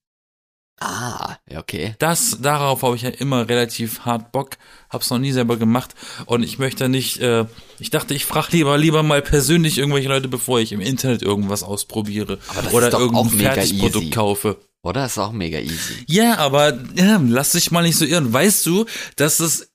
Ah, 0.79 1.37
okay. 1.55 1.95
Das, 1.99 2.39
darauf 2.41 2.81
habe 2.81 2.95
ich 2.95 3.03
ja 3.03 3.09
immer 3.09 3.47
relativ 3.47 4.01
hart 4.01 4.31
Bock, 4.31 4.57
hab's 4.89 5.09
noch 5.11 5.19
nie 5.19 5.31
selber 5.31 5.57
gemacht 5.57 5.93
und 6.25 6.43
ich 6.43 6.59
möchte 6.59 6.89
nicht, 6.89 7.19
äh, 7.19 7.45
ich 7.79 7.89
dachte, 7.89 8.13
ich 8.13 8.25
frage 8.25 8.47
lieber, 8.51 8.77
lieber 8.77 9.03
mal 9.03 9.21
persönlich 9.21 9.77
irgendwelche 9.77 10.09
Leute, 10.09 10.27
bevor 10.27 10.59
ich 10.59 10.71
im 10.71 10.81
Internet 10.81 11.21
irgendwas 11.21 11.63
ausprobiere 11.63 12.39
oder 12.71 12.91
irgendein 12.91 13.29
Fertigprodukt 13.29 14.05
easy. 14.05 14.09
kaufe. 14.09 14.57
Oder? 14.81 15.05
Ist 15.05 15.17
auch 15.17 15.31
mega 15.31 15.59
easy. 15.59 16.03
Ja, 16.07 16.37
aber 16.39 16.77
ja, 16.95 17.21
lass 17.25 17.53
dich 17.53 17.71
mal 17.71 17.83
nicht 17.83 17.97
so 17.97 18.03
irren. 18.03 18.33
Weißt 18.33 18.65
du, 18.65 18.85
dass 19.15 19.39
es 19.39 19.69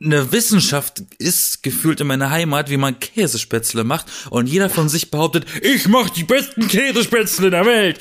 eine 0.00 0.30
Wissenschaft 0.30 1.02
ist, 1.18 1.62
gefühlt 1.62 2.00
in 2.00 2.06
meiner 2.06 2.30
Heimat, 2.30 2.70
wie 2.70 2.76
man 2.76 3.00
Käsespätzle 3.00 3.82
macht 3.82 4.06
und 4.30 4.46
jeder 4.46 4.68
von 4.68 4.88
sich 4.88 5.10
behauptet, 5.10 5.46
ich 5.62 5.88
mach 5.88 6.10
die 6.10 6.24
besten 6.24 6.68
Käsespätzle 6.68 7.50
der 7.50 7.64
Welt. 7.66 7.98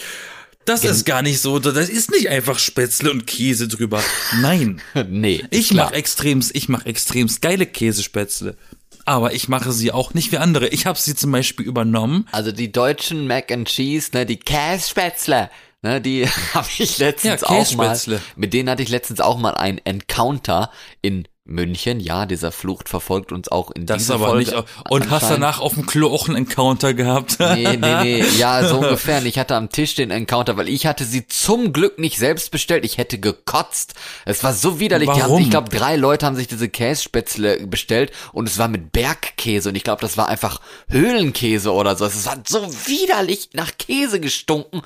Das 0.66 0.84
ist 0.84 1.06
gar 1.06 1.22
nicht 1.22 1.40
so. 1.40 1.60
Das 1.60 1.90
ist 1.90 2.12
nicht 2.12 2.30
einfach 2.30 2.60
Spätzle 2.60 3.12
und 3.12 3.28
Käse 3.28 3.68
drüber. 3.68 4.04
Nein. 4.42 4.82
nee. 5.10 5.44
Ich 5.52 5.74
mach 5.74 5.92
extremst, 5.92 6.56
ich 6.56 6.70
mach 6.70 6.86
extremst 6.86 7.42
geile 7.42 7.66
Käsespätzle. 7.66 8.58
Aber 9.06 9.34
ich 9.34 9.48
mache 9.48 9.72
sie 9.72 9.92
auch 9.92 10.16
nicht 10.16 10.32
wie 10.32 10.38
andere. 10.38 10.68
Ich 10.70 10.88
habe 10.88 10.98
sie 10.98 11.16
zum 11.16 11.32
Beispiel 11.32 11.66
übernommen. 11.68 12.28
Also 12.32 12.52
die 12.52 12.72
deutschen 12.72 13.28
Mac 13.28 13.52
and 13.52 13.68
Cheese, 13.68 14.10
ne, 14.14 14.26
die 14.26 14.38
Kässpätzle, 14.38 15.52
ne, 15.84 16.02
die 16.02 16.28
habe 16.56 16.68
ich 16.80 16.98
letztens 16.98 17.42
Ja, 17.42 17.48
auch 17.48 17.76
mal. 17.76 18.00
Mit 18.36 18.54
denen 18.54 18.68
hatte 18.68 18.82
ich 18.82 18.90
letztens 18.90 19.20
auch 19.20 19.38
mal 19.38 19.54
ein 19.54 19.80
Encounter 19.86 20.72
in 21.04 21.28
München. 21.46 22.00
Ja, 22.00 22.26
dieser 22.26 22.52
Flucht 22.52 22.90
verfolgt 22.90 23.32
uns 23.32 23.50
auch 23.50 23.70
in 23.72 23.86
Das 23.86 24.00
dieser 24.00 24.16
aber 24.16 24.28
Folge. 24.30 24.52
nicht. 24.52 24.66
Und 24.90 25.12
hast 25.12 25.30
danach 25.30 25.60
auf 25.60 25.76
dem 25.76 25.86
Klo 25.86 26.12
auch 26.12 26.28
einen 26.28 26.38
Encounter 26.38 26.96
gehabt. 26.96 27.38
Nee, 27.40 27.78
nee, 27.78 28.04
nee, 28.04 28.26
ja, 28.38 28.68
so 28.68 28.80
ungefähr. 28.80 29.20
Und 29.20 29.28
Ich 29.28 29.38
hatte 29.38 29.56
am 29.56 29.70
Tisch 29.70 29.94
den 29.94 30.10
Encounter, 30.10 30.58
weil 30.58 30.68
ich 30.70 30.88
hatte 30.88 31.06
sie 31.06 31.28
zum 31.28 31.72
Glück 31.72 32.00
nicht 32.00 32.18
selbst 32.18 32.50
bestellt. 32.50 32.84
Ich 32.84 32.98
hätte 32.98 33.20
gekotzt. 33.20 33.94
Es 34.26 34.44
war 34.44 34.54
so 34.54 34.80
widerlich. 34.80 35.08
Die 35.12 35.22
haben, 35.22 35.30
Warum? 35.30 35.42
ich 35.44 35.52
glaube, 35.52 35.70
drei 35.70 35.96
Leute 35.96 36.26
haben 36.26 36.36
sich 36.36 36.48
diese 36.48 36.68
Kässpätzle 36.68 37.68
bestellt 37.68 38.12
und 38.34 38.50
es 38.50 38.58
war 38.58 38.68
mit 38.68 38.92
Bergkäse 38.92 39.70
und 39.70 39.76
ich 39.76 39.84
glaube, 39.84 40.02
das 40.02 40.18
war 40.18 40.28
einfach 40.28 40.60
Höhlenkäse 40.90 41.72
oder 41.72 41.96
so. 41.96 42.06
Es 42.06 42.28
hat 42.28 42.50
so 42.50 42.66
widerlich 42.88 43.50
nach 43.54 43.72
Käse 43.78 44.20
gestunken. 44.20 44.82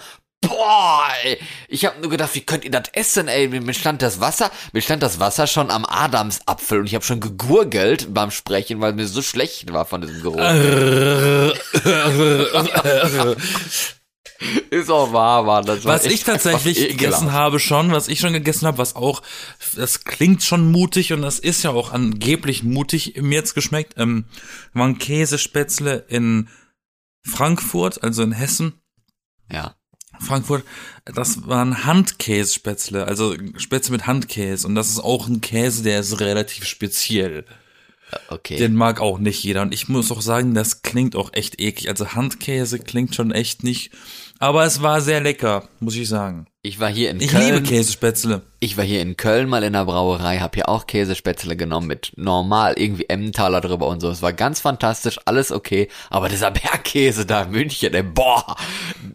Boah, 0.49 1.07
ey. 1.23 1.37
Ich 1.67 1.85
habe 1.85 2.01
nur 2.01 2.09
gedacht, 2.09 2.33
wie 2.33 2.41
könnt 2.41 2.65
ihr 2.65 2.71
das 2.71 2.83
essen, 2.93 3.27
ey? 3.27 3.47
Mir 3.47 3.73
stand 3.73 4.01
das 4.01 4.19
Wasser, 4.19 4.51
mir 4.73 4.81
stand 4.81 5.03
das 5.03 5.19
Wasser 5.19 5.47
schon 5.47 5.69
am 5.69 5.85
Adamsapfel 5.85 6.79
und 6.79 6.87
ich 6.87 6.95
habe 6.95 7.05
schon 7.05 7.19
gegurgelt 7.19 8.13
beim 8.13 8.31
Sprechen, 8.31 8.81
weil 8.81 8.93
mir 8.93 9.07
so 9.07 9.21
schlecht 9.21 9.71
war 9.71 9.85
von 9.85 10.01
diesem 10.01 10.21
Geruch. 10.21 10.39
Ist 14.69 14.89
auch 14.89 15.11
wahr, 15.11 15.43
Mann. 15.43 15.65
Das 15.65 15.83
Was 15.83 16.05
ich 16.05 16.23
tatsächlich 16.23 16.87
gegessen 16.87 17.33
habe 17.33 17.59
schon, 17.59 17.91
was 17.91 18.07
ich 18.07 18.19
schon 18.19 18.31
gegessen 18.31 18.67
habe, 18.67 18.77
was 18.77 18.95
auch, 18.95 19.21
das 19.75 20.05
klingt 20.05 20.43
schon 20.43 20.71
mutig 20.71 21.11
und 21.11 21.21
das 21.21 21.39
ist 21.39 21.63
ja 21.63 21.71
auch 21.71 21.91
angeblich 21.91 22.63
mutig, 22.63 23.15
mir 23.17 23.35
jetzt 23.35 23.53
geschmeckt, 23.53 23.95
ähm, 23.97 24.25
waren 24.73 24.97
Käsespätzle 24.97 26.05
in 26.07 26.47
Frankfurt, 27.21 28.01
also 28.01 28.23
in 28.23 28.31
Hessen. 28.31 28.81
Ja. 29.51 29.75
Frankfurt, 30.19 30.63
das 31.05 31.47
waren 31.47 31.85
Handkäsespätzle, 31.85 33.05
also 33.05 33.35
Spätzle 33.57 33.93
mit 33.93 34.07
Handkäse 34.07 34.67
und 34.67 34.75
das 34.75 34.89
ist 34.89 34.99
auch 34.99 35.27
ein 35.27 35.41
Käse, 35.41 35.83
der 35.83 35.99
ist 35.99 36.19
relativ 36.19 36.65
speziell. 36.65 37.45
Okay. 38.27 38.57
Den 38.57 38.73
mag 38.75 38.99
auch 39.01 39.19
nicht 39.19 39.43
jeder 39.43 39.61
und 39.61 39.73
ich 39.73 39.87
muss 39.87 40.11
auch 40.11 40.21
sagen, 40.21 40.53
das 40.55 40.81
klingt 40.81 41.15
auch 41.15 41.31
echt 41.33 41.61
eklig. 41.61 41.89
Also 41.89 42.13
Handkäse 42.13 42.79
klingt 42.79 43.15
schon 43.15 43.31
echt 43.31 43.63
nicht, 43.63 43.91
aber 44.39 44.65
es 44.65 44.81
war 44.81 45.01
sehr 45.01 45.21
lecker, 45.21 45.69
muss 45.79 45.95
ich 45.95 46.07
sagen. 46.07 46.47
ich 46.63 46.79
war 46.79 46.89
hier 46.89 47.11
in 47.11 47.21
Ich 47.21 47.29
Köln. 47.31 47.45
liebe 47.45 47.61
Käsespätzle. 47.61 48.41
Ich 48.61 48.75
war 48.75 48.83
hier 48.83 49.01
in 49.01 49.15
Köln 49.15 49.47
mal 49.47 49.63
in 49.63 49.71
der 49.71 49.85
Brauerei, 49.85 50.39
hab 50.39 50.53
hier 50.53 50.67
auch 50.67 50.85
Käsespätzle 50.85 51.55
genommen 51.55 51.87
mit 51.87 52.11
normal 52.17 52.73
irgendwie 52.75 53.05
Emmentaler 53.07 53.61
drüber 53.61 53.87
und 53.87 54.01
so. 54.01 54.09
Es 54.09 54.21
war 54.21 54.33
ganz 54.33 54.59
fantastisch, 54.59 55.17
alles 55.23 55.53
okay. 55.53 55.87
Aber 56.09 56.27
dieser 56.27 56.51
Bergkäse 56.51 57.25
da 57.25 57.43
in 57.43 57.51
München, 57.51 57.93
ey, 57.93 58.03
boah, 58.03 58.57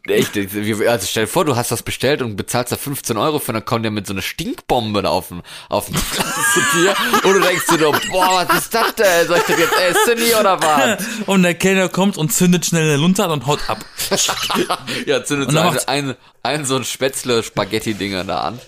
echt. 0.09 0.35
Also 0.35 1.07
stell 1.07 1.25
dir 1.25 1.31
vor, 1.31 1.45
du 1.45 1.57
hast 1.57 1.71
das 1.71 1.83
bestellt 1.83 2.23
und 2.23 2.37
bezahlst 2.37 2.73
da 2.73 2.77
15 2.77 3.19
Euro 3.19 3.39
für, 3.39 3.53
dann 3.53 3.67
kommt 3.67 3.85
der 3.85 3.93
mit 3.93 4.07
so 4.07 4.15
einer 4.15 4.23
Stinkbombe 4.23 5.03
da 5.03 5.11
auf 5.11 5.29
den, 5.29 5.43
auf 5.69 5.91
Platz 5.91 6.35
zu 6.55 6.61
dir 6.79 6.95
und 7.25 7.35
du 7.35 7.41
denkst 7.41 7.67
dir 7.67 7.79
nur, 7.79 7.93
boah, 8.11 8.47
was 8.47 8.59
ist 8.63 8.75
das 8.75 8.95
denn? 8.95 9.29
Soll 9.29 9.37
ich 9.37 9.45
das 9.45 9.59
jetzt 9.59 9.79
essen 9.79 10.25
hier 10.25 10.41
oder 10.41 10.63
was? 10.63 11.05
Und 11.27 11.43
der 11.43 11.55
Kellner 11.55 11.89
kommt 11.89 12.17
und 12.17 12.33
zündet 12.33 12.67
schnell 12.67 12.85
eine 12.85 12.97
Lunte 12.97 13.25
an 13.25 13.31
und 13.31 13.47
haut 13.47 13.61
ab. 13.69 13.85
ja, 15.07 15.25
zündet 15.25 15.53
so 15.53 15.59
ein, 15.59 15.79
ein, 15.87 16.15
ein 16.43 16.65
so 16.65 16.77
ein 16.77 16.85
Spätzle-Spaghetti-Dinger 16.85 18.25
da 18.25 18.41
an. 18.41 18.61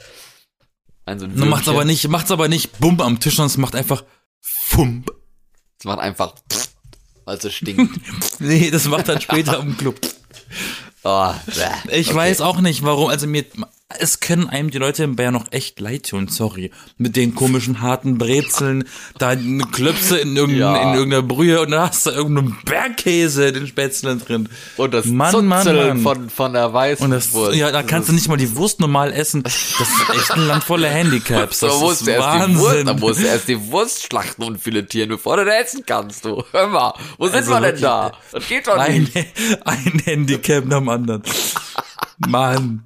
Ein 1.07 1.19
so 1.19 1.25
ein 1.27 1.37
Dann 1.37 1.49
macht's 1.49 1.67
Würmchen. 1.67 1.75
aber 1.81 1.85
nicht, 1.87 2.09
macht's 2.09 2.31
aber 2.31 2.49
nicht 2.49 2.79
Bump 2.79 3.01
am 3.01 3.19
Tisch, 3.21 3.37
sondern 3.37 3.51
es 3.51 3.57
macht 3.57 3.75
einfach 3.75 4.05
Fump. 4.41 5.11
Es 5.79 5.85
macht 5.85 6.01
einfach, 6.01 6.35
weil 7.25 7.37
es 7.37 7.43
so 7.43 7.51
stinkt. 7.51 7.99
Nee, 8.41 8.71
das 8.71 8.85
macht 8.87 9.09
dann 9.09 9.21
später 9.21 9.59
im 9.61 9.77
Club. 9.77 9.99
Oh. 11.05 11.33
Ich 11.91 12.09
Okay. 12.11 12.15
weiß 12.17 12.41
auch 12.43 12.61
nicht, 12.61 12.83
warum. 12.83 13.09
Also 13.09 13.27
mir, 13.27 13.45
es 13.89 14.19
können 14.19 14.49
einem 14.49 14.71
die 14.71 14.79
Leute 14.79 15.05
in 15.05 15.15
Bayern 15.15 15.33
noch 15.35 15.47
echt 15.53 15.79
leid 15.79 16.09
tun, 16.11 16.27
sorry. 16.27 16.73
Mit 16.99 17.15
den 17.15 17.37
komischen 17.37 17.81
harten 17.81 18.19
Brezeln, 18.19 18.83
da 19.19 19.29
eine 19.29 19.63
Klöpse 19.65 20.19
in, 20.19 20.35
irgendein, 20.37 20.59
Ja. 20.59 20.83
in 20.91 20.95
irgendeiner 20.95 21.23
Brühe 21.23 21.61
und 21.61 21.71
da 21.71 21.89
hast 21.89 22.05
du 22.05 22.11
irgendeinen 22.11 22.57
Bergkäse 22.65 23.47
in 23.47 23.55
den 23.55 23.67
Spätzlen 23.69 24.19
drin. 24.19 24.49
Und 24.77 24.93
das 24.93 25.07
Mann, 25.07 25.47
Mann, 25.47 25.63
Zutzel 25.65 25.87
Mann. 25.95 26.01
Von, 26.01 26.31
von 26.31 26.53
der 26.53 26.73
weißen 26.73 27.05
Und 27.05 27.13
das, 27.13 27.33
Wurst. 27.33 27.57
ja, 27.57 27.71
da 27.71 27.85
kannst 27.85 28.09
du 28.09 28.13
nicht 28.13 28.27
mal 28.29 28.37
die 28.37 28.57
Wurst 28.57 28.81
normal 28.81 29.13
essen. 29.13 29.45
Das 29.45 29.55
ist 29.55 30.11
echt 30.15 30.31
ein 30.33 30.49
Land 30.49 30.65
voller 30.65 30.89
Handicaps. 30.91 31.61
Das 31.61 31.79
musst 31.79 32.01
ist 32.01 32.07
du 32.09 32.11
erst 32.11 32.27
die 32.51 32.57
Wurst, 32.57 32.65
Wahnsinn. 32.71 32.87
dann 32.87 32.99
musst 32.99 33.21
du 33.21 33.27
erst 33.27 33.47
die 33.49 33.71
Wurst 33.71 34.03
schlachten 34.03 34.43
und 34.43 34.59
filetieren, 34.61 35.11
bevor 35.11 35.37
du 35.37 35.45
das 35.45 35.55
essen 35.69 35.85
kannst, 35.87 36.25
du. 36.25 36.43
Hör 36.51 36.67
mal, 36.67 36.93
wo 37.19 37.27
sind 37.27 37.37
Also 37.37 37.53
wir 37.53 37.61
denn 37.61 37.81
da? 37.81 38.11
Das 38.33 38.49
geht 38.49 38.67
doch 38.67 38.77
Ein, 38.79 39.03
nicht. 39.03 39.15
ein 39.65 40.03
Handicap 40.05 40.65
nach 40.65 40.79
dem 40.79 40.89
anderen. 40.89 41.23
Mann. 42.27 42.83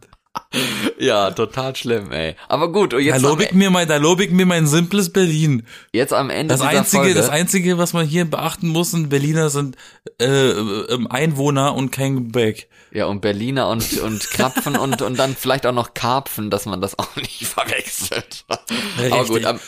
Ja, 0.98 1.30
total 1.30 1.74
schlimm, 1.76 2.12
ey. 2.12 2.34
Aber 2.48 2.70
gut, 2.72 2.92
und 2.92 3.01
Da 3.01 3.05
jetzt, 3.07 3.24
am, 3.24 3.30
lobe 3.30 3.44
ich 3.44 3.53
mir 3.53 3.70
mein, 3.70 3.88
da 3.88 3.96
lobe 3.96 4.24
ich 4.24 4.30
mir 4.30 4.44
mein 4.44 4.66
simples 4.66 5.11
Berlin. 5.11 5.66
jetzt 5.92 6.12
am 6.12 6.28
Ende 6.28 6.53
Das 6.53 6.61
einzige, 6.61 7.03
Folge. 7.05 7.14
das 7.14 7.30
einzige, 7.30 7.78
was 7.78 7.94
man 7.94 8.05
hier 8.07 8.26
beachten 8.26 8.68
muss 8.68 8.92
in 8.92 9.09
Berliner 9.09 9.48
sind 9.48 9.76
äh, 10.20 10.26
ähm, 10.26 11.07
Einwohner 11.11 11.74
und 11.74 11.90
kein 11.90 12.16
Gebäck. 12.16 12.68
ja, 12.92 13.07
und 13.07 13.22
Berliner 13.22 13.68
und, 13.68 13.98
und 14.01 14.28
Krapfen 14.30 14.76
und, 14.76 15.01
und 15.01 15.18
dann 15.18 15.34
vielleicht 15.36 15.64
auch 15.64 15.72
noch 15.72 15.94
Karpfen, 15.94 16.51
dass 16.51 16.66
man 16.66 16.82
das 16.82 16.98
auch 16.98 17.16
nicht 17.16 17.46
verwechselt. 17.46 18.44
Aber 18.48 18.61
Richtig. 19.01 19.28
gut, 19.28 19.44
am, 19.46 19.59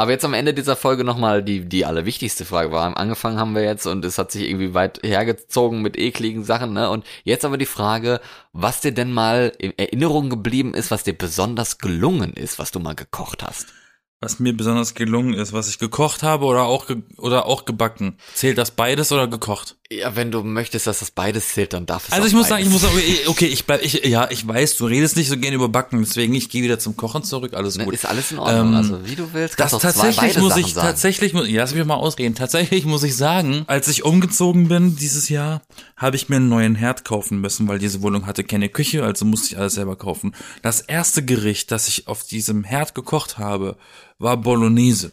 aber 0.00 0.12
jetzt 0.12 0.24
am 0.24 0.32
Ende 0.32 0.54
dieser 0.54 0.76
Folge 0.76 1.04
nochmal 1.04 1.42
die, 1.42 1.68
die 1.68 1.84
allerwichtigste 1.84 2.46
Frage 2.46 2.72
war. 2.72 2.96
Angefangen 2.96 3.38
haben 3.38 3.54
wir 3.54 3.62
jetzt 3.62 3.84
und 3.84 4.02
es 4.02 4.16
hat 4.16 4.32
sich 4.32 4.48
irgendwie 4.48 4.72
weit 4.72 5.00
hergezogen 5.02 5.82
mit 5.82 5.98
ekligen 5.98 6.42
Sachen, 6.42 6.72
ne? 6.72 6.88
Und 6.88 7.04
jetzt 7.22 7.44
aber 7.44 7.58
die 7.58 7.66
Frage, 7.66 8.22
was 8.54 8.80
dir 8.80 8.92
denn 8.92 9.12
mal 9.12 9.52
in 9.58 9.78
Erinnerung 9.78 10.30
geblieben 10.30 10.72
ist, 10.72 10.90
was 10.90 11.02
dir 11.02 11.12
besonders 11.12 11.76
gelungen 11.76 12.32
ist, 12.32 12.58
was 12.58 12.70
du 12.70 12.80
mal 12.80 12.94
gekocht 12.94 13.42
hast. 13.42 13.74
Was 14.22 14.38
mir 14.38 14.56
besonders 14.56 14.94
gelungen 14.94 15.34
ist, 15.34 15.52
was 15.52 15.68
ich 15.68 15.78
gekocht 15.78 16.22
habe 16.22 16.46
oder 16.46 16.62
auch 16.62 16.86
ge 16.86 17.02
oder 17.18 17.44
auch 17.44 17.66
gebacken. 17.66 18.16
Zählt 18.32 18.56
das 18.56 18.70
beides 18.70 19.12
oder 19.12 19.28
gekocht? 19.28 19.76
Ja, 19.92 20.14
wenn 20.14 20.30
du 20.30 20.44
möchtest, 20.44 20.86
dass 20.86 21.00
das 21.00 21.10
beides 21.10 21.48
zählt, 21.48 21.72
dann 21.72 21.84
darf 21.84 22.06
es 22.06 22.12
Also 22.12 22.28
ich 22.28 22.32
muss 22.32 22.46
sagen, 22.46 22.62
ich 22.62 22.70
muss 22.70 22.82
sagen, 22.82 22.94
okay, 23.26 23.46
ich 23.46 23.64
bleib, 23.66 23.82
ich, 23.82 24.04
ja, 24.04 24.30
ich 24.30 24.46
weiß, 24.46 24.76
du 24.76 24.86
redest 24.86 25.16
nicht 25.16 25.28
so 25.28 25.36
gerne 25.36 25.56
über 25.56 25.68
Backen, 25.68 25.98
deswegen 25.98 26.32
ich 26.32 26.48
gehe 26.48 26.62
wieder 26.62 26.78
zum 26.78 26.96
Kochen 26.96 27.24
zurück, 27.24 27.54
alles 27.54 27.76
Ne, 27.76 27.86
gut. 27.86 27.94
Ist 27.94 28.06
alles 28.06 28.30
in 28.30 28.38
Ordnung, 28.38 28.68
Ähm, 28.68 28.74
also 28.74 29.04
wie 29.04 29.16
du 29.16 29.32
willst, 29.32 29.58
Das 29.58 29.74
auch 29.74 29.80
zwei, 29.80 29.88
tatsächlich 29.88 30.16
beide 30.34 30.40
muss 30.42 30.50
Sachen 30.50 30.64
ich, 30.64 30.74
sagen. 30.74 30.86
tatsächlich, 30.86 31.32
muss, 31.32 31.48
ja, 31.48 31.62
lass 31.62 31.74
mich 31.74 31.84
mal 31.84 31.96
ausreden. 31.96 32.36
Tatsächlich 32.36 32.84
muss 32.84 33.02
ich 33.02 33.16
sagen, 33.16 33.64
als 33.66 33.88
ich 33.88 34.04
umgezogen 34.04 34.68
bin 34.68 34.94
dieses 34.94 35.28
Jahr, 35.28 35.60
habe 35.96 36.14
ich 36.14 36.28
mir 36.28 36.36
einen 36.36 36.48
neuen 36.48 36.76
Herd 36.76 37.04
kaufen 37.04 37.40
müssen, 37.40 37.66
weil 37.66 37.80
diese 37.80 38.00
Wohnung 38.00 38.26
hatte 38.26 38.44
keine 38.44 38.68
Küche, 38.68 39.02
also 39.02 39.24
musste 39.24 39.48
ich 39.54 39.58
alles 39.58 39.74
selber 39.74 39.96
kaufen. 39.96 40.36
Das 40.62 40.82
erste 40.82 41.24
Gericht, 41.24 41.72
das 41.72 41.88
ich 41.88 42.06
auf 42.06 42.22
diesem 42.22 42.62
Herd 42.62 42.94
gekocht 42.94 43.38
habe, 43.38 43.76
war 44.20 44.36
Bolognese. 44.36 45.10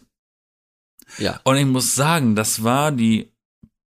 Ja, 1.18 1.40
Und 1.46 1.58
ich 1.58 1.66
muss 1.66 1.96
sagen, 1.96 2.36
das 2.36 2.64
war 2.64 2.92
die 2.92 3.32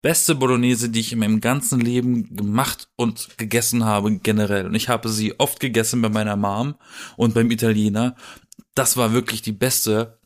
beste 0.03 0.35
Bolognese, 0.35 0.89
die 0.89 1.01
ich 1.01 1.13
in 1.13 1.19
meinem 1.19 1.41
ganzen 1.41 1.81
Leben 1.81 2.35
gemacht 2.35 2.89
und 2.97 3.37
gegessen 3.39 3.85
habe 3.85 4.17
generell. 4.19 4.67
Und 4.67 4.75
ich 4.75 4.89
habe 4.89 5.09
sie 5.09 5.39
oft 5.39 5.61
gegessen 5.61 6.01
bei 6.03 6.09
meiner 6.09 6.37
Mom 6.37 6.75
und 7.17 7.35
beim 7.35 7.51
Italiener. 7.51 8.17
Das 8.75 8.97
war 8.97 9.13
wirklich 9.13 9.43
die 9.43 9.53
beste. 9.53 10.19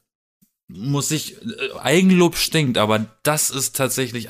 Muss 0.69 1.11
ich, 1.11 1.37
äh, 1.43 1.79
Eigenlob 1.81 2.37
stinkt, 2.37 2.79
aber 2.79 3.07
das 3.23 3.51
ist 3.51 3.77
tatsächlich 3.77 4.29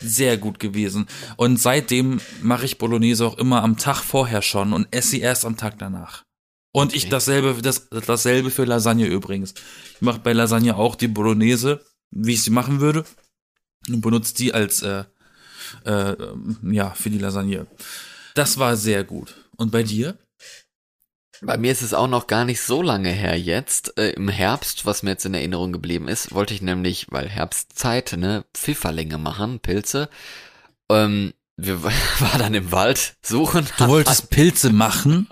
sehr 0.00 0.36
gut 0.36 0.58
gewesen. 0.58 1.06
Und 1.36 1.60
seitdem 1.60 2.20
mache 2.42 2.64
ich 2.64 2.78
Bolognese 2.78 3.26
auch 3.26 3.38
immer 3.38 3.62
am 3.62 3.76
Tag 3.76 4.02
vorher 4.02 4.42
schon 4.42 4.72
und 4.72 4.88
esse 4.90 5.10
sie 5.10 5.20
erst 5.20 5.44
am 5.44 5.56
Tag 5.56 5.78
danach. 5.78 6.24
Und 6.72 6.94
ich 6.94 7.08
dasselbe, 7.08 7.60
das, 7.62 7.88
dasselbe 7.90 8.50
für 8.50 8.64
Lasagne 8.64 9.06
übrigens. 9.06 9.54
Ich 9.94 10.00
mache 10.00 10.20
bei 10.20 10.32
Lasagne 10.32 10.76
auch 10.76 10.94
die 10.94 11.08
Bolognese, 11.08 11.84
wie 12.10 12.34
ich 12.34 12.42
sie 12.42 12.50
machen 12.50 12.80
würde. 12.80 13.04
Und 13.88 14.00
benutze 14.00 14.34
die 14.34 14.54
als, 14.54 14.82
äh, 14.82 15.04
äh, 15.84 16.16
ja, 16.62 16.90
für 16.90 17.10
die 17.10 17.18
Lasagne. 17.18 17.66
Das 18.34 18.58
war 18.58 18.76
sehr 18.76 19.04
gut. 19.04 19.34
Und 19.56 19.72
bei 19.72 19.82
dir? 19.82 20.16
Bei 21.40 21.56
mir 21.56 21.70
ist 21.70 21.82
es 21.82 21.94
auch 21.94 22.08
noch 22.08 22.26
gar 22.26 22.44
nicht 22.44 22.60
so 22.60 22.82
lange 22.82 23.10
her 23.10 23.38
jetzt. 23.38 23.96
Äh, 23.96 24.10
Im 24.10 24.28
Herbst, 24.28 24.86
was 24.86 25.02
mir 25.02 25.10
jetzt 25.10 25.24
in 25.24 25.34
Erinnerung 25.34 25.72
geblieben 25.72 26.08
ist, 26.08 26.34
wollte 26.34 26.54
ich 26.54 26.62
nämlich, 26.62 27.06
weil 27.10 27.28
Herbstzeit, 27.28 28.16
ne, 28.16 28.44
Pfifferlinge 28.54 29.18
machen, 29.18 29.60
Pilze. 29.60 30.08
Ähm, 30.90 31.32
wir 31.56 31.82
war 31.84 32.38
dann 32.38 32.54
im 32.54 32.72
Wald 32.72 33.16
suchen. 33.22 33.66
Du 33.78 33.88
wolltest 33.88 34.30
Pilze 34.30 34.72
machen? 34.72 35.28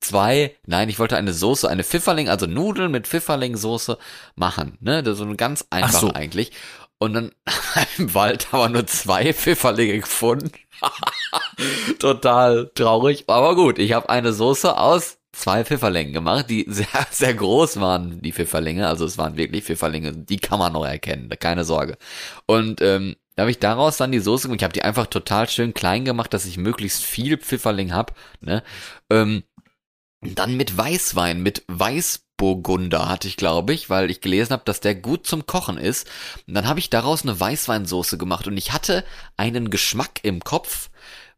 zwei, 0.00 0.56
nein, 0.66 0.88
ich 0.88 0.98
wollte 0.98 1.16
eine 1.16 1.32
Soße, 1.32 1.68
eine 1.68 1.84
Pfifferling, 1.84 2.28
also 2.28 2.46
Nudeln 2.46 2.90
mit 2.90 3.06
Pfifferling-Soße 3.06 3.96
machen, 4.34 4.76
ne, 4.80 5.02
das 5.02 5.12
ist 5.12 5.18
so 5.18 5.24
eine 5.24 5.36
ganz 5.36 5.66
einfach 5.70 6.00
so. 6.00 6.12
eigentlich. 6.12 6.52
Und 7.00 7.14
dann 7.14 7.32
im 7.98 8.14
Wald 8.14 8.52
haben 8.52 8.60
wir 8.60 8.68
nur 8.68 8.86
zwei 8.86 9.32
Pfifferlinge 9.32 10.00
gefunden. 10.00 10.52
Total 11.98 12.70
traurig. 12.74 13.24
Aber 13.26 13.56
gut, 13.56 13.78
ich 13.78 13.94
habe 13.94 14.08
eine 14.08 14.32
Soße 14.32 14.76
aus 14.76 15.18
zwei 15.32 15.64
Pfifferlingen 15.64 16.12
gemacht, 16.12 16.50
die 16.50 16.66
sehr, 16.68 16.86
sehr 17.10 17.34
groß 17.34 17.80
waren, 17.80 18.20
die 18.20 18.32
Pfifferlinge. 18.32 18.86
Also 18.86 19.06
es 19.06 19.16
waren 19.16 19.36
wirklich 19.36 19.64
Pfifferlinge, 19.64 20.12
die 20.12 20.36
kann 20.36 20.58
man 20.58 20.74
noch 20.74 20.84
erkennen, 20.84 21.30
keine 21.40 21.64
Sorge. 21.64 21.96
Und 22.46 22.82
ähm, 22.82 23.16
da 23.34 23.42
habe 23.42 23.50
ich 23.50 23.58
daraus 23.58 23.96
dann 23.96 24.12
die 24.12 24.18
Soße 24.18 24.48
gemacht. 24.48 24.60
Ich 24.60 24.64
habe 24.64 24.74
die 24.74 24.82
einfach 24.82 25.06
total 25.06 25.48
schön 25.48 25.72
klein 25.72 26.04
gemacht, 26.04 26.34
dass 26.34 26.44
ich 26.44 26.58
möglichst 26.58 27.02
viel 27.02 27.38
Pfifferling 27.38 27.94
hab. 27.94 28.14
Ne? 28.40 28.62
Ähm, 29.08 29.44
dann 30.20 30.58
mit 30.58 30.76
Weißwein, 30.76 31.42
mit 31.42 31.64
Weißburgunder 32.40 33.08
hatte 33.08 33.28
ich, 33.28 33.36
glaube 33.36 33.72
ich, 33.74 33.90
weil 33.90 34.10
ich 34.10 34.20
gelesen 34.20 34.52
habe, 34.52 34.62
dass 34.64 34.80
der 34.80 34.94
gut 34.94 35.26
zum 35.26 35.46
Kochen 35.46 35.76
ist. 35.76 36.08
Und 36.46 36.54
dann 36.54 36.66
habe 36.66 36.80
ich 36.80 36.90
daraus 36.90 37.22
eine 37.22 37.38
Weißweinsoße 37.38 38.18
gemacht 38.18 38.46
und 38.46 38.56
ich 38.56 38.72
hatte 38.72 39.04
einen 39.36 39.70
Geschmack 39.70 40.20
im 40.22 40.40
Kopf 40.40 40.90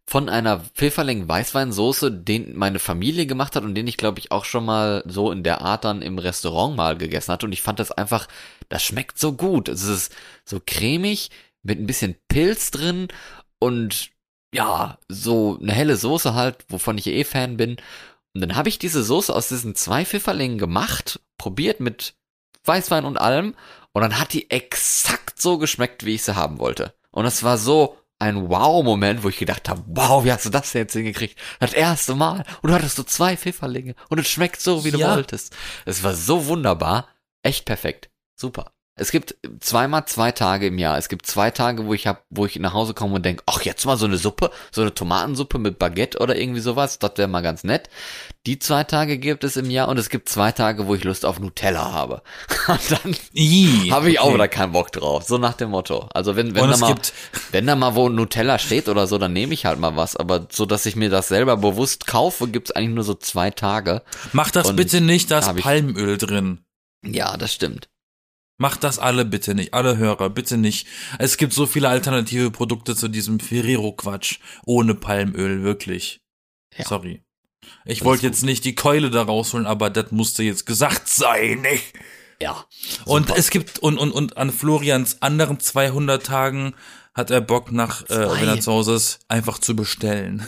von 0.06 0.28
einer 0.28 0.60
Pfifferling 0.60 1.28
Weißweinsoße, 1.28 2.10
den 2.12 2.56
meine 2.56 2.78
Familie 2.78 3.26
gemacht 3.26 3.56
hat 3.56 3.64
und 3.64 3.74
den 3.74 3.86
ich, 3.86 3.96
glaube 3.96 4.18
ich, 4.18 4.30
auch 4.32 4.44
schon 4.44 4.64
mal 4.64 5.02
so 5.06 5.30
in 5.30 5.42
der 5.42 5.60
Art 5.62 5.84
dann 5.84 6.02
im 6.02 6.18
Restaurant 6.18 6.76
mal 6.76 6.96
gegessen 6.96 7.32
hatte. 7.32 7.46
Und 7.46 7.52
ich 7.52 7.62
fand 7.62 7.78
das 7.78 7.92
einfach, 7.92 8.28
das 8.68 8.82
schmeckt 8.82 9.18
so 9.18 9.32
gut. 9.32 9.68
Es 9.68 9.84
ist 9.84 10.14
so 10.44 10.60
cremig 10.64 11.30
mit 11.62 11.78
ein 11.78 11.86
bisschen 11.86 12.16
Pilz 12.28 12.70
drin 12.70 13.08
und 13.58 14.10
ja, 14.54 14.98
so 15.08 15.58
eine 15.62 15.72
helle 15.72 15.96
Soße 15.96 16.34
halt, 16.34 16.56
wovon 16.68 16.98
ich 16.98 17.06
eh 17.06 17.24
Fan 17.24 17.56
bin. 17.56 17.76
Und 18.34 18.40
dann 18.40 18.56
habe 18.56 18.68
ich 18.68 18.78
diese 18.78 19.02
Soße 19.02 19.34
aus 19.34 19.48
diesen 19.48 19.74
zwei 19.74 20.04
Pfifferlingen 20.04 20.58
gemacht, 20.58 21.20
probiert 21.38 21.80
mit 21.80 22.14
Weißwein 22.64 23.04
und 23.04 23.18
allem. 23.18 23.54
Und 23.92 24.02
dann 24.02 24.18
hat 24.18 24.32
die 24.32 24.50
exakt 24.50 25.40
so 25.40 25.58
geschmeckt, 25.58 26.04
wie 26.06 26.14
ich 26.14 26.22
sie 26.22 26.34
haben 26.36 26.58
wollte. 26.58 26.94
Und 27.10 27.26
es 27.26 27.42
war 27.42 27.58
so 27.58 27.98
ein 28.18 28.48
Wow-Moment, 28.48 29.22
wo 29.24 29.28
ich 29.28 29.36
gedacht 29.38 29.68
habe, 29.68 29.82
wow, 29.86 30.24
wie 30.24 30.32
hast 30.32 30.46
du 30.46 30.50
das 30.50 30.72
jetzt 30.72 30.92
hingekriegt? 30.92 31.38
Das 31.60 31.72
erste 31.74 32.14
Mal. 32.14 32.44
Und 32.62 32.70
du 32.70 32.74
hattest 32.74 32.96
so 32.96 33.02
zwei 33.02 33.36
Pfifferlinge. 33.36 33.94
Und 34.08 34.18
es 34.18 34.28
schmeckt 34.28 34.60
so, 34.60 34.84
wie 34.84 34.92
du 34.92 34.98
Ja. 34.98 35.14
wolltest. 35.14 35.54
Es 35.84 36.02
war 36.02 36.14
so 36.14 36.46
wunderbar. 36.46 37.08
Echt 37.42 37.64
perfekt. 37.64 38.10
Super. 38.36 38.71
Es 38.94 39.10
gibt 39.10 39.36
zweimal 39.60 40.04
zwei 40.04 40.32
Tage 40.32 40.66
im 40.66 40.76
Jahr. 40.76 40.98
Es 40.98 41.08
gibt 41.08 41.24
zwei 41.26 41.50
Tage, 41.50 41.86
wo 41.86 41.94
ich 41.94 42.06
hab, 42.06 42.26
wo 42.28 42.44
ich 42.44 42.56
nach 42.58 42.74
Hause 42.74 42.92
komme 42.92 43.14
und 43.14 43.24
denke, 43.24 43.42
ach, 43.46 43.62
jetzt 43.62 43.86
mal 43.86 43.96
so 43.96 44.04
eine 44.04 44.18
Suppe, 44.18 44.50
so 44.70 44.82
eine 44.82 44.92
Tomatensuppe 44.92 45.58
mit 45.58 45.78
Baguette 45.78 46.18
oder 46.18 46.36
irgendwie 46.36 46.60
sowas, 46.60 46.98
das 46.98 47.12
wäre 47.16 47.26
mal 47.26 47.40
ganz 47.40 47.64
nett. 47.64 47.88
Die 48.44 48.58
zwei 48.58 48.84
Tage 48.84 49.16
gibt 49.16 49.44
es 49.44 49.56
im 49.56 49.70
Jahr 49.70 49.88
und 49.88 49.96
es 49.98 50.10
gibt 50.10 50.28
zwei 50.28 50.52
Tage, 50.52 50.88
wo 50.88 50.94
ich 50.94 51.04
Lust 51.04 51.24
auf 51.24 51.40
Nutella 51.40 51.92
habe. 51.92 52.22
Und 52.66 52.90
dann 52.90 53.16
habe 53.92 54.10
ich 54.10 54.18
auch 54.18 54.26
okay. 54.26 54.34
wieder 54.34 54.48
keinen 54.48 54.72
Bock 54.72 54.90
drauf. 54.92 55.22
So 55.24 55.38
nach 55.38 55.54
dem 55.54 55.70
Motto. 55.70 56.08
Also 56.12 56.34
wenn, 56.36 56.54
wenn 56.54 56.62
Und 56.64 56.68
da 56.70 56.74
es 56.74 56.80
mal, 56.80 56.88
gibt- 56.94 57.12
wenn 57.52 57.66
da 57.66 57.76
mal 57.76 57.94
wo 57.94 58.08
Nutella 58.08 58.58
steht 58.58 58.88
oder 58.88 59.06
so, 59.06 59.16
dann 59.18 59.32
nehme 59.32 59.54
ich 59.54 59.64
halt 59.64 59.78
mal 59.78 59.96
was. 59.96 60.16
Aber 60.16 60.48
so, 60.50 60.66
dass 60.66 60.86
ich 60.86 60.96
mir 60.96 61.08
das 61.08 61.28
selber 61.28 61.56
bewusst 61.56 62.06
kaufe, 62.08 62.48
gibt's 62.48 62.72
eigentlich 62.72 62.94
nur 62.96 63.04
so 63.04 63.14
zwei 63.14 63.50
Tage. 63.50 64.02
Mach 64.32 64.50
das 64.50 64.68
Und 64.70 64.76
bitte 64.76 65.00
nicht, 65.00 65.30
da 65.30 65.38
ist 65.38 65.56
Palmöl 65.56 66.18
drin. 66.18 66.64
Ja, 67.04 67.36
das 67.36 67.54
stimmt. 67.54 67.88
Macht 68.58 68.84
das 68.84 68.98
alle 68.98 69.24
bitte 69.24 69.54
nicht, 69.54 69.74
alle 69.74 69.96
Hörer, 69.96 70.30
bitte 70.30 70.56
nicht. 70.56 70.86
Es 71.18 71.36
gibt 71.36 71.52
so 71.52 71.66
viele 71.66 71.88
alternative 71.88 72.50
Produkte 72.50 72.94
zu 72.94 73.08
diesem 73.08 73.40
Ferrero-Quatsch. 73.40 74.38
Ohne 74.66 74.94
Palmöl, 74.94 75.62
wirklich. 75.62 76.20
Ja. 76.76 76.84
Sorry. 76.84 77.22
Ich 77.84 78.04
wollte 78.04 78.26
jetzt 78.26 78.44
nicht 78.44 78.64
die 78.64 78.74
Keule 78.74 79.10
da 79.10 79.22
rausholen, 79.22 79.66
aber 79.66 79.90
das 79.90 80.10
musste 80.10 80.42
jetzt 80.42 80.66
gesagt 80.66 81.08
sein. 81.08 81.62
nicht? 81.62 81.92
Ja. 82.40 82.64
Und 83.04 83.28
Super. 83.28 83.38
es 83.38 83.50
gibt, 83.50 83.78
und, 83.78 83.98
und, 83.98 84.10
und 84.10 84.36
an 84.36 84.50
Florians 84.50 85.22
anderen 85.22 85.60
200 85.60 86.24
Tagen 86.24 86.74
hat 87.14 87.30
er 87.30 87.40
Bock 87.40 87.72
nach, 87.72 88.08
äh, 88.08 88.40
wenn 88.40 88.48
er 88.48 88.60
zu 88.60 88.72
Hause 88.72 88.94
ist, 88.94 89.20
einfach 89.28 89.58
zu 89.58 89.76
bestellen. 89.76 90.46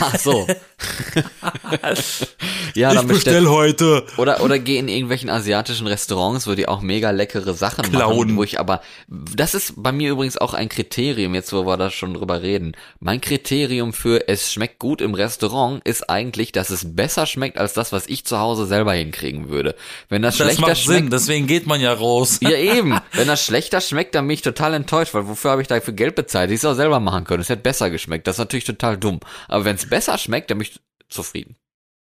Ach 0.00 0.18
so. 0.18 0.46
ja, 2.74 2.90
ich 2.90 2.96
dann 2.96 3.06
bestell, 3.06 3.34
bestell 3.34 3.46
heute. 3.48 4.04
oder, 4.16 4.42
oder 4.42 4.58
geh 4.58 4.78
in 4.78 4.88
irgendwelchen 4.88 5.30
asiatischen 5.30 5.86
Restaurants, 5.86 6.46
wo 6.46 6.54
die 6.54 6.68
auch 6.68 6.80
mega 6.80 7.10
leckere 7.10 7.54
Sachen 7.54 7.84
Klauen. 7.84 8.28
machen, 8.28 8.36
wo 8.36 8.42
ich 8.42 8.58
aber, 8.60 8.82
das 9.08 9.54
ist 9.54 9.74
bei 9.76 9.92
mir 9.92 10.10
übrigens 10.10 10.36
auch 10.36 10.54
ein 10.54 10.68
Kriterium, 10.68 11.34
jetzt 11.34 11.52
wo 11.52 11.66
wir 11.66 11.76
da 11.76 11.90
schon 11.90 12.14
drüber 12.14 12.42
reden. 12.42 12.72
Mein 13.00 13.20
Kriterium 13.20 13.92
für 13.92 14.28
es 14.28 14.52
schmeckt 14.52 14.78
gut 14.78 15.00
im 15.00 15.14
Restaurant 15.14 15.86
ist 15.86 16.08
eigentlich, 16.10 16.52
dass 16.52 16.70
es 16.70 16.94
besser 16.94 17.26
schmeckt 17.26 17.58
als 17.58 17.72
das, 17.72 17.92
was 17.92 18.06
ich 18.06 18.24
zu 18.24 18.38
Hause 18.38 18.66
selber 18.66 18.92
hinkriegen 18.92 19.48
würde. 19.48 19.74
Wenn 20.08 20.22
das, 20.22 20.36
Das 20.36 20.46
schlechter 20.46 20.68
macht 20.68 20.78
schmeckt, 20.78 21.00
Sinn, 21.00 21.10
deswegen 21.10 21.46
geht 21.46 21.66
man 21.66 21.80
ja 21.80 21.92
raus. 21.92 22.38
ja 22.40 22.50
eben, 22.50 22.98
wenn 23.12 23.28
das 23.28 23.44
schlechter 23.44 23.80
schmeckt, 23.80 24.14
dann 24.14 24.26
bin 24.26 24.34
ich 24.34 24.42
total 24.42 24.74
enttäuscht, 24.74 25.14
weil 25.14 25.28
wofür 25.28 25.52
habe 25.52 25.62
ich 25.62 25.68
dafür 25.68 25.94
Geld 25.94 26.14
bezahlt? 26.14 26.50
Ich 26.50 26.56
es 26.56 26.64
auch 26.64 26.74
selber 26.74 27.00
machen 27.00 27.24
können. 27.24 27.40
Es 27.40 27.48
hätte 27.48 27.62
besser 27.62 27.90
geschmeckt. 27.90 28.26
Das 28.26 28.36
ist 28.36 28.40
natürlich 28.40 28.64
total 28.64 28.96
dumm. 28.96 29.20
Aber 29.48 29.64
wenn 29.64 29.76
es 29.76 29.88
besser 29.88 30.18
schmeckt, 30.18 30.50
dann 30.50 30.58
bin 30.58 30.68
ich 30.68 30.73
zufrieden. 31.08 31.56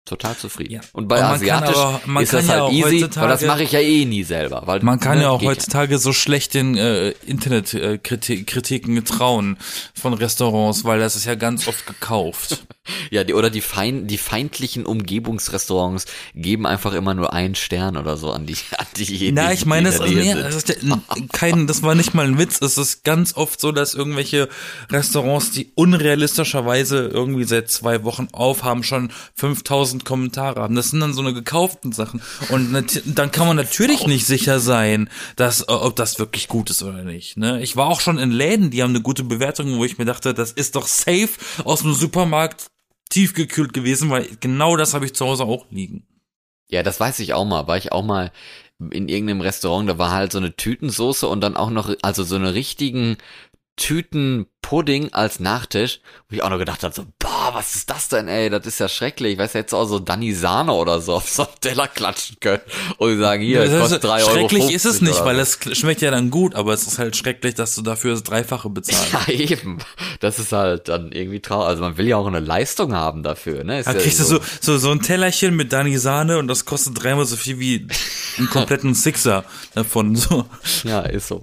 Total 0.04 0.36
zufrieden. 0.36 0.74
Ja. 0.74 0.80
Und 0.92 1.06
bei 1.06 1.18
Und 1.18 1.24
Asiatisch 1.24 1.76
aber- 1.76 2.20
ist 2.22 2.32
das 2.32 2.48
ja 2.48 2.54
halt 2.54 2.62
auch 2.62 2.72
easy, 2.72 3.06
weil 3.14 3.28
das 3.28 3.42
mache 3.42 3.62
ich 3.62 3.70
ja 3.70 3.78
eh 3.78 4.04
nie 4.04 4.24
selber. 4.24 4.62
Weil, 4.66 4.80
Man 4.82 4.98
kann 4.98 5.18
ne, 5.18 5.24
ja 5.24 5.30
auch 5.30 5.40
heutzutage 5.42 5.96
so 5.98 6.12
schlechten 6.12 6.76
äh, 6.76 7.10
Internetkritiken 7.24 9.04
trauen 9.04 9.58
von 9.94 10.12
Restaurants, 10.14 10.84
weil 10.84 10.98
das 10.98 11.14
ist 11.14 11.24
ja 11.24 11.36
ganz 11.36 11.68
oft 11.68 11.86
gekauft. 11.86 12.64
Ja, 13.12 13.22
die, 13.22 13.32
oder 13.34 13.48
die, 13.48 13.60
fein, 13.60 14.08
die 14.08 14.18
feindlichen 14.18 14.86
Umgebungsrestaurants 14.86 16.06
geben 16.34 16.66
einfach 16.66 16.94
immer 16.94 17.14
nur 17.14 17.32
einen 17.32 17.54
Stern 17.54 17.96
oder 17.96 18.16
so 18.16 18.32
an 18.32 18.44
die, 18.44 18.56
an 18.76 18.86
diejenigen. 18.96 19.36
Na, 19.36 19.52
ich 19.52 19.66
meine, 19.66 19.88
das, 19.88 19.98
der 20.00 20.08
nee, 20.08 20.34
das, 20.34 20.64
sind. 20.66 20.70
ist 20.70 20.84
der, 20.90 20.98
kein, 21.32 21.68
das 21.68 21.84
war 21.84 21.94
nicht 21.94 22.12
mal 22.12 22.26
ein 22.26 22.38
Witz. 22.38 22.60
Es 22.60 22.78
ist 22.78 23.04
ganz 23.04 23.36
oft 23.36 23.60
so, 23.60 23.70
dass 23.70 23.94
irgendwelche 23.94 24.48
Restaurants, 24.90 25.52
die 25.52 25.70
unrealistischerweise 25.76 27.06
irgendwie 27.06 27.44
seit 27.44 27.70
zwei 27.70 28.02
Wochen 28.02 28.26
aufhaben, 28.32 28.82
schon 28.82 29.12
5000 29.36 29.91
Kommentare 30.00 30.60
haben. 30.60 30.74
Das 30.74 30.90
sind 30.90 31.00
dann 31.00 31.14
so 31.14 31.20
eine 31.20 31.32
gekauften 31.32 31.92
Sachen. 31.92 32.22
Und 32.48 33.02
dann 33.06 33.30
kann 33.30 33.46
man 33.46 33.56
natürlich 33.56 34.06
nicht 34.06 34.26
sicher 34.26 34.60
sein, 34.60 35.08
dass, 35.36 35.62
äh, 35.62 35.72
ob 35.72 35.96
das 35.96 36.18
wirklich 36.18 36.48
gut 36.48 36.70
ist 36.70 36.82
oder 36.82 37.04
nicht. 37.04 37.36
Ne? 37.36 37.62
Ich 37.62 37.76
war 37.76 37.88
auch 37.88 38.00
schon 38.00 38.18
in 38.18 38.30
Läden, 38.30 38.70
die 38.70 38.82
haben 38.82 38.90
eine 38.90 39.02
gute 39.02 39.24
Bewertung, 39.24 39.78
wo 39.78 39.84
ich 39.84 39.98
mir 39.98 40.04
dachte, 40.04 40.34
das 40.34 40.52
ist 40.52 40.76
doch 40.76 40.86
safe 40.86 41.30
aus 41.64 41.82
dem 41.82 41.94
Supermarkt 41.94 42.66
tiefgekühlt 43.10 43.72
gewesen, 43.72 44.10
weil 44.10 44.26
genau 44.40 44.76
das 44.76 44.94
habe 44.94 45.04
ich 45.04 45.14
zu 45.14 45.26
Hause 45.26 45.44
auch 45.44 45.66
liegen. 45.70 46.06
Ja, 46.68 46.82
das 46.82 46.98
weiß 46.98 47.18
ich 47.18 47.34
auch 47.34 47.44
mal. 47.44 47.66
War 47.66 47.76
ich 47.76 47.92
auch 47.92 48.04
mal 48.04 48.32
in 48.90 49.08
irgendeinem 49.08 49.42
Restaurant, 49.42 49.88
da 49.88 49.98
war 49.98 50.10
halt 50.10 50.32
so 50.32 50.38
eine 50.38 50.56
Tütensoße 50.56 51.28
und 51.28 51.40
dann 51.40 51.56
auch 51.56 51.70
noch, 51.70 51.94
also 52.02 52.24
so 52.24 52.34
eine 52.36 52.54
richtigen 52.54 53.16
Tütenpudding 53.76 55.12
als 55.12 55.40
Nachtisch, 55.40 56.00
wo 56.28 56.36
ich 56.36 56.42
auch 56.42 56.50
noch 56.50 56.58
gedacht 56.58 56.82
habe, 56.82 56.94
so, 56.94 57.04
boah, 57.42 57.54
was 57.54 57.74
ist 57.74 57.90
das 57.90 58.08
denn, 58.08 58.28
ey, 58.28 58.50
das 58.50 58.66
ist 58.66 58.78
ja 58.80 58.88
schrecklich. 58.88 59.32
Ich 59.34 59.38
weiß 59.38 59.52
jetzt 59.54 59.72
auch 59.74 59.84
so 59.86 59.98
Danny 59.98 60.32
Sahne 60.34 60.72
oder 60.72 61.00
so 61.00 61.14
auf 61.14 61.28
so 61.28 61.42
einen 61.42 61.52
Teller 61.60 61.88
klatschen 61.88 62.36
können 62.40 62.60
und 62.98 63.18
sagen, 63.18 63.42
hier, 63.42 63.64
Das 63.66 63.80
kostet 63.80 64.02
ist- 64.02 64.08
drei 64.08 64.22
Euro. 64.22 64.30
Schrecklich 64.32 64.70
ist 64.72 64.84
es 64.86 65.00
nicht, 65.00 65.24
weil 65.24 65.36
so. 65.36 65.42
es 65.70 65.78
schmeckt 65.78 66.00
ja 66.02 66.10
dann 66.10 66.30
gut, 66.30 66.54
aber 66.54 66.72
es 66.72 66.86
ist 66.86 66.98
halt 66.98 67.16
schrecklich, 67.16 67.54
dass 67.54 67.74
du 67.74 67.82
dafür 67.82 68.12
das 68.12 68.22
Dreifache 68.22 68.68
bezahlst. 68.70 69.02
Ja, 69.28 69.32
eben. 69.32 69.78
Das 70.20 70.38
ist 70.38 70.52
halt 70.52 70.88
dann 70.88 71.12
irgendwie 71.12 71.40
traurig. 71.40 71.68
Also 71.68 71.82
man 71.82 71.96
will 71.98 72.06
ja 72.08 72.16
auch 72.16 72.26
eine 72.26 72.40
Leistung 72.40 72.94
haben 72.94 73.22
dafür, 73.22 73.64
ne? 73.64 73.80
Ist 73.80 73.86
Da 73.86 73.92
ja 73.92 74.00
kriegst 74.00 74.20
du 74.20 74.24
so, 74.24 74.40
so, 74.60 74.78
so 74.78 74.90
ein 74.90 75.00
Tellerchen 75.00 75.54
mit 75.56 75.72
Dani 75.72 75.98
Sahne 75.98 76.38
und 76.38 76.48
das 76.48 76.64
kostet 76.64 77.02
dreimal 77.02 77.26
so 77.26 77.36
viel 77.36 77.58
wie 77.58 77.86
einen 78.38 78.48
kompletten 78.50 78.94
Sixer 78.94 79.44
davon. 79.74 80.16
So. 80.16 80.46
Ja, 80.84 81.00
ist 81.00 81.28
so. 81.28 81.42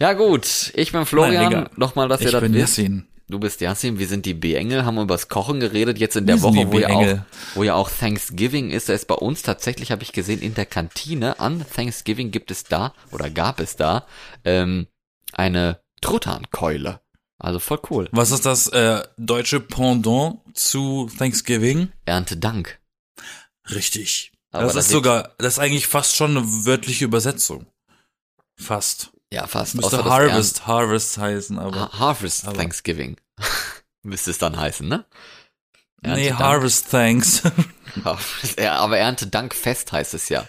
Ja, 0.00 0.12
gut. 0.12 0.70
Ich 0.74 0.92
bin 0.92 1.04
Florian. 1.06 1.68
Nochmal, 1.76 2.08
dass 2.08 2.20
ihr 2.20 2.26
Ich 2.26 2.32
das 2.32 2.40
bin 2.42 2.52
wisst. 2.54 2.78
Yassin. 2.78 3.06
Du 3.30 3.38
bist 3.38 3.60
Yasin, 3.60 3.98
wir 3.98 4.08
sind 4.08 4.26
die 4.26 4.34
B-Engel, 4.34 4.84
haben 4.84 4.98
über 4.98 5.14
das 5.14 5.28
Kochen 5.28 5.60
geredet, 5.60 5.98
jetzt 5.98 6.16
in 6.16 6.26
der 6.26 6.36
Wir 6.36 6.42
Woche, 6.42 6.72
wo 6.72 6.78
ja, 6.78 6.88
auch, 6.88 7.18
wo 7.54 7.62
ja 7.62 7.74
auch 7.74 7.88
Thanksgiving 7.88 8.70
ist, 8.70 8.88
da 8.88 8.92
ist 8.92 9.06
bei 9.06 9.14
uns 9.14 9.42
tatsächlich, 9.42 9.92
habe 9.92 10.02
ich 10.02 10.12
gesehen, 10.12 10.42
in 10.42 10.54
der 10.54 10.66
Kantine 10.66 11.38
an 11.38 11.64
Thanksgiving 11.74 12.32
gibt 12.32 12.50
es 12.50 12.64
da, 12.64 12.92
oder 13.12 13.30
gab 13.30 13.60
es 13.60 13.76
da, 13.76 14.04
ähm, 14.44 14.88
eine 15.32 15.80
Truthahnkeule. 16.00 17.00
Also 17.38 17.58
voll 17.58 17.80
cool. 17.90 18.08
Was 18.10 18.32
ist 18.32 18.44
das 18.44 18.66
äh, 18.68 19.02
deutsche 19.16 19.60
Pendant 19.60 20.40
zu 20.52 21.08
Thanksgiving? 21.16 21.92
Erntedank. 22.04 22.80
Richtig. 23.72 24.32
Aber 24.50 24.64
das 24.64 24.74
da 24.74 24.80
ist 24.80 24.90
sogar, 24.90 25.34
das 25.38 25.54
ist 25.54 25.58
eigentlich 25.58 25.86
fast 25.86 26.16
schon 26.16 26.36
eine 26.36 26.46
wörtliche 26.66 27.04
Übersetzung. 27.04 27.66
Fast. 28.56 29.12
Ja, 29.32 29.46
fast. 29.46 29.74
Müsste 29.76 30.04
Harvest, 30.04 30.66
Harvest 30.66 31.18
heißen, 31.18 31.58
aber. 31.58 31.92
Ha 31.92 31.98
Harvest 31.98 32.46
aber- 32.46 32.56
Thanksgiving. 32.56 33.16
Müsste 34.02 34.30
es 34.30 34.38
dann 34.38 34.58
heißen, 34.58 34.88
ne? 34.88 35.04
nee, 36.02 36.28
Erntedank. 36.28 36.38
Harvest 36.40 36.90
Thanks. 36.90 37.42
Ja, 38.58 38.76
aber 38.76 38.98
Erntedankfest 38.98 39.92
heißt 39.92 40.14
es 40.14 40.28
ja. 40.28 40.46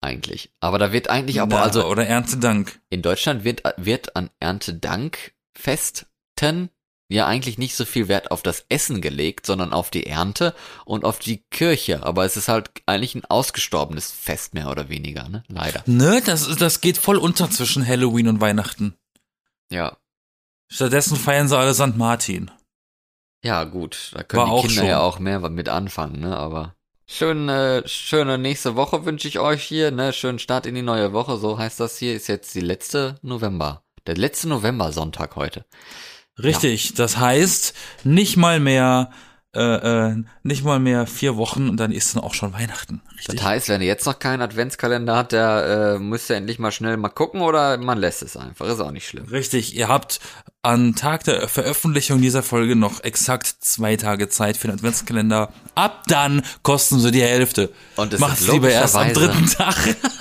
Eigentlich. 0.00 0.52
Aber 0.60 0.78
da 0.78 0.92
wird 0.92 1.08
eigentlich 1.08 1.40
aber, 1.40 1.56
Na, 1.56 1.62
also 1.62 1.86
oder 1.86 2.06
Erntedank. 2.06 2.80
in 2.90 3.02
Deutschland 3.02 3.44
wird, 3.44 3.62
wird 3.76 4.16
an 4.16 4.30
Erntedankfesten 4.40 6.70
ja 7.14 7.26
eigentlich 7.26 7.58
nicht 7.58 7.74
so 7.74 7.84
viel 7.84 8.08
Wert 8.08 8.30
auf 8.30 8.42
das 8.42 8.64
Essen 8.68 9.00
gelegt, 9.00 9.46
sondern 9.46 9.72
auf 9.72 9.90
die 9.90 10.06
Ernte 10.06 10.54
und 10.84 11.04
auf 11.04 11.18
die 11.18 11.44
Kirche. 11.50 12.04
Aber 12.04 12.24
es 12.24 12.36
ist 12.36 12.48
halt 12.48 12.70
eigentlich 12.86 13.14
ein 13.14 13.24
ausgestorbenes 13.24 14.10
Fest, 14.10 14.54
mehr 14.54 14.70
oder 14.70 14.88
weniger, 14.88 15.28
ne? 15.28 15.42
Leider. 15.48 15.82
Ne, 15.86 16.22
das, 16.24 16.56
das 16.56 16.80
geht 16.80 16.98
voll 16.98 17.16
unter 17.16 17.50
zwischen 17.50 17.86
Halloween 17.86 18.28
und 18.28 18.40
Weihnachten. 18.40 18.94
Ja. 19.70 19.96
Stattdessen 20.68 21.16
feiern 21.16 21.48
sie 21.48 21.56
alle 21.56 21.74
St. 21.74 21.96
Martin. 21.96 22.50
Ja, 23.44 23.64
gut, 23.64 24.12
da 24.14 24.22
können 24.22 24.48
War 24.48 24.56
die 24.56 24.68
Kinder 24.68 24.82
schon. 24.82 24.88
ja 24.88 25.00
auch 25.00 25.18
mehr 25.18 25.40
mit 25.50 25.68
anfangen, 25.68 26.20
ne, 26.20 26.36
aber 26.36 26.76
schöne, 27.06 27.82
schöne 27.86 28.38
nächste 28.38 28.76
Woche 28.76 29.04
wünsche 29.04 29.26
ich 29.26 29.40
euch 29.40 29.64
hier, 29.64 29.90
ne, 29.90 30.12
schönen 30.12 30.38
Start 30.38 30.64
in 30.64 30.76
die 30.76 30.82
neue 30.82 31.12
Woche, 31.12 31.36
so 31.38 31.58
heißt 31.58 31.80
das 31.80 31.98
hier, 31.98 32.14
ist 32.14 32.28
jetzt 32.28 32.54
die 32.54 32.60
letzte 32.60 33.16
November, 33.22 33.82
der 34.06 34.16
letzte 34.16 34.48
November-Sonntag 34.48 35.34
heute. 35.34 35.64
Richtig, 36.42 36.94
das 36.94 37.18
heißt, 37.18 37.74
nicht 38.04 38.36
mal 38.36 38.58
mehr, 38.58 39.10
äh, 39.54 40.10
äh, 40.10 40.24
nicht 40.42 40.64
mal 40.64 40.78
mehr 40.78 41.06
vier 41.06 41.36
Wochen 41.36 41.68
und 41.68 41.76
dann 41.78 41.92
ist 41.92 42.16
dann 42.16 42.22
auch 42.22 42.32
schon 42.32 42.54
Weihnachten. 42.54 43.02
Richtig. 43.18 43.36
Das 43.36 43.44
heißt, 43.44 43.68
wenn 43.68 43.82
ihr 43.82 43.86
jetzt 43.86 44.06
noch 44.06 44.18
keinen 44.18 44.40
Adventskalender 44.40 45.14
hat, 45.14 45.32
der 45.32 45.96
äh, 45.96 45.98
müsst 45.98 46.30
ihr 46.30 46.36
endlich 46.36 46.58
mal 46.58 46.72
schnell 46.72 46.96
mal 46.96 47.10
gucken 47.10 47.42
oder 47.42 47.76
man 47.76 47.98
lässt 47.98 48.22
es 48.22 48.36
einfach, 48.36 48.66
ist 48.66 48.80
auch 48.80 48.90
nicht 48.90 49.06
schlimm. 49.06 49.26
Richtig, 49.26 49.76
ihr 49.76 49.88
habt 49.88 50.20
an 50.64 50.94
Tag 50.94 51.24
der 51.24 51.48
Veröffentlichung 51.48 52.22
dieser 52.22 52.44
Folge 52.44 52.76
noch 52.76 53.02
exakt 53.02 53.48
zwei 53.60 53.96
Tage 53.96 54.28
Zeit 54.28 54.56
für 54.56 54.68
den 54.68 54.76
Adventskalender. 54.76 55.52
Ab 55.74 56.04
dann 56.06 56.42
kosten 56.62 57.00
sie 57.00 57.10
die 57.10 57.20
Hälfte. 57.20 57.72
Und 57.96 58.12
es 58.12 58.20
Macht 58.20 58.34
ist 58.34 58.42
es 58.42 58.52
lieber 58.52 58.70
erst 58.70 58.94
am 58.94 59.12
dritten 59.12 59.46
Tag. 59.58 59.74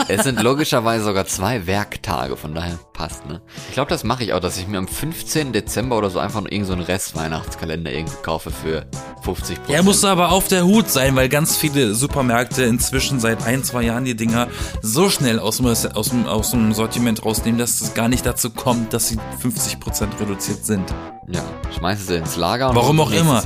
Es 0.07 0.23
sind 0.23 0.41
logischerweise 0.41 1.03
sogar 1.03 1.27
zwei 1.27 1.67
Werktage, 1.67 2.37
von 2.37 2.55
daher 2.55 2.79
passt, 2.93 3.27
ne? 3.27 3.39
Ich 3.67 3.75
glaube, 3.75 3.89
das 3.89 4.03
mache 4.03 4.23
ich 4.23 4.33
auch, 4.33 4.39
dass 4.39 4.57
ich 4.57 4.67
mir 4.67 4.79
am 4.79 4.87
15. 4.87 5.53
Dezember 5.53 5.95
oder 5.95 6.09
so 6.09 6.17
einfach 6.17 6.41
noch 6.41 6.49
irgend 6.49 6.65
so 6.65 6.73
einen 6.73 6.81
Rest-Weihnachtskalender 6.81 7.91
irgendwie 7.91 8.17
kaufe 8.23 8.49
für 8.49 8.87
50 9.21 9.57
Er 9.67 9.83
muss 9.83 10.03
aber 10.03 10.31
auf 10.31 10.47
der 10.47 10.65
Hut 10.65 10.89
sein, 10.89 11.15
weil 11.15 11.29
ganz 11.29 11.55
viele 11.55 11.93
Supermärkte 11.95 12.63
inzwischen 12.63 13.19
seit 13.19 13.45
ein, 13.45 13.63
zwei 13.63 13.83
Jahren 13.83 14.05
die 14.05 14.15
Dinger 14.15 14.47
so 14.81 15.09
schnell 15.09 15.39
aus 15.39 15.57
dem, 15.57 15.67
aus 15.67 16.09
dem, 16.09 16.25
aus 16.27 16.51
dem 16.51 16.73
Sortiment 16.73 17.23
rausnehmen, 17.23 17.59
dass 17.59 17.81
es 17.81 17.93
gar 17.93 18.07
nicht 18.07 18.25
dazu 18.25 18.49
kommt, 18.49 18.93
dass 18.93 19.07
sie 19.07 19.17
50% 19.43 20.19
reduziert 20.19 20.65
sind. 20.65 20.93
Ja, 21.27 21.43
schmeißen 21.77 22.07
sie 22.07 22.15
ins 22.15 22.35
Lager. 22.35 22.69
und 22.69 22.75
Warum 22.75 22.99
auch 22.99 23.11
immer. 23.11 23.43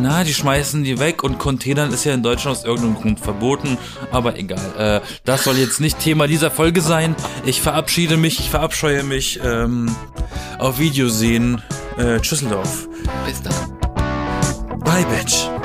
Na, 0.00 0.24
die 0.24 0.34
schmeißen 0.34 0.82
die 0.82 0.98
weg 0.98 1.22
und 1.22 1.38
Containern 1.38 1.92
ist 1.92 2.04
ja 2.04 2.14
in 2.14 2.22
Deutschland 2.22 2.56
aus 2.56 2.64
irgendeinem 2.64 2.96
Grund 2.96 3.20
verboten, 3.20 3.78
aber 4.10 4.38
egal. 4.38 4.58
Äh, 4.76 5.00
das 5.24 5.44
soll 5.44 5.56
jetzt 5.56 5.80
nicht 5.80 5.98
Thema 6.00 6.26
dieser 6.26 6.50
Folge 6.50 6.80
sein. 6.80 7.14
Ich 7.44 7.60
verabschiede 7.60 8.16
mich, 8.16 8.40
ich 8.40 8.50
verabscheue 8.50 9.02
mich. 9.04 9.40
Ähm, 9.44 9.94
auf 10.58 10.78
Video 10.78 11.08
sehen. 11.08 11.62
Äh, 11.96 12.20
Tschüsseldorf. 12.20 12.88
Bis 13.26 13.42
dann. 13.42 13.77
Bye, 14.88 15.04
Bitch. 15.04 15.57